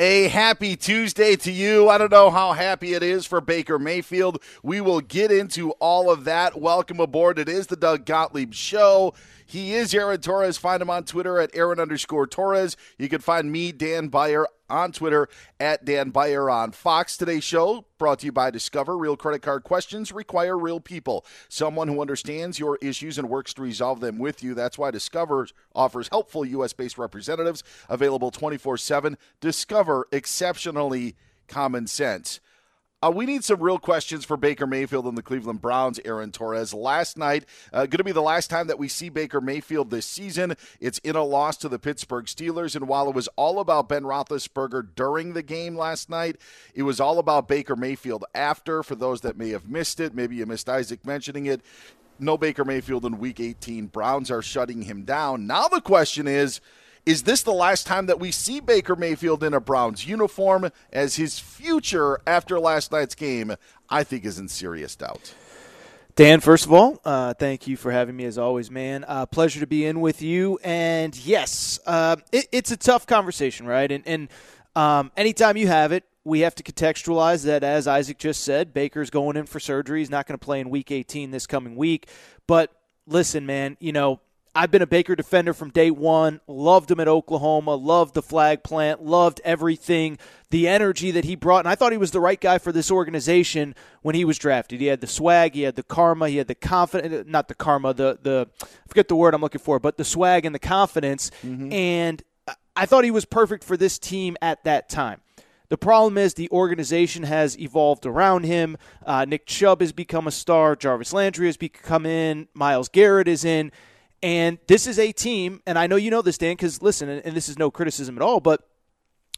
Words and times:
A 0.00 0.28
happy 0.28 0.76
Tuesday 0.76 1.34
to 1.34 1.50
you. 1.50 1.88
I 1.88 1.98
don't 1.98 2.12
know 2.12 2.30
how 2.30 2.52
happy 2.52 2.94
it 2.94 3.02
is 3.02 3.26
for 3.26 3.40
Baker 3.40 3.80
Mayfield. 3.80 4.40
We 4.62 4.80
will 4.80 5.00
get 5.00 5.32
into 5.32 5.72
all 5.80 6.08
of 6.08 6.22
that. 6.22 6.60
Welcome 6.60 7.00
aboard. 7.00 7.36
It 7.36 7.48
is 7.48 7.66
the 7.66 7.74
Doug 7.74 8.04
Gottlieb 8.04 8.54
Show. 8.54 9.14
He 9.50 9.72
is 9.72 9.94
Aaron 9.94 10.20
Torres. 10.20 10.58
Find 10.58 10.82
him 10.82 10.90
on 10.90 11.04
Twitter 11.04 11.40
at 11.40 11.56
Aaron 11.56 11.80
underscore 11.80 12.26
Torres. 12.26 12.76
You 12.98 13.08
can 13.08 13.22
find 13.22 13.50
me, 13.50 13.72
Dan 13.72 14.08
Beyer, 14.08 14.46
on 14.68 14.92
Twitter 14.92 15.26
at 15.58 15.86
Dan 15.86 16.10
Beyer 16.10 16.50
on 16.50 16.72
Fox. 16.72 17.16
Today's 17.16 17.44
show 17.44 17.86
brought 17.96 18.18
to 18.18 18.26
you 18.26 18.32
by 18.32 18.50
Discover. 18.50 18.98
Real 18.98 19.16
credit 19.16 19.40
card 19.40 19.64
questions 19.64 20.12
require 20.12 20.58
real 20.58 20.80
people. 20.80 21.24
Someone 21.48 21.88
who 21.88 22.02
understands 22.02 22.58
your 22.58 22.76
issues 22.82 23.16
and 23.16 23.30
works 23.30 23.54
to 23.54 23.62
resolve 23.62 24.00
them 24.00 24.18
with 24.18 24.42
you. 24.42 24.52
That's 24.52 24.76
why 24.76 24.90
Discover 24.90 25.48
offers 25.74 26.08
helpful 26.08 26.44
U.S. 26.44 26.74
based 26.74 26.98
representatives 26.98 27.64
available 27.88 28.30
24 28.30 28.76
7. 28.76 29.16
Discover 29.40 30.08
exceptionally 30.12 31.16
common 31.46 31.86
sense. 31.86 32.40
Uh, 33.00 33.12
we 33.14 33.26
need 33.26 33.44
some 33.44 33.62
real 33.62 33.78
questions 33.78 34.24
for 34.24 34.36
Baker 34.36 34.66
Mayfield 34.66 35.06
and 35.06 35.16
the 35.16 35.22
Cleveland 35.22 35.60
Browns, 35.60 36.00
Aaron 36.04 36.32
Torres. 36.32 36.74
Last 36.74 37.16
night, 37.16 37.44
uh, 37.72 37.86
going 37.86 37.98
to 37.98 38.04
be 38.04 38.10
the 38.10 38.20
last 38.20 38.50
time 38.50 38.66
that 38.66 38.78
we 38.78 38.88
see 38.88 39.08
Baker 39.08 39.40
Mayfield 39.40 39.90
this 39.90 40.04
season. 40.04 40.56
It's 40.80 40.98
in 40.98 41.14
a 41.14 41.22
loss 41.22 41.56
to 41.58 41.68
the 41.68 41.78
Pittsburgh 41.78 42.24
Steelers. 42.24 42.74
And 42.74 42.88
while 42.88 43.08
it 43.08 43.14
was 43.14 43.28
all 43.36 43.60
about 43.60 43.88
Ben 43.88 44.02
Roethlisberger 44.02 44.96
during 44.96 45.34
the 45.34 45.44
game 45.44 45.76
last 45.76 46.10
night, 46.10 46.38
it 46.74 46.82
was 46.82 46.98
all 46.98 47.20
about 47.20 47.46
Baker 47.46 47.76
Mayfield 47.76 48.24
after. 48.34 48.82
For 48.82 48.96
those 48.96 49.20
that 49.20 49.38
may 49.38 49.50
have 49.50 49.68
missed 49.68 50.00
it, 50.00 50.12
maybe 50.12 50.34
you 50.34 50.46
missed 50.46 50.68
Isaac 50.68 51.06
mentioning 51.06 51.46
it. 51.46 51.60
No 52.18 52.36
Baker 52.36 52.64
Mayfield 52.64 53.04
in 53.04 53.20
week 53.20 53.38
18. 53.38 53.86
Browns 53.86 54.28
are 54.28 54.42
shutting 54.42 54.82
him 54.82 55.04
down. 55.04 55.46
Now 55.46 55.68
the 55.68 55.80
question 55.80 56.26
is 56.26 56.60
is 57.08 57.22
this 57.22 57.40
the 57.42 57.54
last 57.54 57.86
time 57.86 58.04
that 58.04 58.20
we 58.20 58.30
see 58.30 58.60
Baker 58.60 58.94
Mayfield 58.94 59.42
in 59.42 59.54
a 59.54 59.60
Browns 59.60 60.06
uniform 60.06 60.70
as 60.92 61.16
his 61.16 61.38
future 61.38 62.20
after 62.26 62.60
last 62.60 62.92
night's 62.92 63.14
game, 63.14 63.54
I 63.88 64.04
think, 64.04 64.26
is 64.26 64.38
in 64.38 64.46
serious 64.48 64.94
doubt? 64.94 65.32
Dan, 66.16 66.40
first 66.40 66.66
of 66.66 66.72
all, 66.74 67.00
uh, 67.06 67.32
thank 67.32 67.66
you 67.66 67.78
for 67.78 67.92
having 67.92 68.14
me 68.14 68.26
as 68.26 68.36
always, 68.36 68.70
man. 68.70 69.06
Uh, 69.08 69.24
pleasure 69.24 69.58
to 69.60 69.66
be 69.66 69.86
in 69.86 70.02
with 70.02 70.20
you. 70.20 70.58
And 70.62 71.16
yes, 71.24 71.80
uh, 71.86 72.16
it, 72.30 72.46
it's 72.52 72.72
a 72.72 72.76
tough 72.76 73.06
conversation, 73.06 73.64
right? 73.64 73.90
And, 73.90 74.06
and 74.06 74.28
um, 74.76 75.10
anytime 75.16 75.56
you 75.56 75.66
have 75.66 75.92
it, 75.92 76.04
we 76.24 76.40
have 76.40 76.54
to 76.56 76.62
contextualize 76.62 77.46
that, 77.46 77.64
as 77.64 77.88
Isaac 77.88 78.18
just 78.18 78.44
said, 78.44 78.74
Baker's 78.74 79.08
going 79.08 79.38
in 79.38 79.46
for 79.46 79.60
surgery. 79.60 80.00
He's 80.00 80.10
not 80.10 80.26
going 80.26 80.38
to 80.38 80.44
play 80.44 80.60
in 80.60 80.68
week 80.68 80.90
18 80.90 81.30
this 81.30 81.46
coming 81.46 81.74
week. 81.74 82.10
But 82.46 82.70
listen, 83.06 83.46
man, 83.46 83.78
you 83.80 83.92
know, 83.92 84.20
I've 84.54 84.70
been 84.70 84.82
a 84.82 84.86
Baker 84.86 85.14
defender 85.14 85.52
from 85.54 85.70
day 85.70 85.90
one. 85.90 86.40
Loved 86.46 86.90
him 86.90 87.00
at 87.00 87.08
Oklahoma. 87.08 87.74
Loved 87.74 88.14
the 88.14 88.22
flag 88.22 88.62
plant. 88.62 89.04
Loved 89.04 89.40
everything, 89.44 90.18
the 90.50 90.66
energy 90.66 91.10
that 91.10 91.24
he 91.24 91.36
brought. 91.36 91.60
And 91.60 91.68
I 91.68 91.74
thought 91.74 91.92
he 91.92 91.98
was 91.98 92.10
the 92.10 92.20
right 92.20 92.40
guy 92.40 92.58
for 92.58 92.72
this 92.72 92.90
organization 92.90 93.74
when 94.02 94.14
he 94.14 94.24
was 94.24 94.38
drafted. 94.38 94.80
He 94.80 94.86
had 94.86 95.00
the 95.00 95.06
swag. 95.06 95.54
He 95.54 95.62
had 95.62 95.76
the 95.76 95.82
karma. 95.82 96.28
He 96.28 96.38
had 96.38 96.48
the 96.48 96.54
confidence. 96.54 97.28
Not 97.28 97.48
the 97.48 97.54
karma. 97.54 97.94
The 97.94 98.18
the 98.22 98.48
I 98.62 98.66
forget 98.88 99.08
the 99.08 99.16
word 99.16 99.34
I'm 99.34 99.40
looking 99.40 99.60
for, 99.60 99.78
but 99.78 99.96
the 99.96 100.04
swag 100.04 100.44
and 100.44 100.54
the 100.54 100.58
confidence. 100.60 101.30
Mm-hmm. 101.44 101.72
And 101.72 102.22
I 102.74 102.86
thought 102.86 103.04
he 103.04 103.10
was 103.10 103.24
perfect 103.24 103.64
for 103.64 103.76
this 103.76 103.98
team 103.98 104.36
at 104.40 104.64
that 104.64 104.88
time. 104.88 105.20
The 105.68 105.76
problem 105.76 106.16
is 106.16 106.34
the 106.34 106.50
organization 106.50 107.24
has 107.24 107.58
evolved 107.58 108.06
around 108.06 108.44
him. 108.44 108.78
Uh, 109.04 109.26
Nick 109.26 109.44
Chubb 109.44 109.80
has 109.82 109.92
become 109.92 110.26
a 110.26 110.30
star. 110.30 110.74
Jarvis 110.74 111.12
Landry 111.12 111.46
has 111.46 111.58
become 111.58 112.06
in. 112.06 112.48
Myles 112.54 112.88
Garrett 112.88 113.28
is 113.28 113.44
in. 113.44 113.70
And 114.22 114.58
this 114.66 114.86
is 114.86 114.98
a 114.98 115.12
team, 115.12 115.62
and 115.66 115.78
I 115.78 115.86
know 115.86 115.96
you 115.96 116.10
know 116.10 116.22
this, 116.22 116.38
Dan, 116.38 116.52
because 116.52 116.82
listen, 116.82 117.08
and, 117.08 117.36
this 117.36 117.48
is 117.48 117.58
no 117.58 117.70
criticism 117.70 118.16
at 118.16 118.22
all, 118.22 118.40
but 118.40 118.68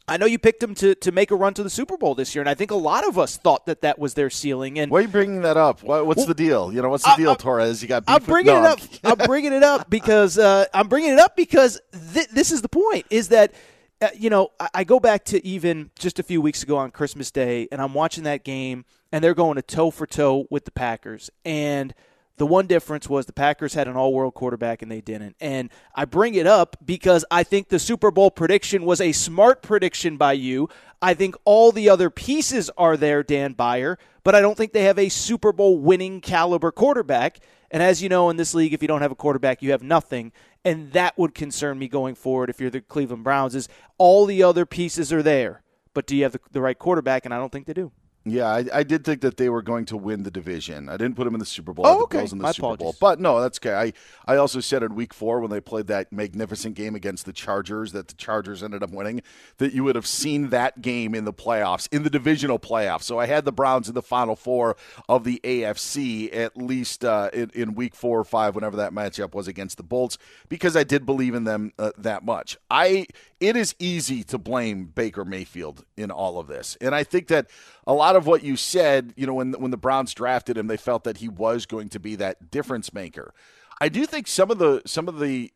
I 0.07 0.17
know 0.17 0.25
you 0.25 0.39
picked 0.39 0.59
them 0.59 0.73
to, 0.75 0.95
to 0.95 1.11
make 1.11 1.29
a 1.29 1.35
run 1.35 1.53
to 1.53 1.63
the 1.63 1.69
Super 1.69 1.97
Bowl 1.97 2.15
this 2.15 2.33
year, 2.33 2.41
and 2.41 2.49
I 2.49 2.55
think 2.55 2.71
a 2.71 2.75
lot 2.75 3.07
of 3.07 3.19
us 3.19 3.37
thought 3.37 3.67
that 3.67 3.81
that 3.81 3.99
was 3.99 4.15
their 4.15 4.31
ceiling. 4.31 4.79
And 4.79 4.91
why 4.91 4.99
are 4.99 5.01
you 5.03 5.07
bringing 5.07 5.43
that 5.43 5.55
up? 5.55 5.83
what's 5.83 6.17
well, 6.17 6.25
the 6.25 6.33
deal? 6.33 6.73
You 6.73 6.81
know, 6.81 6.89
what's 6.89 7.03
the 7.03 7.11
I, 7.11 7.15
deal, 7.15 7.31
I, 7.31 7.35
Torres? 7.35 7.81
You 7.81 7.87
got. 7.87 8.05
I'm 8.07 8.23
bringing 8.23 8.55
it 8.55 8.63
up. 8.63 8.79
I'm 9.03 9.17
bringing 9.19 9.53
it 9.53 9.63
up 9.63 9.89
because 9.89 10.39
uh, 10.39 10.65
I'm 10.73 10.87
bringing 10.87 11.11
it 11.11 11.19
up 11.19 11.35
because 11.35 11.79
th- 12.13 12.29
this 12.29 12.51
is 12.51 12.63
the 12.63 12.69
point: 12.69 13.05
is 13.11 13.29
that 13.29 13.53
uh, 14.01 14.07
you 14.15 14.31
know 14.31 14.49
I, 14.59 14.69
I 14.73 14.83
go 14.83 14.99
back 14.99 15.25
to 15.25 15.45
even 15.45 15.91
just 15.99 16.17
a 16.17 16.23
few 16.23 16.41
weeks 16.41 16.63
ago 16.63 16.77
on 16.77 16.89
Christmas 16.89 17.29
Day, 17.29 17.67
and 17.71 17.79
I'm 17.79 17.93
watching 17.93 18.23
that 18.23 18.43
game, 18.43 18.85
and 19.11 19.23
they're 19.23 19.35
going 19.35 19.57
to 19.57 19.61
toe 19.61 19.91
for 19.91 20.07
toe 20.07 20.47
with 20.49 20.65
the 20.65 20.71
Packers, 20.71 21.29
and 21.45 21.93
the 22.41 22.47
one 22.47 22.65
difference 22.65 23.07
was 23.07 23.27
the 23.27 23.33
Packers 23.33 23.75
had 23.75 23.87
an 23.87 23.95
all 23.95 24.11
world 24.11 24.33
quarterback 24.33 24.81
and 24.81 24.91
they 24.91 24.99
didn't. 24.99 25.35
And 25.39 25.69
I 25.93 26.05
bring 26.05 26.33
it 26.33 26.47
up 26.47 26.75
because 26.83 27.23
I 27.29 27.43
think 27.43 27.69
the 27.69 27.77
Super 27.77 28.09
Bowl 28.09 28.31
prediction 28.31 28.83
was 28.83 28.99
a 28.99 29.11
smart 29.11 29.61
prediction 29.61 30.17
by 30.17 30.33
you. 30.33 30.67
I 31.03 31.13
think 31.13 31.35
all 31.45 31.71
the 31.71 31.87
other 31.87 32.09
pieces 32.09 32.71
are 32.79 32.97
there, 32.97 33.21
Dan 33.21 33.53
Beyer, 33.53 33.99
but 34.23 34.33
I 34.33 34.41
don't 34.41 34.57
think 34.57 34.73
they 34.73 34.85
have 34.85 34.97
a 34.97 35.09
Super 35.09 35.53
Bowl 35.53 35.77
winning 35.77 36.19
caliber 36.19 36.71
quarterback. 36.71 37.41
And 37.69 37.83
as 37.83 38.01
you 38.01 38.09
know, 38.09 38.31
in 38.31 38.37
this 38.37 38.55
league, 38.55 38.73
if 38.73 38.81
you 38.81 38.87
don't 38.87 39.03
have 39.03 39.11
a 39.11 39.15
quarterback, 39.15 39.61
you 39.61 39.69
have 39.69 39.83
nothing. 39.83 40.31
And 40.65 40.93
that 40.93 41.15
would 41.19 41.35
concern 41.35 41.77
me 41.77 41.87
going 41.87 42.15
forward 42.15 42.49
if 42.49 42.59
you're 42.59 42.71
the 42.71 42.81
Cleveland 42.81 43.23
Browns, 43.23 43.53
is 43.53 43.69
all 43.99 44.25
the 44.25 44.41
other 44.41 44.65
pieces 44.65 45.13
are 45.13 45.21
there. 45.21 45.61
But 45.93 46.07
do 46.07 46.15
you 46.15 46.23
have 46.23 46.31
the, 46.31 46.39
the 46.51 46.61
right 46.61 46.79
quarterback? 46.79 47.23
And 47.23 47.35
I 47.35 47.37
don't 47.37 47.51
think 47.51 47.67
they 47.67 47.73
do. 47.73 47.91
Yeah, 48.23 48.45
I, 48.45 48.65
I, 48.71 48.83
did 48.83 49.03
think 49.03 49.21
that 49.21 49.37
they 49.37 49.49
were 49.49 49.63
going 49.63 49.85
to 49.85 49.97
win 49.97 50.21
the 50.21 50.29
division. 50.29 50.89
I 50.89 50.97
didn't 50.97 51.15
put 51.15 51.23
them 51.23 51.33
in 51.33 51.39
the 51.39 51.45
Super 51.45 51.73
Bowl. 51.73 51.87
Oh, 51.87 52.03
okay. 52.03 52.21
in 52.21 52.29
the 52.29 52.35
My 52.35 52.51
Super 52.51 52.65
apologies. 52.67 52.83
Bowl, 52.83 52.95
but 53.01 53.19
no, 53.19 53.41
that's 53.41 53.57
okay. 53.57 53.73
I, 53.73 54.31
I 54.31 54.37
also 54.37 54.59
said 54.59 54.83
in 54.83 54.93
Week 54.93 55.11
Four 55.11 55.39
when 55.39 55.49
they 55.49 55.59
played 55.59 55.87
that 55.87 56.13
magnificent 56.13 56.75
game 56.75 56.93
against 56.93 57.25
the 57.25 57.33
Chargers 57.33 57.93
that 57.93 58.09
the 58.09 58.13
Chargers 58.13 58.61
ended 58.61 58.83
up 58.83 58.91
winning 58.91 59.23
that 59.57 59.73
you 59.73 59.83
would 59.83 59.95
have 59.95 60.05
seen 60.05 60.49
that 60.49 60.83
game 60.83 61.15
in 61.15 61.25
the 61.25 61.33
playoffs, 61.33 61.87
in 61.91 62.03
the 62.03 62.11
divisional 62.11 62.59
playoffs. 62.59 63.03
So 63.03 63.17
I 63.17 63.25
had 63.25 63.43
the 63.43 63.51
Browns 63.51 63.89
in 63.89 63.95
the 63.95 64.03
Final 64.03 64.35
Four 64.35 64.77
of 65.09 65.23
the 65.23 65.41
AFC 65.43 66.35
at 66.35 66.55
least 66.55 67.03
uh, 67.03 67.31
in, 67.33 67.49
in, 67.55 67.73
Week 67.73 67.95
Four 67.95 68.19
or 68.19 68.23
Five, 68.23 68.53
whenever 68.53 68.77
that 68.77 68.93
matchup 68.93 69.33
was 69.33 69.47
against 69.47 69.77
the 69.77 69.83
Bolts, 69.83 70.19
because 70.47 70.75
I 70.75 70.83
did 70.83 71.07
believe 71.07 71.33
in 71.33 71.45
them 71.45 71.71
uh, 71.79 71.91
that 71.97 72.23
much. 72.23 72.57
I 72.69 73.07
it 73.39 73.55
is 73.55 73.73
easy 73.79 74.23
to 74.25 74.37
blame 74.37 74.85
Baker 74.85 75.25
Mayfield 75.25 75.83
in 75.97 76.11
all 76.11 76.37
of 76.37 76.45
this, 76.47 76.77
and 76.79 76.93
I 76.93 77.03
think 77.03 77.27
that 77.29 77.49
a 77.87 77.93
lot 77.93 78.10
of 78.15 78.27
what 78.27 78.43
you 78.43 78.55
said, 78.55 79.13
you 79.15 79.25
know, 79.25 79.33
when 79.33 79.53
when 79.53 79.71
the 79.71 79.77
Browns 79.77 80.13
drafted 80.13 80.57
him, 80.57 80.67
they 80.67 80.77
felt 80.77 81.03
that 81.03 81.17
he 81.17 81.27
was 81.29 81.65
going 81.65 81.89
to 81.89 81.99
be 81.99 82.15
that 82.15 82.51
difference 82.51 82.93
maker. 82.93 83.33
I 83.79 83.89
do 83.89 84.05
think 84.05 84.27
some 84.27 84.51
of 84.51 84.59
the 84.59 84.81
some 84.85 85.07
of 85.07 85.19
the 85.19 85.51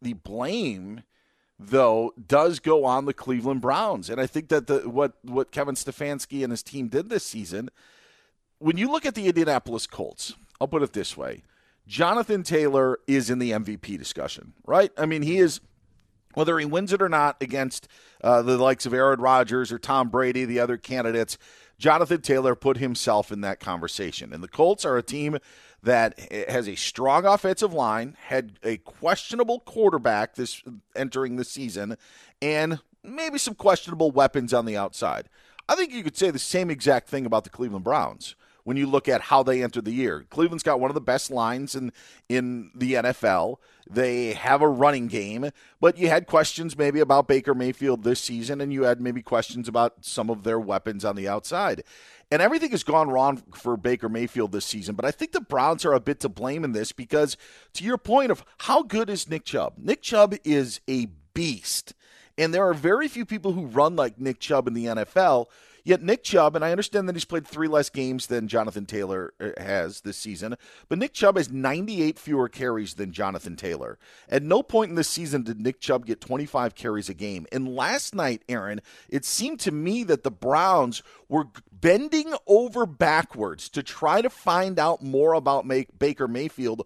the 0.00 0.14
blame 0.14 1.02
though 1.58 2.12
does 2.26 2.60
go 2.60 2.84
on 2.84 3.06
the 3.06 3.14
Cleveland 3.14 3.60
Browns, 3.60 4.10
and 4.10 4.20
I 4.20 4.26
think 4.26 4.48
that 4.48 4.66
the 4.66 4.88
what 4.88 5.14
what 5.22 5.50
Kevin 5.50 5.74
Stefanski 5.74 6.42
and 6.42 6.52
his 6.52 6.62
team 6.62 6.88
did 6.88 7.08
this 7.08 7.24
season. 7.24 7.70
When 8.58 8.78
you 8.78 8.90
look 8.90 9.04
at 9.04 9.14
the 9.14 9.26
Indianapolis 9.26 9.86
Colts, 9.86 10.34
I'll 10.60 10.68
put 10.68 10.82
it 10.82 10.92
this 10.92 11.16
way: 11.16 11.42
Jonathan 11.86 12.42
Taylor 12.42 12.98
is 13.06 13.30
in 13.30 13.38
the 13.38 13.52
MVP 13.52 13.98
discussion, 13.98 14.52
right? 14.64 14.92
I 14.96 15.06
mean, 15.06 15.22
he 15.22 15.38
is 15.38 15.60
whether 16.36 16.58
he 16.58 16.66
wins 16.66 16.92
it 16.92 17.00
or 17.00 17.08
not 17.08 17.38
against 17.40 17.88
uh, 18.22 18.42
the 18.42 18.58
likes 18.58 18.84
of 18.84 18.92
Aaron 18.92 19.20
Rodgers 19.20 19.72
or 19.72 19.78
Tom 19.78 20.10
Brady, 20.10 20.44
the 20.44 20.60
other 20.60 20.76
candidates, 20.76 21.38
Jonathan 21.78 22.20
Taylor 22.20 22.54
put 22.54 22.76
himself 22.76 23.32
in 23.32 23.40
that 23.40 23.58
conversation. 23.58 24.34
And 24.34 24.44
the 24.44 24.48
Colts 24.48 24.84
are 24.84 24.98
a 24.98 25.02
team 25.02 25.38
that 25.82 26.18
has 26.50 26.68
a 26.68 26.74
strong 26.74 27.24
offensive 27.24 27.72
line, 27.72 28.18
had 28.26 28.58
a 28.62 28.76
questionable 28.76 29.60
quarterback 29.60 30.34
this 30.34 30.62
entering 30.94 31.36
the 31.36 31.44
season, 31.44 31.96
and 32.42 32.80
maybe 33.02 33.38
some 33.38 33.54
questionable 33.54 34.10
weapons 34.10 34.52
on 34.52 34.66
the 34.66 34.76
outside. 34.76 35.30
I 35.70 35.74
think 35.74 35.90
you 35.90 36.02
could 36.02 36.18
say 36.18 36.30
the 36.30 36.38
same 36.38 36.70
exact 36.70 37.08
thing 37.08 37.24
about 37.24 37.44
the 37.44 37.50
Cleveland 37.50 37.84
Browns 37.84 38.36
when 38.66 38.76
you 38.76 38.84
look 38.84 39.08
at 39.08 39.20
how 39.20 39.44
they 39.44 39.62
entered 39.62 39.84
the 39.84 39.92
year. 39.92 40.26
Cleveland's 40.28 40.64
got 40.64 40.80
one 40.80 40.90
of 40.90 40.96
the 40.96 41.00
best 41.00 41.30
lines 41.30 41.76
in 41.76 41.92
in 42.28 42.72
the 42.74 42.94
NFL. 42.94 43.58
They 43.88 44.32
have 44.32 44.60
a 44.60 44.68
running 44.68 45.06
game, 45.06 45.52
but 45.80 45.96
you 45.96 46.08
had 46.08 46.26
questions 46.26 46.76
maybe 46.76 46.98
about 46.98 47.28
Baker 47.28 47.54
Mayfield 47.54 48.02
this 48.02 48.18
season, 48.20 48.60
and 48.60 48.72
you 48.72 48.82
had 48.82 49.00
maybe 49.00 49.22
questions 49.22 49.68
about 49.68 50.04
some 50.04 50.28
of 50.30 50.42
their 50.42 50.58
weapons 50.58 51.04
on 51.04 51.14
the 51.14 51.28
outside. 51.28 51.84
And 52.28 52.42
everything 52.42 52.72
has 52.72 52.82
gone 52.82 53.08
wrong 53.08 53.40
for 53.54 53.76
Baker 53.76 54.08
Mayfield 54.08 54.50
this 54.50 54.66
season. 54.66 54.96
But 54.96 55.04
I 55.04 55.12
think 55.12 55.30
the 55.30 55.40
Browns 55.40 55.84
are 55.84 55.92
a 55.92 56.00
bit 56.00 56.18
to 56.20 56.28
blame 56.28 56.64
in 56.64 56.72
this 56.72 56.90
because, 56.90 57.36
to 57.74 57.84
your 57.84 57.98
point 57.98 58.32
of 58.32 58.44
how 58.58 58.82
good 58.82 59.08
is 59.08 59.30
Nick 59.30 59.44
Chubb? 59.44 59.74
Nick 59.78 60.02
Chubb 60.02 60.34
is 60.42 60.80
a 60.88 61.06
beast. 61.34 61.94
And 62.36 62.52
there 62.52 62.68
are 62.68 62.74
very 62.74 63.06
few 63.06 63.24
people 63.24 63.52
who 63.52 63.66
run 63.66 63.94
like 63.94 64.18
Nick 64.18 64.40
Chubb 64.40 64.66
in 64.66 64.74
the 64.74 64.86
NFL. 64.86 65.46
Yet 65.86 66.02
Nick 66.02 66.24
Chubb, 66.24 66.56
and 66.56 66.64
I 66.64 66.72
understand 66.72 67.08
that 67.08 67.14
he's 67.14 67.24
played 67.24 67.46
three 67.46 67.68
less 67.68 67.90
games 67.90 68.26
than 68.26 68.48
Jonathan 68.48 68.86
Taylor 68.86 69.32
uh, 69.40 69.50
has 69.56 70.00
this 70.00 70.16
season, 70.16 70.56
but 70.88 70.98
Nick 70.98 71.12
Chubb 71.12 71.36
has 71.36 71.48
98 71.48 72.18
fewer 72.18 72.48
carries 72.48 72.94
than 72.94 73.12
Jonathan 73.12 73.54
Taylor. 73.54 73.96
At 74.28 74.42
no 74.42 74.64
point 74.64 74.88
in 74.90 74.96
this 74.96 75.08
season 75.08 75.44
did 75.44 75.60
Nick 75.60 75.78
Chubb 75.78 76.04
get 76.04 76.20
25 76.20 76.74
carries 76.74 77.08
a 77.08 77.14
game. 77.14 77.46
And 77.52 77.76
last 77.76 78.16
night, 78.16 78.42
Aaron, 78.48 78.80
it 79.08 79.24
seemed 79.24 79.60
to 79.60 79.70
me 79.70 80.02
that 80.02 80.24
the 80.24 80.30
Browns 80.32 81.04
were 81.28 81.44
bending 81.70 82.34
over 82.48 82.84
backwards 82.84 83.68
to 83.68 83.84
try 83.84 84.20
to 84.22 84.28
find 84.28 84.80
out 84.80 85.04
more 85.04 85.34
about 85.34 85.68
Baker 85.96 86.26
Mayfield, 86.26 86.82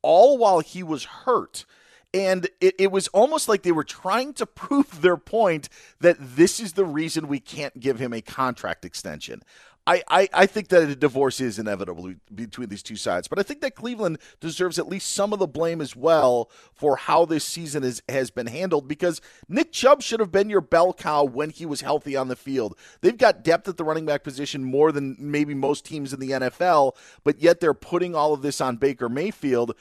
all 0.00 0.38
while 0.38 0.60
he 0.60 0.84
was 0.84 1.02
hurt. 1.02 1.64
And 2.14 2.48
it, 2.60 2.76
it 2.78 2.92
was 2.92 3.08
almost 3.08 3.48
like 3.48 3.64
they 3.64 3.72
were 3.72 3.84
trying 3.84 4.32
to 4.34 4.46
prove 4.46 5.00
their 5.02 5.18
point 5.18 5.68
that 6.00 6.16
this 6.18 6.60
is 6.60 6.72
the 6.72 6.84
reason 6.84 7.28
we 7.28 7.40
can't 7.40 7.78
give 7.78 7.98
him 7.98 8.14
a 8.14 8.22
contract 8.22 8.84
extension. 8.84 9.42
I, 9.86 10.02
I, 10.08 10.28
I, 10.32 10.46
think 10.46 10.68
that 10.68 10.88
a 10.88 10.96
divorce 10.96 11.42
is 11.42 11.58
inevitable 11.58 12.14
between 12.34 12.70
these 12.70 12.82
two 12.82 12.96
sides, 12.96 13.28
but 13.28 13.38
I 13.38 13.42
think 13.42 13.60
that 13.60 13.74
Cleveland 13.74 14.18
deserves 14.40 14.78
at 14.78 14.88
least 14.88 15.12
some 15.12 15.34
of 15.34 15.38
the 15.38 15.46
blame 15.46 15.82
as 15.82 15.94
well 15.94 16.50
for 16.72 16.96
how 16.96 17.26
this 17.26 17.44
season 17.44 17.84
is, 17.84 18.02
has 18.08 18.30
been 18.30 18.46
handled 18.46 18.88
because 18.88 19.20
Nick 19.46 19.72
Chubb 19.72 20.00
should 20.00 20.20
have 20.20 20.32
been 20.32 20.48
your 20.48 20.62
bell 20.62 20.94
cow 20.94 21.22
when 21.24 21.50
he 21.50 21.66
was 21.66 21.82
healthy 21.82 22.16
on 22.16 22.28
the 22.28 22.36
field. 22.36 22.78
They've 23.02 23.16
got 23.18 23.44
depth 23.44 23.68
at 23.68 23.76
the 23.76 23.84
running 23.84 24.06
back 24.06 24.24
position 24.24 24.64
more 24.64 24.90
than 24.90 25.16
maybe 25.18 25.52
most 25.52 25.84
teams 25.84 26.14
in 26.14 26.20
the 26.20 26.30
NFL, 26.30 26.96
but 27.22 27.40
yet 27.40 27.60
they're 27.60 27.74
putting 27.74 28.14
all 28.14 28.32
of 28.32 28.40
this 28.40 28.62
on 28.62 28.76
Baker 28.76 29.10
Mayfield 29.10 29.74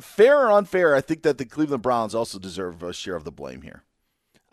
fair 0.00 0.46
or 0.46 0.52
unfair, 0.52 0.94
I 0.94 1.00
think 1.00 1.22
that 1.22 1.38
the 1.38 1.44
Cleveland 1.44 1.82
Browns 1.82 2.14
also 2.14 2.38
deserve 2.38 2.82
a 2.82 2.92
share 2.92 3.16
of 3.16 3.24
the 3.24 3.32
blame 3.32 3.62
here. 3.62 3.84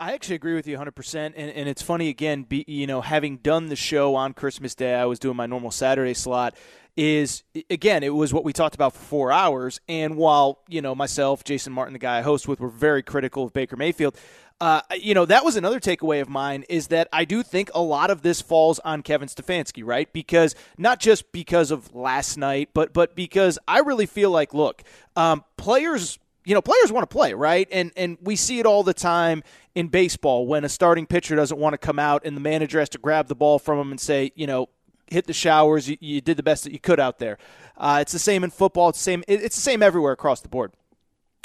I 0.01 0.13
actually 0.13 0.35
agree 0.35 0.55
with 0.55 0.67
you 0.67 0.77
100%. 0.77 1.15
And, 1.15 1.35
and 1.35 1.69
it's 1.69 1.83
funny, 1.83 2.09
again, 2.09 2.41
be, 2.41 2.65
you 2.67 2.88
know, 2.88 3.01
having 3.01 3.38
done 3.38 3.67
the 3.67 3.75
show 3.75 4.15
on 4.15 4.33
Christmas 4.33 4.73
Day, 4.73 4.95
I 4.95 5.05
was 5.05 5.19
doing 5.19 5.38
my 5.38 5.45
normal 5.45 5.69
Saturday 5.69 6.15
slot. 6.15 6.55
Is 6.97 7.43
again, 7.69 8.03
it 8.03 8.13
was 8.13 8.33
what 8.33 8.43
we 8.43 8.51
talked 8.51 8.75
about 8.75 8.93
for 8.93 8.99
four 8.99 9.31
hours. 9.31 9.79
And 9.88 10.17
while, 10.17 10.59
you 10.67 10.81
know, 10.81 10.93
myself, 10.93 11.43
Jason 11.43 11.71
Martin, 11.71 11.93
the 11.93 11.99
guy 11.99 12.17
I 12.17 12.21
host 12.21 12.49
with, 12.49 12.59
were 12.59 12.67
very 12.67 13.01
critical 13.01 13.45
of 13.45 13.53
Baker 13.53 13.77
Mayfield, 13.77 14.17
uh, 14.62 14.81
you 14.96 15.16
know, 15.16 15.25
that 15.25 15.44
was 15.44 15.56
another 15.56 15.80
takeaway 15.80 16.22
of 16.22 16.30
mine 16.30 16.63
is 16.69 16.88
that 16.90 17.10
I 17.12 17.25
do 17.25 17.42
think 17.42 17.72
a 17.74 17.81
lot 17.81 18.12
of 18.12 18.22
this 18.22 18.42
falls 18.42 18.78
on 18.80 19.02
Kevin 19.02 19.28
Stefanski, 19.28 19.81
right? 19.84 20.12
Because 20.13 20.54
not 20.78 21.00
just 21.00 21.31
because 21.31 21.72
of 21.72 21.96
last 21.96 22.38
night, 22.38 22.69
but 22.75 22.94
but 22.94 23.16
because 23.16 23.58
I 23.68 23.80
really 23.80 24.06
feel 24.06 24.30
like, 24.30 24.54
look, 24.54 24.84
um, 25.16 25.44
players, 25.58 26.19
you 26.46 26.54
know, 26.54 26.62
players 26.62 26.92
want 26.92 27.10
to 27.10 27.12
play, 27.12 27.34
right? 27.34 27.68
And 27.72 27.92
and 27.98 28.19
we 28.22 28.36
see 28.36 28.60
it 28.60 28.68
all 28.68 28.84
the 28.84 28.94
time 28.94 29.42
in 29.74 29.88
baseball 29.88 30.46
when 30.46 30.63
a 30.63 30.69
starting 30.69 31.08
pitcher 31.08 31.36
doesn't 31.36 31.58
want 31.60 31.74
to 31.74 31.80
come 31.80 31.98
out 31.98 32.22
and 32.24 32.38
the 32.38 32.42
manager 32.42 32.78
has 32.78 32.90
to 32.90 33.00
grab 33.00 33.30
the 33.30 33.36
ball 33.36 33.58
from 33.58 33.80
him 33.80 33.90
and 33.90 34.00
say, 34.00 34.31
you 34.36 34.46
know, 34.46 34.69
hit 35.08 35.25
the 35.25 35.34
showers, 35.34 35.90
you, 35.90 35.98
you 36.00 36.22
did 36.22 36.38
the 36.38 36.44
best 36.44 36.66
that 36.66 36.72
you 36.72 36.80
could 36.80 37.00
out 37.00 37.18
there. 37.18 37.40
Uh, 37.78 37.98
it's 38.00 38.12
the 38.12 38.19
same 38.19 38.44
in 38.44 38.52
football. 38.52 38.90
It's 38.90 39.00
the 39.00 39.04
same. 39.04 39.24
It's 39.28 39.56
the 39.56 39.62
same 39.62 39.81
everywhere 39.81 40.12
across 40.12 40.42
the 40.42 40.50
board. 40.50 40.72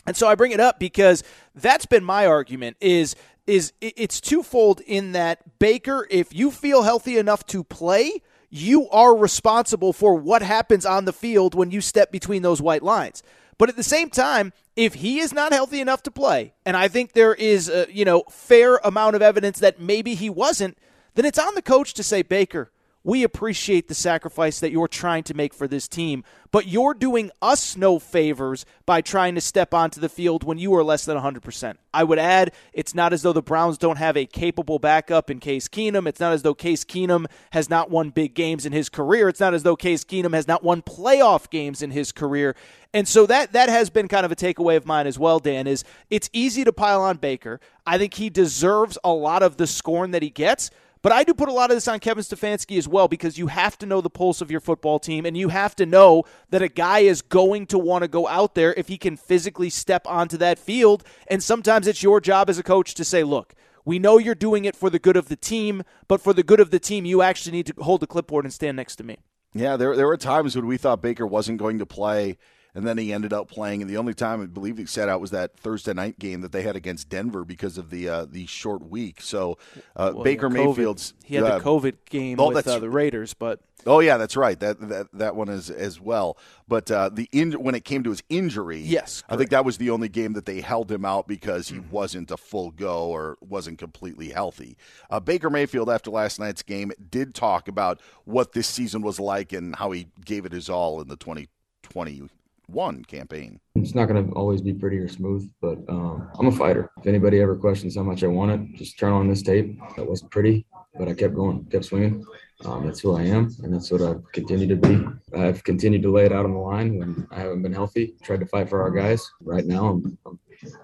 And 0.06 0.16
so 0.16 0.28
I 0.28 0.34
bring 0.34 0.52
it 0.52 0.60
up 0.60 0.78
because 0.78 1.22
that's 1.54 1.86
been 1.86 2.04
my 2.04 2.26
argument 2.26 2.76
is 2.80 3.16
is 3.46 3.72
it's 3.80 4.20
twofold 4.20 4.80
in 4.80 5.12
that 5.12 5.58
Baker 5.60 6.06
if 6.10 6.34
you 6.34 6.50
feel 6.50 6.82
healthy 6.82 7.16
enough 7.16 7.46
to 7.46 7.62
play, 7.62 8.22
you 8.50 8.88
are 8.90 9.16
responsible 9.16 9.92
for 9.92 10.16
what 10.16 10.42
happens 10.42 10.84
on 10.84 11.04
the 11.04 11.12
field 11.12 11.54
when 11.54 11.70
you 11.70 11.80
step 11.80 12.10
between 12.10 12.42
those 12.42 12.60
white 12.60 12.82
lines. 12.82 13.22
But 13.58 13.68
at 13.68 13.76
the 13.76 13.82
same 13.82 14.10
time, 14.10 14.52
if 14.74 14.94
he 14.94 15.20
is 15.20 15.32
not 15.32 15.52
healthy 15.52 15.80
enough 15.80 16.02
to 16.04 16.10
play, 16.10 16.54
and 16.64 16.76
I 16.76 16.88
think 16.88 17.12
there 17.12 17.34
is 17.34 17.68
a, 17.68 17.86
you 17.90 18.04
know, 18.04 18.24
fair 18.28 18.76
amount 18.78 19.16
of 19.16 19.22
evidence 19.22 19.60
that 19.60 19.80
maybe 19.80 20.14
he 20.14 20.28
wasn't, 20.28 20.76
then 21.14 21.24
it's 21.24 21.38
on 21.38 21.54
the 21.54 21.62
coach 21.62 21.94
to 21.94 22.02
say, 22.02 22.22
"Baker, 22.22 22.70
we 23.06 23.22
appreciate 23.22 23.86
the 23.86 23.94
sacrifice 23.94 24.58
that 24.58 24.72
you're 24.72 24.88
trying 24.88 25.22
to 25.22 25.32
make 25.32 25.54
for 25.54 25.68
this 25.68 25.86
team, 25.86 26.24
but 26.50 26.66
you're 26.66 26.92
doing 26.92 27.30
us 27.40 27.76
no 27.76 28.00
favors 28.00 28.66
by 28.84 29.00
trying 29.00 29.36
to 29.36 29.40
step 29.40 29.72
onto 29.72 30.00
the 30.00 30.08
field 30.08 30.42
when 30.42 30.58
you 30.58 30.74
are 30.74 30.82
less 30.82 31.04
than 31.04 31.16
100%. 31.16 31.76
I 31.94 32.02
would 32.02 32.18
add, 32.18 32.52
it's 32.72 32.96
not 32.96 33.12
as 33.12 33.22
though 33.22 33.32
the 33.32 33.40
Browns 33.40 33.78
don't 33.78 33.98
have 33.98 34.16
a 34.16 34.26
capable 34.26 34.80
backup 34.80 35.30
in 35.30 35.38
Case 35.38 35.68
Keenum. 35.68 36.08
It's 36.08 36.18
not 36.18 36.32
as 36.32 36.42
though 36.42 36.52
Case 36.52 36.84
Keenum 36.84 37.26
has 37.52 37.70
not 37.70 37.92
won 37.92 38.10
big 38.10 38.34
games 38.34 38.66
in 38.66 38.72
his 38.72 38.88
career. 38.88 39.28
It's 39.28 39.38
not 39.38 39.54
as 39.54 39.62
though 39.62 39.76
Case 39.76 40.02
Keenum 40.02 40.34
has 40.34 40.48
not 40.48 40.64
won 40.64 40.82
playoff 40.82 41.48
games 41.48 41.82
in 41.82 41.92
his 41.92 42.10
career. 42.10 42.56
And 42.92 43.06
so 43.06 43.24
that 43.26 43.52
that 43.52 43.68
has 43.68 43.88
been 43.88 44.08
kind 44.08 44.26
of 44.26 44.32
a 44.32 44.36
takeaway 44.36 44.76
of 44.76 44.84
mine 44.84 45.06
as 45.06 45.16
well, 45.16 45.38
Dan, 45.38 45.68
is 45.68 45.84
it's 46.10 46.28
easy 46.32 46.64
to 46.64 46.72
pile 46.72 47.02
on 47.02 47.18
Baker. 47.18 47.60
I 47.86 47.98
think 47.98 48.14
he 48.14 48.30
deserves 48.30 48.98
a 49.04 49.12
lot 49.12 49.44
of 49.44 49.58
the 49.58 49.68
scorn 49.68 50.10
that 50.10 50.22
he 50.22 50.30
gets. 50.30 50.72
But 51.06 51.12
I 51.12 51.22
do 51.22 51.34
put 51.34 51.48
a 51.48 51.52
lot 51.52 51.70
of 51.70 51.76
this 51.76 51.86
on 51.86 52.00
Kevin 52.00 52.24
Stefanski 52.24 52.76
as 52.76 52.88
well 52.88 53.06
because 53.06 53.38
you 53.38 53.46
have 53.46 53.78
to 53.78 53.86
know 53.86 54.00
the 54.00 54.10
pulse 54.10 54.40
of 54.40 54.50
your 54.50 54.58
football 54.58 54.98
team 54.98 55.24
and 55.24 55.36
you 55.36 55.50
have 55.50 55.76
to 55.76 55.86
know 55.86 56.24
that 56.50 56.62
a 56.62 56.68
guy 56.68 56.98
is 56.98 57.22
going 57.22 57.66
to 57.66 57.78
want 57.78 58.02
to 58.02 58.08
go 58.08 58.26
out 58.26 58.56
there 58.56 58.74
if 58.74 58.88
he 58.88 58.98
can 58.98 59.16
physically 59.16 59.70
step 59.70 60.04
onto 60.08 60.36
that 60.38 60.58
field. 60.58 61.04
And 61.28 61.40
sometimes 61.40 61.86
it's 61.86 62.02
your 62.02 62.20
job 62.20 62.50
as 62.50 62.58
a 62.58 62.64
coach 62.64 62.94
to 62.94 63.04
say, 63.04 63.22
look, 63.22 63.54
we 63.84 64.00
know 64.00 64.18
you're 64.18 64.34
doing 64.34 64.64
it 64.64 64.74
for 64.74 64.90
the 64.90 64.98
good 64.98 65.16
of 65.16 65.28
the 65.28 65.36
team, 65.36 65.84
but 66.08 66.20
for 66.20 66.32
the 66.32 66.42
good 66.42 66.58
of 66.58 66.72
the 66.72 66.80
team, 66.80 67.04
you 67.04 67.22
actually 67.22 67.52
need 67.52 67.66
to 67.66 67.74
hold 67.84 68.00
the 68.00 68.08
clipboard 68.08 68.44
and 68.44 68.52
stand 68.52 68.76
next 68.76 68.96
to 68.96 69.04
me. 69.04 69.18
Yeah, 69.54 69.76
there, 69.76 69.94
there 69.94 70.08
were 70.08 70.16
times 70.16 70.56
when 70.56 70.66
we 70.66 70.76
thought 70.76 71.02
Baker 71.02 71.24
wasn't 71.24 71.58
going 71.58 71.78
to 71.78 71.86
play 71.86 72.36
and 72.76 72.86
then 72.86 72.98
he 72.98 73.12
ended 73.12 73.32
up 73.32 73.48
playing. 73.48 73.80
And 73.80 73.90
the 73.90 73.96
only 73.96 74.12
time 74.12 74.42
I 74.42 74.46
believe 74.46 74.76
he 74.76 74.84
sat 74.84 75.08
out 75.08 75.20
was 75.20 75.30
that 75.30 75.58
Thursday 75.58 75.94
night 75.94 76.18
game 76.18 76.42
that 76.42 76.52
they 76.52 76.62
had 76.62 76.76
against 76.76 77.08
Denver 77.08 77.42
because 77.42 77.78
of 77.78 77.88
the 77.88 78.08
uh, 78.08 78.26
the 78.26 78.46
short 78.46 78.86
week. 78.88 79.22
So 79.22 79.56
uh, 79.96 80.12
well, 80.14 80.22
Baker 80.22 80.48
yeah, 80.48 80.64
Mayfield's 80.64 81.14
he 81.24 81.36
had 81.36 81.44
the 81.44 81.64
COVID 81.64 81.94
game 82.10 82.38
oh, 82.38 82.52
with 82.52 82.68
uh, 82.68 82.78
the 82.78 82.90
Raiders, 82.90 83.32
but 83.32 83.60
oh 83.86 84.00
yeah, 84.00 84.18
that's 84.18 84.36
right. 84.36 84.60
That 84.60 84.78
that 84.90 85.06
that 85.14 85.34
one 85.34 85.48
is 85.48 85.70
as 85.70 85.98
well. 85.98 86.36
But 86.68 86.90
uh, 86.90 87.08
the 87.08 87.30
in, 87.32 87.52
when 87.52 87.74
it 87.74 87.86
came 87.86 88.04
to 88.04 88.10
his 88.10 88.22
injury, 88.28 88.80
yes, 88.80 89.22
correct. 89.22 89.32
I 89.32 89.36
think 89.38 89.50
that 89.50 89.64
was 89.64 89.78
the 89.78 89.88
only 89.88 90.10
game 90.10 90.34
that 90.34 90.44
they 90.44 90.60
held 90.60 90.92
him 90.92 91.06
out 91.06 91.26
because 91.26 91.70
he 91.70 91.78
mm-hmm. 91.78 91.90
wasn't 91.90 92.30
a 92.30 92.36
full 92.36 92.72
go 92.72 93.06
or 93.06 93.38
wasn't 93.40 93.78
completely 93.78 94.28
healthy. 94.28 94.76
Uh, 95.08 95.18
Baker 95.18 95.48
Mayfield 95.48 95.88
after 95.88 96.10
last 96.10 96.38
night's 96.38 96.62
game 96.62 96.92
did 97.08 97.34
talk 97.34 97.68
about 97.68 98.02
what 98.26 98.52
this 98.52 98.66
season 98.66 99.00
was 99.00 99.18
like 99.18 99.54
and 99.54 99.76
how 99.76 99.92
he 99.92 100.08
gave 100.22 100.44
it 100.44 100.52
his 100.52 100.68
all 100.68 101.00
in 101.00 101.08
the 101.08 101.16
2020 101.16 102.28
one 102.66 103.04
campaign. 103.04 103.60
It's 103.74 103.94
not 103.94 104.06
going 104.06 104.26
to 104.26 104.32
always 104.34 104.60
be 104.60 104.72
pretty 104.72 104.98
or 104.98 105.08
smooth, 105.08 105.50
but 105.60 105.78
um, 105.88 106.30
I'm 106.38 106.46
a 106.46 106.52
fighter. 106.52 106.90
If 106.98 107.06
anybody 107.06 107.40
ever 107.40 107.56
questions 107.56 107.96
how 107.96 108.02
much 108.02 108.24
I 108.24 108.26
want 108.26 108.50
it, 108.50 108.78
just 108.78 108.98
turn 108.98 109.12
on 109.12 109.28
this 109.28 109.42
tape. 109.42 109.78
It 109.96 110.08
wasn't 110.08 110.30
pretty, 110.30 110.66
but 110.98 111.08
I 111.08 111.14
kept 111.14 111.34
going, 111.34 111.64
kept 111.66 111.86
swinging. 111.86 112.24
Um, 112.64 112.86
that's 112.86 113.00
who 113.00 113.16
I 113.16 113.22
am, 113.22 113.54
and 113.62 113.72
that's 113.72 113.90
what 113.90 114.02
I've 114.02 114.22
continued 114.32 114.70
to 114.70 114.76
be. 114.76 115.06
I've 115.38 115.62
continued 115.62 116.02
to 116.02 116.10
lay 116.10 116.24
it 116.24 116.32
out 116.32 116.46
on 116.46 116.54
the 116.54 116.58
line 116.58 116.98
when 116.98 117.28
I 117.30 117.38
haven't 117.38 117.62
been 117.62 117.72
healthy. 117.72 118.14
Tried 118.22 118.40
to 118.40 118.46
fight 118.46 118.68
for 118.68 118.80
our 118.82 118.90
guys. 118.90 119.30
Right 119.42 119.66
now, 119.66 119.88
I'm, 119.88 120.18
I'm 120.26 120.38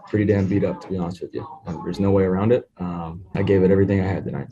pretty 0.07 0.27
damn 0.27 0.47
beat 0.47 0.65
up, 0.65 0.81
to 0.83 0.89
be 0.89 0.99
honest 0.99 1.23
with 1.23 1.35
you. 1.35 1.47
There's 1.85 2.01
no 2.01 2.11
way 2.11 2.25
around 2.25 2.53
it. 2.53 2.69
Um, 2.77 3.25
I 3.35 3.43
gave 3.43 3.62
it 3.62 3.71
everything 3.71 4.01
I 4.01 4.07
had 4.07 4.25
tonight. 4.25 4.49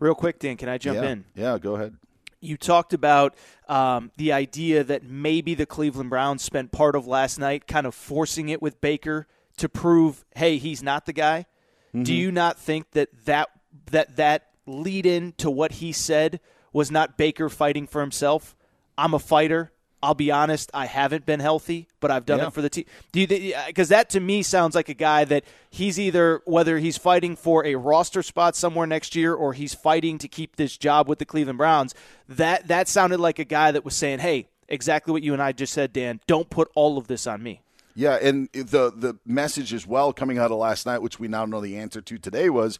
Real 0.00 0.14
quick, 0.14 0.40
Dan, 0.40 0.56
can 0.56 0.68
I 0.68 0.78
jump 0.78 0.96
yeah. 0.96 1.10
in? 1.10 1.24
Yeah, 1.34 1.58
go 1.58 1.76
ahead 1.76 1.96
you 2.40 2.56
talked 2.56 2.92
about 2.92 3.34
um, 3.68 4.10
the 4.16 4.32
idea 4.32 4.84
that 4.84 5.02
maybe 5.02 5.54
the 5.54 5.66
Cleveland 5.66 6.10
Browns 6.10 6.42
spent 6.42 6.72
part 6.72 6.94
of 6.94 7.06
last 7.06 7.38
night 7.38 7.66
kind 7.66 7.86
of 7.86 7.94
forcing 7.94 8.48
it 8.48 8.62
with 8.62 8.80
Baker 8.80 9.26
to 9.56 9.68
prove, 9.68 10.24
hey, 10.36 10.58
he's 10.58 10.82
not 10.82 11.06
the 11.06 11.12
guy. 11.12 11.46
Mm-hmm. 11.88 12.04
Do 12.04 12.14
you 12.14 12.30
not 12.30 12.58
think 12.58 12.90
that 12.92 13.08
that 13.24 13.48
that 13.90 14.16
that 14.16 14.48
lead 14.66 15.06
in 15.06 15.32
to 15.38 15.50
what 15.50 15.72
he 15.72 15.92
said 15.92 16.40
was 16.72 16.90
not 16.90 17.16
Baker 17.16 17.48
fighting 17.48 17.86
for 17.86 18.00
himself? 18.00 18.54
I'm 18.96 19.14
a 19.14 19.18
fighter. 19.18 19.72
I'll 20.02 20.14
be 20.14 20.30
honest, 20.30 20.70
I 20.72 20.86
haven't 20.86 21.26
been 21.26 21.40
healthy, 21.40 21.88
but 22.00 22.10
I've 22.10 22.24
done 22.24 22.38
yeah. 22.38 22.46
it 22.48 22.52
for 22.52 22.62
the 22.62 22.70
team. 22.70 22.84
Do 23.12 23.20
you 23.20 23.54
because 23.66 23.88
that 23.88 24.10
to 24.10 24.20
me 24.20 24.42
sounds 24.42 24.74
like 24.74 24.88
a 24.88 24.94
guy 24.94 25.24
that 25.24 25.44
he's 25.70 25.98
either 25.98 26.40
whether 26.44 26.78
he's 26.78 26.96
fighting 26.96 27.34
for 27.34 27.66
a 27.66 27.74
roster 27.74 28.22
spot 28.22 28.54
somewhere 28.54 28.86
next 28.86 29.16
year 29.16 29.34
or 29.34 29.52
he's 29.52 29.74
fighting 29.74 30.18
to 30.18 30.28
keep 30.28 30.56
this 30.56 30.76
job 30.76 31.08
with 31.08 31.18
the 31.18 31.24
Cleveland 31.24 31.58
Browns. 31.58 31.94
That 32.28 32.68
that 32.68 32.86
sounded 32.88 33.18
like 33.18 33.38
a 33.38 33.44
guy 33.44 33.72
that 33.72 33.84
was 33.84 33.96
saying, 33.96 34.20
"Hey, 34.20 34.48
exactly 34.68 35.12
what 35.12 35.22
you 35.22 35.32
and 35.32 35.42
I 35.42 35.52
just 35.52 35.72
said, 35.72 35.92
Dan. 35.92 36.20
Don't 36.26 36.48
put 36.48 36.70
all 36.74 36.96
of 36.98 37.08
this 37.08 37.26
on 37.26 37.42
me." 37.42 37.60
Yeah, 37.96 38.14
and 38.14 38.48
the 38.52 38.92
the 38.94 39.18
message 39.26 39.74
as 39.74 39.84
well 39.84 40.12
coming 40.12 40.38
out 40.38 40.52
of 40.52 40.58
last 40.58 40.86
night, 40.86 41.02
which 41.02 41.18
we 41.18 41.26
now 41.26 41.44
know 41.44 41.60
the 41.60 41.76
answer 41.76 42.00
to 42.00 42.18
today, 42.18 42.48
was 42.48 42.78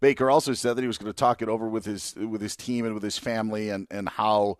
Baker 0.00 0.30
also 0.30 0.54
said 0.54 0.76
that 0.76 0.82
he 0.82 0.86
was 0.86 0.98
going 0.98 1.12
to 1.12 1.16
talk 1.16 1.42
it 1.42 1.48
over 1.48 1.68
with 1.68 1.84
his 1.84 2.14
with 2.14 2.40
his 2.40 2.54
team 2.54 2.84
and 2.84 2.94
with 2.94 3.02
his 3.02 3.18
family 3.18 3.70
and 3.70 3.88
and 3.90 4.08
how 4.08 4.58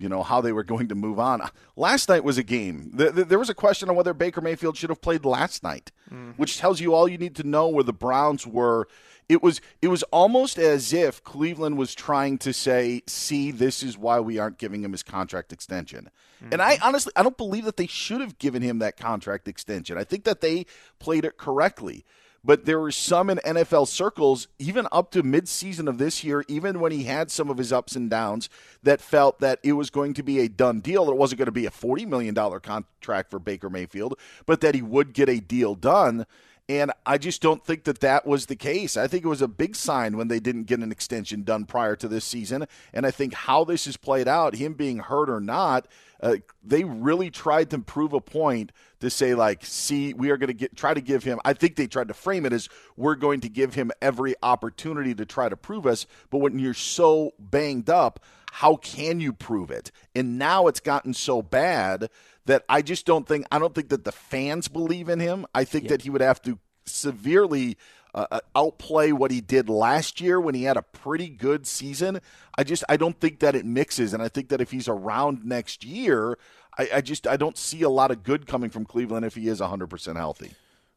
you 0.00 0.08
know 0.08 0.22
how 0.22 0.40
they 0.40 0.52
were 0.52 0.64
going 0.64 0.88
to 0.88 0.94
move 0.94 1.18
on. 1.18 1.42
Last 1.76 2.08
night 2.08 2.24
was 2.24 2.38
a 2.38 2.42
game. 2.42 2.90
There 2.94 3.38
was 3.38 3.50
a 3.50 3.54
question 3.54 3.90
on 3.90 3.96
whether 3.96 4.14
Baker 4.14 4.40
Mayfield 4.40 4.76
should 4.76 4.90
have 4.90 5.02
played 5.02 5.24
last 5.24 5.62
night, 5.62 5.92
mm-hmm. 6.10 6.30
which 6.32 6.58
tells 6.58 6.80
you 6.80 6.94
all 6.94 7.06
you 7.06 7.18
need 7.18 7.36
to 7.36 7.44
know 7.44 7.68
where 7.68 7.84
the 7.84 7.92
Browns 7.92 8.46
were. 8.46 8.88
It 9.28 9.42
was 9.42 9.60
it 9.80 9.88
was 9.88 10.02
almost 10.04 10.58
as 10.58 10.92
if 10.92 11.22
Cleveland 11.22 11.76
was 11.76 11.94
trying 11.94 12.38
to 12.38 12.52
say, 12.52 13.02
"See, 13.06 13.50
this 13.50 13.82
is 13.82 13.96
why 13.96 14.18
we 14.20 14.38
aren't 14.38 14.58
giving 14.58 14.82
him 14.82 14.92
his 14.92 15.02
contract 15.02 15.52
extension." 15.52 16.10
Mm-hmm. 16.42 16.54
And 16.54 16.62
I 16.62 16.78
honestly 16.82 17.12
I 17.14 17.22
don't 17.22 17.36
believe 17.36 17.66
that 17.66 17.76
they 17.76 17.86
should 17.86 18.22
have 18.22 18.38
given 18.38 18.62
him 18.62 18.78
that 18.78 18.96
contract 18.96 19.46
extension. 19.46 19.98
I 19.98 20.04
think 20.04 20.24
that 20.24 20.40
they 20.40 20.64
played 20.98 21.24
it 21.24 21.36
correctly. 21.36 22.04
But 22.42 22.64
there 22.64 22.80
were 22.80 22.90
some 22.90 23.28
in 23.28 23.38
NFL 23.38 23.86
circles, 23.88 24.48
even 24.58 24.86
up 24.90 25.10
to 25.12 25.22
midseason 25.22 25.88
of 25.88 25.98
this 25.98 26.24
year, 26.24 26.44
even 26.48 26.80
when 26.80 26.92
he 26.92 27.04
had 27.04 27.30
some 27.30 27.50
of 27.50 27.58
his 27.58 27.72
ups 27.72 27.96
and 27.96 28.08
downs, 28.08 28.48
that 28.82 29.00
felt 29.00 29.40
that 29.40 29.58
it 29.62 29.72
was 29.72 29.90
going 29.90 30.14
to 30.14 30.22
be 30.22 30.40
a 30.40 30.48
done 30.48 30.80
deal. 30.80 31.10
It 31.10 31.16
wasn't 31.16 31.38
going 31.38 31.46
to 31.46 31.52
be 31.52 31.66
a 31.66 31.70
$40 31.70 32.06
million 32.06 32.34
contract 32.34 33.30
for 33.30 33.38
Baker 33.38 33.68
Mayfield, 33.68 34.18
but 34.46 34.60
that 34.62 34.74
he 34.74 34.82
would 34.82 35.12
get 35.12 35.28
a 35.28 35.40
deal 35.40 35.74
done. 35.74 36.26
And 36.70 36.92
I 37.04 37.18
just 37.18 37.42
don't 37.42 37.64
think 37.64 37.82
that 37.82 37.98
that 37.98 38.24
was 38.24 38.46
the 38.46 38.54
case. 38.54 38.96
I 38.96 39.08
think 39.08 39.24
it 39.24 39.28
was 39.28 39.42
a 39.42 39.48
big 39.48 39.74
sign 39.74 40.16
when 40.16 40.28
they 40.28 40.38
didn't 40.38 40.64
get 40.64 40.78
an 40.78 40.92
extension 40.92 41.42
done 41.42 41.64
prior 41.64 41.96
to 41.96 42.06
this 42.06 42.24
season. 42.24 42.64
And 42.94 43.04
I 43.04 43.10
think 43.10 43.34
how 43.34 43.64
this 43.64 43.86
has 43.86 43.96
played 43.96 44.28
out, 44.28 44.54
him 44.54 44.74
being 44.74 44.98
hurt 44.98 45.28
or 45.28 45.40
not, 45.40 45.88
uh, 46.22 46.36
they 46.62 46.84
really 46.84 47.28
tried 47.28 47.70
to 47.70 47.80
prove 47.80 48.12
a 48.12 48.20
point 48.20 48.70
to 49.00 49.10
say 49.10 49.34
like, 49.34 49.64
see, 49.64 50.14
we 50.14 50.30
are 50.30 50.36
going 50.36 50.46
to 50.46 50.54
get 50.54 50.76
try 50.76 50.94
to 50.94 51.00
give 51.00 51.24
him. 51.24 51.40
I 51.44 51.54
think 51.54 51.74
they 51.74 51.88
tried 51.88 52.06
to 52.06 52.14
frame 52.14 52.46
it 52.46 52.52
as 52.52 52.68
we're 52.96 53.16
going 53.16 53.40
to 53.40 53.48
give 53.48 53.74
him 53.74 53.90
every 54.00 54.36
opportunity 54.40 55.12
to 55.16 55.26
try 55.26 55.48
to 55.48 55.56
prove 55.56 55.88
us. 55.88 56.06
But 56.30 56.38
when 56.38 56.60
you're 56.60 56.72
so 56.72 57.32
banged 57.40 57.90
up, 57.90 58.20
how 58.52 58.76
can 58.76 59.18
you 59.18 59.32
prove 59.32 59.72
it? 59.72 59.90
And 60.14 60.38
now 60.38 60.68
it's 60.68 60.80
gotten 60.80 61.14
so 61.14 61.42
bad 61.42 62.10
that 62.46 62.64
I 62.68 62.82
just 62.82 63.06
don't 63.06 63.26
think 63.26 63.46
I 63.50 63.58
don't 63.58 63.74
think 63.74 63.88
that 63.90 64.04
the 64.04 64.12
fans 64.12 64.68
believe 64.68 65.08
in 65.08 65.20
him. 65.20 65.46
I 65.54 65.64
think 65.64 65.88
that 65.88 66.02
he 66.02 66.10
would 66.10 66.20
have 66.20 66.42
to 66.42 66.58
severely 66.86 67.76
uh, 68.14 68.26
uh, 68.30 68.40
outplay 68.56 69.12
what 69.12 69.30
he 69.30 69.40
did 69.40 69.68
last 69.68 70.20
year 70.20 70.40
when 70.40 70.54
he 70.54 70.64
had 70.64 70.76
a 70.76 70.82
pretty 70.82 71.28
good 71.28 71.66
season. 71.66 72.20
I 72.56 72.64
just 72.64 72.82
I 72.88 72.96
don't 72.96 73.18
think 73.20 73.40
that 73.40 73.54
it 73.54 73.64
mixes, 73.64 74.12
and 74.12 74.22
I 74.22 74.28
think 74.28 74.48
that 74.48 74.60
if 74.60 74.70
he's 74.70 74.88
around 74.88 75.44
next 75.44 75.84
year, 75.84 76.38
I, 76.76 76.88
I 76.94 77.00
just 77.00 77.26
I 77.26 77.36
don't 77.36 77.56
see 77.56 77.82
a 77.82 77.88
lot 77.88 78.10
of 78.10 78.22
good 78.22 78.46
coming 78.46 78.70
from 78.70 78.84
Cleveland 78.84 79.24
if 79.24 79.34
he 79.34 79.48
is 79.48 79.60
100 79.60 79.88
percent 79.88 80.16
healthy. 80.16 80.52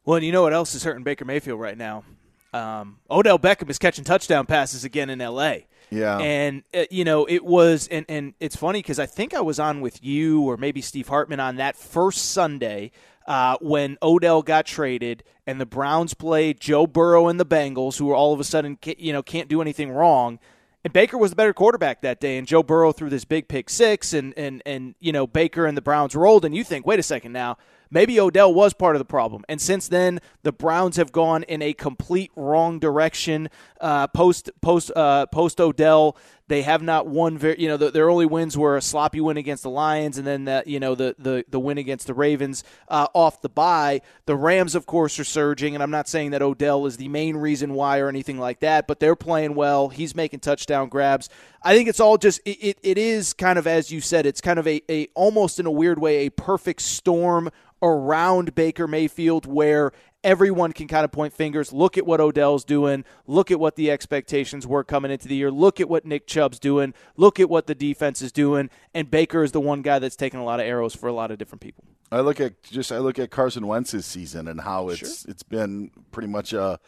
Well, 0.06 0.18
and 0.18 0.26
you 0.26 0.32
know 0.32 0.42
what 0.42 0.54
else 0.54 0.76
is 0.76 0.84
hurting 0.84 1.04
Baker 1.04 1.24
Mayfield 1.26 1.60
right 1.60 1.78
now? 1.78 2.04
Um, 2.52 3.00
Odell 3.10 3.40
Beckham 3.40 3.70
is 3.70 3.80
catching 3.80 4.04
touchdown 4.04 4.46
passes 4.46 4.84
again 4.84 5.10
in 5.10 5.22
L.A. 5.22 5.66
Yeah. 5.94 6.18
And, 6.20 6.64
uh, 6.74 6.86
you 6.90 7.04
know, 7.04 7.26
it 7.26 7.44
was, 7.44 7.88
and, 7.88 8.06
and 8.10 8.34
it's 8.40 8.56
funny 8.56 8.80
because 8.80 9.00
I 9.00 9.06
think 9.06 9.34
I 9.34 9.42
was 9.42 9.60
on 9.60 9.82
with 9.82 10.04
you 10.04 10.42
or 10.42 10.58
maybe 10.58 10.82
Steve 10.82 11.08
Hartman 11.08 11.40
on 11.40 11.58
that 11.58 11.76
first 11.76 12.32
Sunday 12.32 12.92
uh, 13.28 13.58
when 13.62 13.98
Odell 14.02 14.42
got 14.42 14.66
traded 14.66 15.24
and 15.46 15.60
the 15.60 15.66
Browns 15.66 16.14
played 16.14 16.60
Joe 16.60 16.88
Burrow 16.88 17.28
and 17.28 17.40
the 17.40 17.46
Bengals, 17.46 17.98
who 17.98 18.06
were 18.06 18.16
all 18.16 18.34
of 18.34 18.40
a 18.40 18.44
sudden, 18.44 18.78
you 18.98 19.14
know, 19.14 19.22
can't 19.22 19.50
do 19.50 19.62
anything 19.62 19.92
wrong. 19.92 20.40
And 20.84 20.92
Baker 20.92 21.18
was 21.18 21.30
the 21.32 21.36
better 21.36 21.54
quarterback 21.54 22.02
that 22.02 22.20
day, 22.20 22.38
and 22.38 22.46
Joe 22.46 22.62
Burrow 22.62 22.92
threw 22.92 23.10
this 23.10 23.24
big 23.24 23.48
pick 23.48 23.70
six, 23.70 24.12
and 24.12 24.34
and 24.38 24.62
and 24.66 24.96
you 25.00 25.14
know 25.14 25.26
Baker 25.26 25.66
and 25.66 25.78
the 25.78 25.82
Browns 25.82 26.14
rolled, 26.14 26.44
and 26.44 26.54
you 26.54 26.66
think, 26.66 26.86
wait 26.86 27.00
a 27.00 27.04
second 27.04 27.32
now, 27.32 27.58
maybe 27.94 28.20
Odell 28.20 28.54
was 28.54 28.74
part 28.74 28.96
of 28.96 29.00
the 29.00 29.06
problem. 29.06 29.46
And 29.48 29.62
since 29.62 29.88
then, 29.88 30.20
the 30.42 30.52
Browns 30.52 30.98
have 30.98 31.12
gone 31.12 31.44
in 31.44 31.62
a 31.62 31.74
complete 31.74 32.32
wrong 32.36 32.80
direction. 32.80 33.50
Uh, 33.80 34.08
post 34.08 34.50
post 34.62 34.92
uh, 34.96 35.28
post 35.28 35.62
Odell, 35.62 36.18
they 36.48 36.64
have 36.64 36.82
not 36.82 37.08
won. 37.08 37.38
Very, 37.38 37.60
you 37.60 37.68
know, 37.68 37.78
the, 37.78 37.92
their 37.92 38.10
only 38.10 38.26
wins 38.26 38.58
were 38.58 38.76
a 38.76 38.82
sloppy 38.82 39.22
win 39.22 39.38
against 39.38 39.64
the 39.64 39.70
Lions, 39.70 40.18
and 40.18 40.28
then 40.28 40.46
the 40.46 40.64
you 40.66 40.80
know 40.80 40.96
the 40.96 41.16
the, 41.18 41.46
the 41.48 41.60
win 41.60 41.78
against 41.78 42.08
the 42.08 42.14
Ravens 42.14 42.64
uh, 42.90 43.08
off 43.14 43.42
the 43.42 43.50
bye. 43.50 44.02
The 44.26 44.36
Rams, 44.36 44.76
of 44.76 44.86
course, 44.86 45.20
are 45.20 45.24
surging, 45.24 45.74
and 45.74 45.82
I'm 45.82 45.92
not 45.92 46.08
saying 46.08 46.32
that 46.32 46.42
Odell 46.42 46.86
is 46.86 46.98
the 46.98 47.08
main 47.08 47.38
reason 47.38 47.74
why 47.74 48.00
or 48.00 48.10
anything 48.10 48.40
like 48.40 48.60
that, 48.60 48.88
but 48.88 49.00
they're 49.00 49.16
playing 49.16 49.56
well. 49.56 49.90
He's 49.90 50.16
making 50.16 50.42
touchdown 50.42 50.90
grabs. 50.90 51.30
I 51.64 51.76
think 51.76 51.88
it's 51.88 52.00
all 52.00 52.18
just 52.18 52.42
it, 52.46 52.58
it, 52.62 52.78
it 52.84 52.98
is 52.98 53.34
kind 53.34 53.58
of 53.58 53.66
as 53.66 53.92
you 53.92 54.02
said, 54.02 54.26
it's 54.26 54.42
kind 54.42 54.60
of 54.60 54.68
a, 54.68 54.82
a 54.90 55.08
almost 55.14 55.60
in 55.60 55.66
a 55.66 55.72
weird 55.72 56.00
way 56.00 56.26
a 56.26 56.30
perfect 56.30 56.82
storm 56.82 57.50
around 57.84 58.56
Baker 58.56 58.88
Mayfield 58.88 59.46
where 59.46 59.92
everyone 60.24 60.72
can 60.72 60.88
kind 60.88 61.04
of 61.04 61.12
point 61.12 61.34
fingers. 61.34 61.74
Look 61.74 61.98
at 61.98 62.06
what 62.06 62.22
Odell's 62.22 62.64
doing. 62.64 63.04
Look 63.28 63.52
at 63.52 63.60
what 63.60 63.76
the 63.76 63.92
expectations 63.92 64.66
were 64.66 64.84
coming 64.84 65.12
into 65.12 65.28
the 65.28 65.36
year. 65.36 65.52
Look 65.52 65.82
at 65.82 65.90
what 65.90 66.06
Nick 66.06 66.26
Chubb's 66.26 66.60
doing. 66.60 66.94
Look 67.18 67.40
at 67.40 67.50
what 67.50 67.68
the 67.68 67.76
defense 67.76 68.22
is 68.22 68.32
doing. 68.32 68.70
And 68.94 69.12
Baker 69.12 69.44
is 69.44 69.52
the 69.52 69.60
one 69.60 69.82
guy 69.82 70.00
that's 70.00 70.16
taking 70.16 70.40
a 70.40 70.46
lot 70.46 70.62
of 70.62 70.66
arrows 70.66 70.96
for 70.96 71.08
a 71.08 71.14
lot 71.14 71.30
of 71.30 71.38
different 71.38 71.62
people. 71.62 71.84
I 72.12 72.22
look 72.22 72.40
at 72.40 72.64
just 72.64 72.92
I 72.92 73.00
look 73.00 73.20
at 73.20 73.32
Carson 73.32 73.68
Wentz's 73.68 74.06
season 74.06 74.48
and 74.48 74.62
how 74.62 74.90
it's 74.90 75.00
sure. 75.00 75.32
it's 75.32 75.44
been 75.44 75.92
pretty 76.12 76.28
much 76.30 76.54
a, 76.54 76.80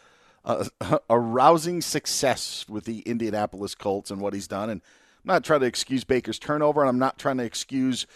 a, 0.44 0.70
a 1.10 1.18
rousing 1.18 1.82
success 1.82 2.64
with 2.68 2.84
the 2.84 3.00
Indianapolis 3.00 3.74
Colts 3.74 4.10
and 4.10 4.20
what 4.20 4.32
he's 4.32 4.48
done. 4.48 4.70
And 4.70 4.80
I'm 5.24 5.34
not 5.34 5.44
trying 5.44 5.60
to 5.60 5.66
excuse 5.66 6.04
Baker's 6.04 6.38
turnover, 6.38 6.80
and 6.80 6.88
I'm 6.88 6.98
not 6.98 7.18
trying 7.18 7.38
to 7.38 7.44
excuse 7.44 8.06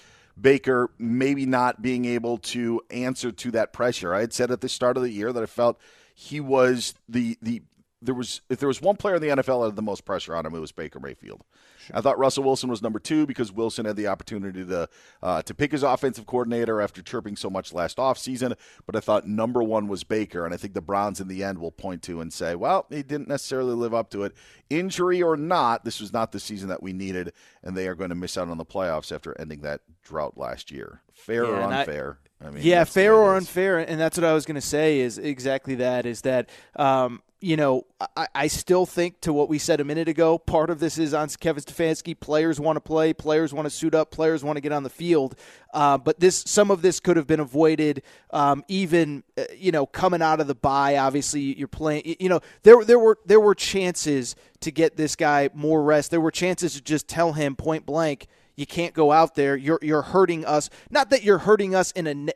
Baker 0.40 0.90
maybe 0.99 1.47
not 1.47 1.82
being 1.82 2.04
able 2.04 2.38
to 2.38 2.80
answer 2.90 3.32
to 3.32 3.50
that 3.52 3.73
pressure. 3.73 4.14
I 4.14 4.20
had 4.20 4.32
said 4.32 4.50
at 4.50 4.61
the 4.61 4.68
start 4.68 4.97
of 4.97 5.02
the 5.02 5.11
year 5.11 5.32
that 5.32 5.42
I 5.42 5.47
felt 5.47 5.78
he 6.14 6.40
was 6.40 6.94
the 7.09 7.37
the 7.42 7.62
there 8.02 8.14
was 8.14 8.40
if 8.49 8.59
there 8.59 8.69
was 8.69 8.80
one 8.80 8.97
player 8.97 9.16
in 9.16 9.23
the 9.23 9.28
NFL 9.28 9.62
that 9.62 9.66
had 9.66 9.76
the 9.76 9.83
most 9.83 10.04
pressure 10.04 10.35
on 10.35 10.47
him, 10.47 10.54
it 10.54 10.61
was 10.61 10.73
Baker 10.73 10.99
Mayfield. 10.99 11.42
Sure. 11.87 11.97
I 11.97 12.00
thought 12.00 12.19
Russell 12.19 12.45
Wilson 12.45 12.71
was 12.71 12.83
number 12.83 12.99
two 12.99 13.26
because 13.26 13.52
Wilson 13.52 13.85
had 13.85 13.97
the 13.97 14.07
opportunity 14.07 14.64
to 14.64 14.88
uh, 15.23 15.42
to 15.42 15.54
pick 15.54 15.73
his 15.73 15.83
offensive 15.83 16.26
coordinator 16.26 16.80
after 16.80 17.02
chirping 17.02 17.37
so 17.37 17.50
much 17.50 17.73
last 17.73 17.99
offseason. 17.99 18.57
But 18.87 18.97
I 18.97 19.00
thought 19.00 19.26
number 19.26 19.62
one 19.62 19.87
was 19.87 20.02
Baker, 20.02 20.45
and 20.45 20.54
I 20.54 20.57
think 20.57 20.73
the 20.73 20.80
Browns 20.80 21.21
in 21.21 21.28
the 21.28 21.45
end 21.45 21.59
will 21.59 21.73
point 21.73 22.02
to 22.04 22.21
and 22.21 22.33
say, 22.33 22.54
well, 22.54 22.87
he 22.88 23.02
didn't 23.02 23.28
necessarily 23.28 23.75
live 23.75 23.92
up 23.92 24.11
to 24.11 24.25
it. 24.25 24.35
Injury 24.71 25.23
or 25.23 25.37
not, 25.37 25.85
this 25.85 26.00
was 26.00 26.12
not 26.12 26.33
the 26.33 26.40
season 26.40 26.69
that 26.69 26.83
we 26.83 26.92
needed, 26.92 27.33
and 27.62 27.76
they 27.76 27.87
are 27.87 27.95
going 27.95 28.11
to 28.11 28.14
miss 28.14 28.38
out 28.38 28.49
on 28.49 28.57
the 28.57 28.64
playoffs 28.64 29.12
after 29.12 29.38
ending 29.38 29.61
that 29.61 29.83
drought 30.02 30.38
last 30.38 30.71
year. 30.71 31.02
Fair 31.12 31.45
yeah, 31.45 31.50
or 31.50 31.61
unfair? 31.61 32.19
I, 32.42 32.50
mean, 32.50 32.62
yeah, 32.64 32.85
fair 32.85 33.14
or 33.14 33.37
unfair, 33.37 33.78
and 33.78 34.00
that's 34.00 34.16
what 34.16 34.25
I 34.25 34.33
was 34.33 34.47
going 34.47 34.54
to 34.54 34.61
say. 34.62 35.00
Is 35.00 35.19
exactly 35.19 35.75
that. 35.75 36.07
Is 36.07 36.23
that 36.23 36.49
um, 36.76 37.21
you 37.40 37.56
know, 37.56 37.87
I, 38.16 38.28
I, 38.35 38.47
still 38.49 38.85
think 38.85 39.20
to 39.23 39.32
what 39.32 39.49
we 39.49 39.59
said 39.59 39.80
a 39.80 39.85
minute 39.85 40.09
ago, 40.09 40.37
part 40.37 40.68
of 40.68 40.78
this 40.78 40.99
is 40.99 41.14
on 41.14 41.28
Kevin 41.28 41.62
Stefanski. 41.62 42.18
Players 42.18 42.61
want 42.61 42.76
to 42.76 42.80
play, 42.80 43.12
players 43.12 43.54
want 43.54 43.66
to 43.66 43.70
suit 43.70 43.94
up, 43.94 44.11
players 44.11 44.44
want 44.44 44.56
to 44.56 44.61
get 44.61 44.73
on 44.73 44.82
the 44.82 44.90
field. 44.90 45.37
Uh, 45.73 45.97
but 45.97 46.20
this, 46.20 46.44
some 46.47 46.70
of 46.70 46.82
this 46.82 47.00
could 47.00 47.16
have 47.16 47.26
been 47.26 47.40
avoided, 47.40 48.02
um, 48.30 48.62
even 48.68 49.23
uh, 49.38 49.44
you 49.56 49.73
know, 49.73 49.87
coming 49.87 50.20
out 50.20 50.40
of 50.40 50.49
the 50.49 50.54
bye. 50.54 50.99
Obviously, 50.99 51.40
you're 51.59 51.68
playing. 51.68 52.16
You 52.20 52.28
know, 52.28 52.40
there 52.62 52.85
there 52.85 52.99
were 52.99 53.18
there 53.25 53.40
were 53.40 53.54
chances 53.54 54.37
to 54.61 54.70
get 54.70 54.97
this 54.97 55.16
guy 55.16 55.49
more 55.54 55.82
rest. 55.82 56.11
There 56.11 56.20
were 56.20 56.30
chances 56.30 56.75
to 56.75 56.82
just 56.82 57.09
tell 57.09 57.32
him 57.32 57.56
point 57.56 57.87
blank, 57.87 58.26
you 58.61 58.66
can't 58.66 58.92
go 58.92 59.11
out 59.11 59.35
there. 59.35 59.56
You're 59.56 59.78
you're 59.80 60.02
hurting 60.02 60.44
us. 60.44 60.68
Not 60.90 61.09
that 61.11 61.23
you're 61.23 61.38
hurting 61.38 61.75
us 61.75 61.92
in 61.92 62.06
a. 62.06 62.32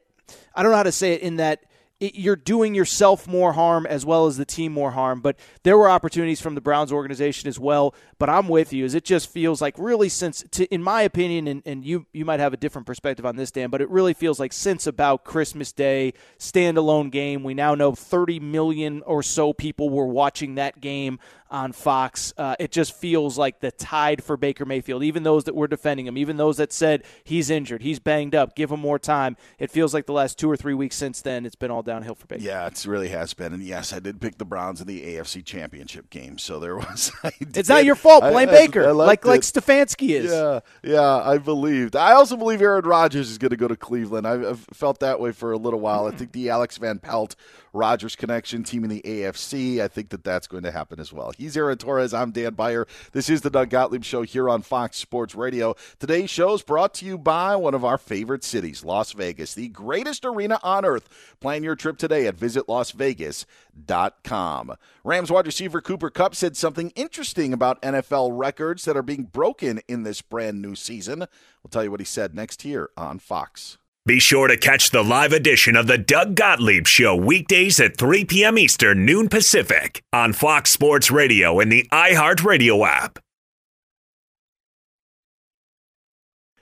I 0.54 0.62
don't 0.62 0.72
know 0.72 0.78
how 0.78 0.84
to 0.84 0.92
say 0.92 1.12
it 1.12 1.20
in 1.20 1.36
that 1.36 1.64
it, 2.04 2.14
you're 2.14 2.36
doing 2.36 2.74
yourself 2.74 3.26
more 3.26 3.52
harm 3.52 3.86
as 3.86 4.04
well 4.04 4.26
as 4.26 4.36
the 4.36 4.44
team 4.44 4.72
more 4.72 4.90
harm. 4.90 5.20
But 5.20 5.36
there 5.62 5.78
were 5.78 5.88
opportunities 5.88 6.40
from 6.40 6.54
the 6.54 6.60
Browns 6.60 6.92
organization 6.92 7.48
as 7.48 7.58
well. 7.58 7.94
But 8.18 8.28
I'm 8.28 8.48
with 8.48 8.72
you, 8.72 8.84
as 8.84 8.94
it 8.94 9.04
just 9.04 9.30
feels 9.30 9.60
like 9.60 9.74
really 9.78 10.08
since, 10.08 10.44
to, 10.52 10.66
in 10.66 10.82
my 10.82 11.02
opinion, 11.02 11.48
and, 11.48 11.62
and 11.64 11.84
you 11.84 12.06
you 12.12 12.24
might 12.24 12.40
have 12.40 12.52
a 12.52 12.56
different 12.56 12.86
perspective 12.86 13.26
on 13.26 13.36
this, 13.36 13.50
Dan, 13.50 13.70
but 13.70 13.80
it 13.80 13.90
really 13.90 14.14
feels 14.14 14.38
like 14.38 14.52
since 14.52 14.86
about 14.86 15.24
Christmas 15.24 15.72
Day 15.72 16.12
standalone 16.38 17.10
game, 17.10 17.42
we 17.42 17.54
now 17.54 17.74
know 17.74 17.94
30 17.94 18.40
million 18.40 19.02
or 19.02 19.22
so 19.22 19.52
people 19.52 19.90
were 19.90 20.06
watching 20.06 20.56
that 20.56 20.80
game 20.80 21.18
on 21.50 21.72
Fox. 21.72 22.32
Uh, 22.36 22.56
it 22.58 22.72
just 22.72 22.94
feels 22.94 23.38
like 23.38 23.60
the 23.60 23.70
tide 23.70 24.22
for 24.22 24.36
Baker 24.36 24.64
Mayfield. 24.64 25.02
Even 25.02 25.22
those 25.22 25.44
that 25.44 25.54
were 25.54 25.68
defending 25.68 26.06
him, 26.06 26.18
even 26.18 26.36
those 26.36 26.56
that 26.56 26.72
said 26.72 27.04
he's 27.22 27.50
injured, 27.50 27.82
he's 27.82 27.98
banged 27.98 28.34
up, 28.34 28.56
give 28.56 28.70
him 28.70 28.80
more 28.80 28.98
time. 28.98 29.36
It 29.58 29.70
feels 29.70 29.94
like 29.94 30.06
the 30.06 30.12
last 30.12 30.38
two 30.38 30.50
or 30.50 30.56
three 30.56 30.74
weeks 30.74 30.96
since 30.96 31.20
then, 31.22 31.46
it's 31.46 31.56
been 31.56 31.70
all 31.70 31.82
downhill 31.82 32.14
for 32.14 32.26
Baker. 32.26 32.42
Yeah, 32.42 32.66
it 32.66 32.84
really 32.86 33.08
has 33.08 33.34
been. 33.34 33.52
And 33.52 33.62
yes, 33.62 33.92
I 33.92 34.00
did 34.00 34.20
pick 34.20 34.38
the 34.38 34.44
Browns 34.44 34.80
in 34.80 34.86
the 34.86 35.02
AFC 35.02 35.44
Championship 35.44 36.10
game, 36.10 36.38
so 36.38 36.58
there 36.58 36.76
was. 36.76 37.12
it's 37.40 37.68
not 37.68 37.84
your 37.84 37.94
fault. 37.94 38.22
Blame 38.22 38.48
I, 38.48 38.52
Baker, 38.52 38.84
I, 38.84 38.88
I 38.88 38.92
like 38.92 39.24
it. 39.24 39.28
like 39.28 39.42
Stefanski 39.42 40.10
is. 40.10 40.32
Yeah, 40.32 40.60
yeah, 40.82 41.22
I 41.22 41.38
believed. 41.38 41.96
I 41.96 42.12
also 42.12 42.36
believe 42.36 42.62
Aaron 42.62 42.84
Rodgers 42.84 43.30
is 43.30 43.38
going 43.38 43.50
to 43.50 43.56
go 43.56 43.68
to 43.68 43.76
Cleveland. 43.76 44.26
I've, 44.26 44.44
I've 44.44 44.66
felt 44.72 45.00
that 45.00 45.20
way 45.20 45.32
for 45.32 45.52
a 45.52 45.56
little 45.56 45.80
while. 45.80 46.06
I 46.06 46.10
think 46.10 46.32
the 46.32 46.50
Alex 46.50 46.78
Van 46.78 46.98
Pelt 46.98 47.36
Rodgers 47.74 48.14
connection 48.14 48.62
team 48.62 48.84
in 48.84 48.90
the 48.90 49.02
AFC. 49.02 49.80
I 49.80 49.88
think 49.88 50.10
that 50.10 50.22
that's 50.22 50.46
going 50.46 50.62
to 50.62 50.70
happen 50.70 51.00
as 51.00 51.12
well. 51.12 51.32
He's 51.36 51.56
Aaron 51.56 51.76
Torres. 51.76 52.14
I'm 52.14 52.30
Dan 52.30 52.54
Beyer. 52.54 52.86
This 53.12 53.28
is 53.28 53.40
the 53.40 53.50
Doug 53.50 53.70
Gottlieb 53.70 54.04
Show 54.04 54.22
here 54.22 54.48
on 54.48 54.62
Fox 54.62 54.96
Sports 54.96 55.34
Radio. 55.34 55.74
Today's 55.98 56.30
show 56.30 56.54
is 56.54 56.62
brought 56.62 56.94
to 56.94 57.04
you 57.04 57.18
by 57.18 57.56
one 57.56 57.74
of 57.74 57.84
our 57.84 57.98
favorite 57.98 58.44
cities, 58.44 58.84
Las 58.84 59.10
Vegas, 59.12 59.54
the 59.54 59.66
greatest 59.68 60.24
arena 60.24 60.60
on 60.62 60.84
earth. 60.84 61.08
Plan 61.40 61.64
your 61.64 61.74
trip 61.74 61.98
today 61.98 62.28
at 62.28 62.36
visitlasvegas.com. 62.36 64.76
Rams 65.02 65.32
wide 65.32 65.46
receiver 65.46 65.80
Cooper 65.80 66.10
Kupp 66.10 66.36
said 66.36 66.56
something 66.56 66.92
interesting 66.94 67.52
about 67.52 67.82
NFL 67.82 68.38
records 68.38 68.84
that 68.84 68.96
are 68.96 69.02
being 69.02 69.24
broken 69.24 69.80
in 69.88 70.04
this 70.04 70.22
brand 70.22 70.62
new 70.62 70.76
season. 70.76 71.18
We'll 71.18 71.70
tell 71.70 71.82
you 71.82 71.90
what 71.90 72.00
he 72.00 72.06
said 72.06 72.34
next 72.34 72.62
here 72.62 72.90
on 72.96 73.18
Fox. 73.18 73.78
Be 74.06 74.18
sure 74.18 74.48
to 74.48 74.58
catch 74.58 74.90
the 74.90 75.02
live 75.02 75.32
edition 75.32 75.76
of 75.76 75.86
the 75.86 75.96
Doug 75.96 76.34
Gottlieb 76.34 76.86
Show 76.86 77.16
weekdays 77.16 77.80
at 77.80 77.96
3 77.96 78.26
p.m. 78.26 78.58
Eastern, 78.58 79.06
noon 79.06 79.30
Pacific 79.30 80.02
on 80.12 80.34
Fox 80.34 80.70
Sports 80.70 81.10
Radio 81.10 81.58
and 81.58 81.72
the 81.72 81.88
iHeartRadio 81.90 82.86
app. 82.86 83.18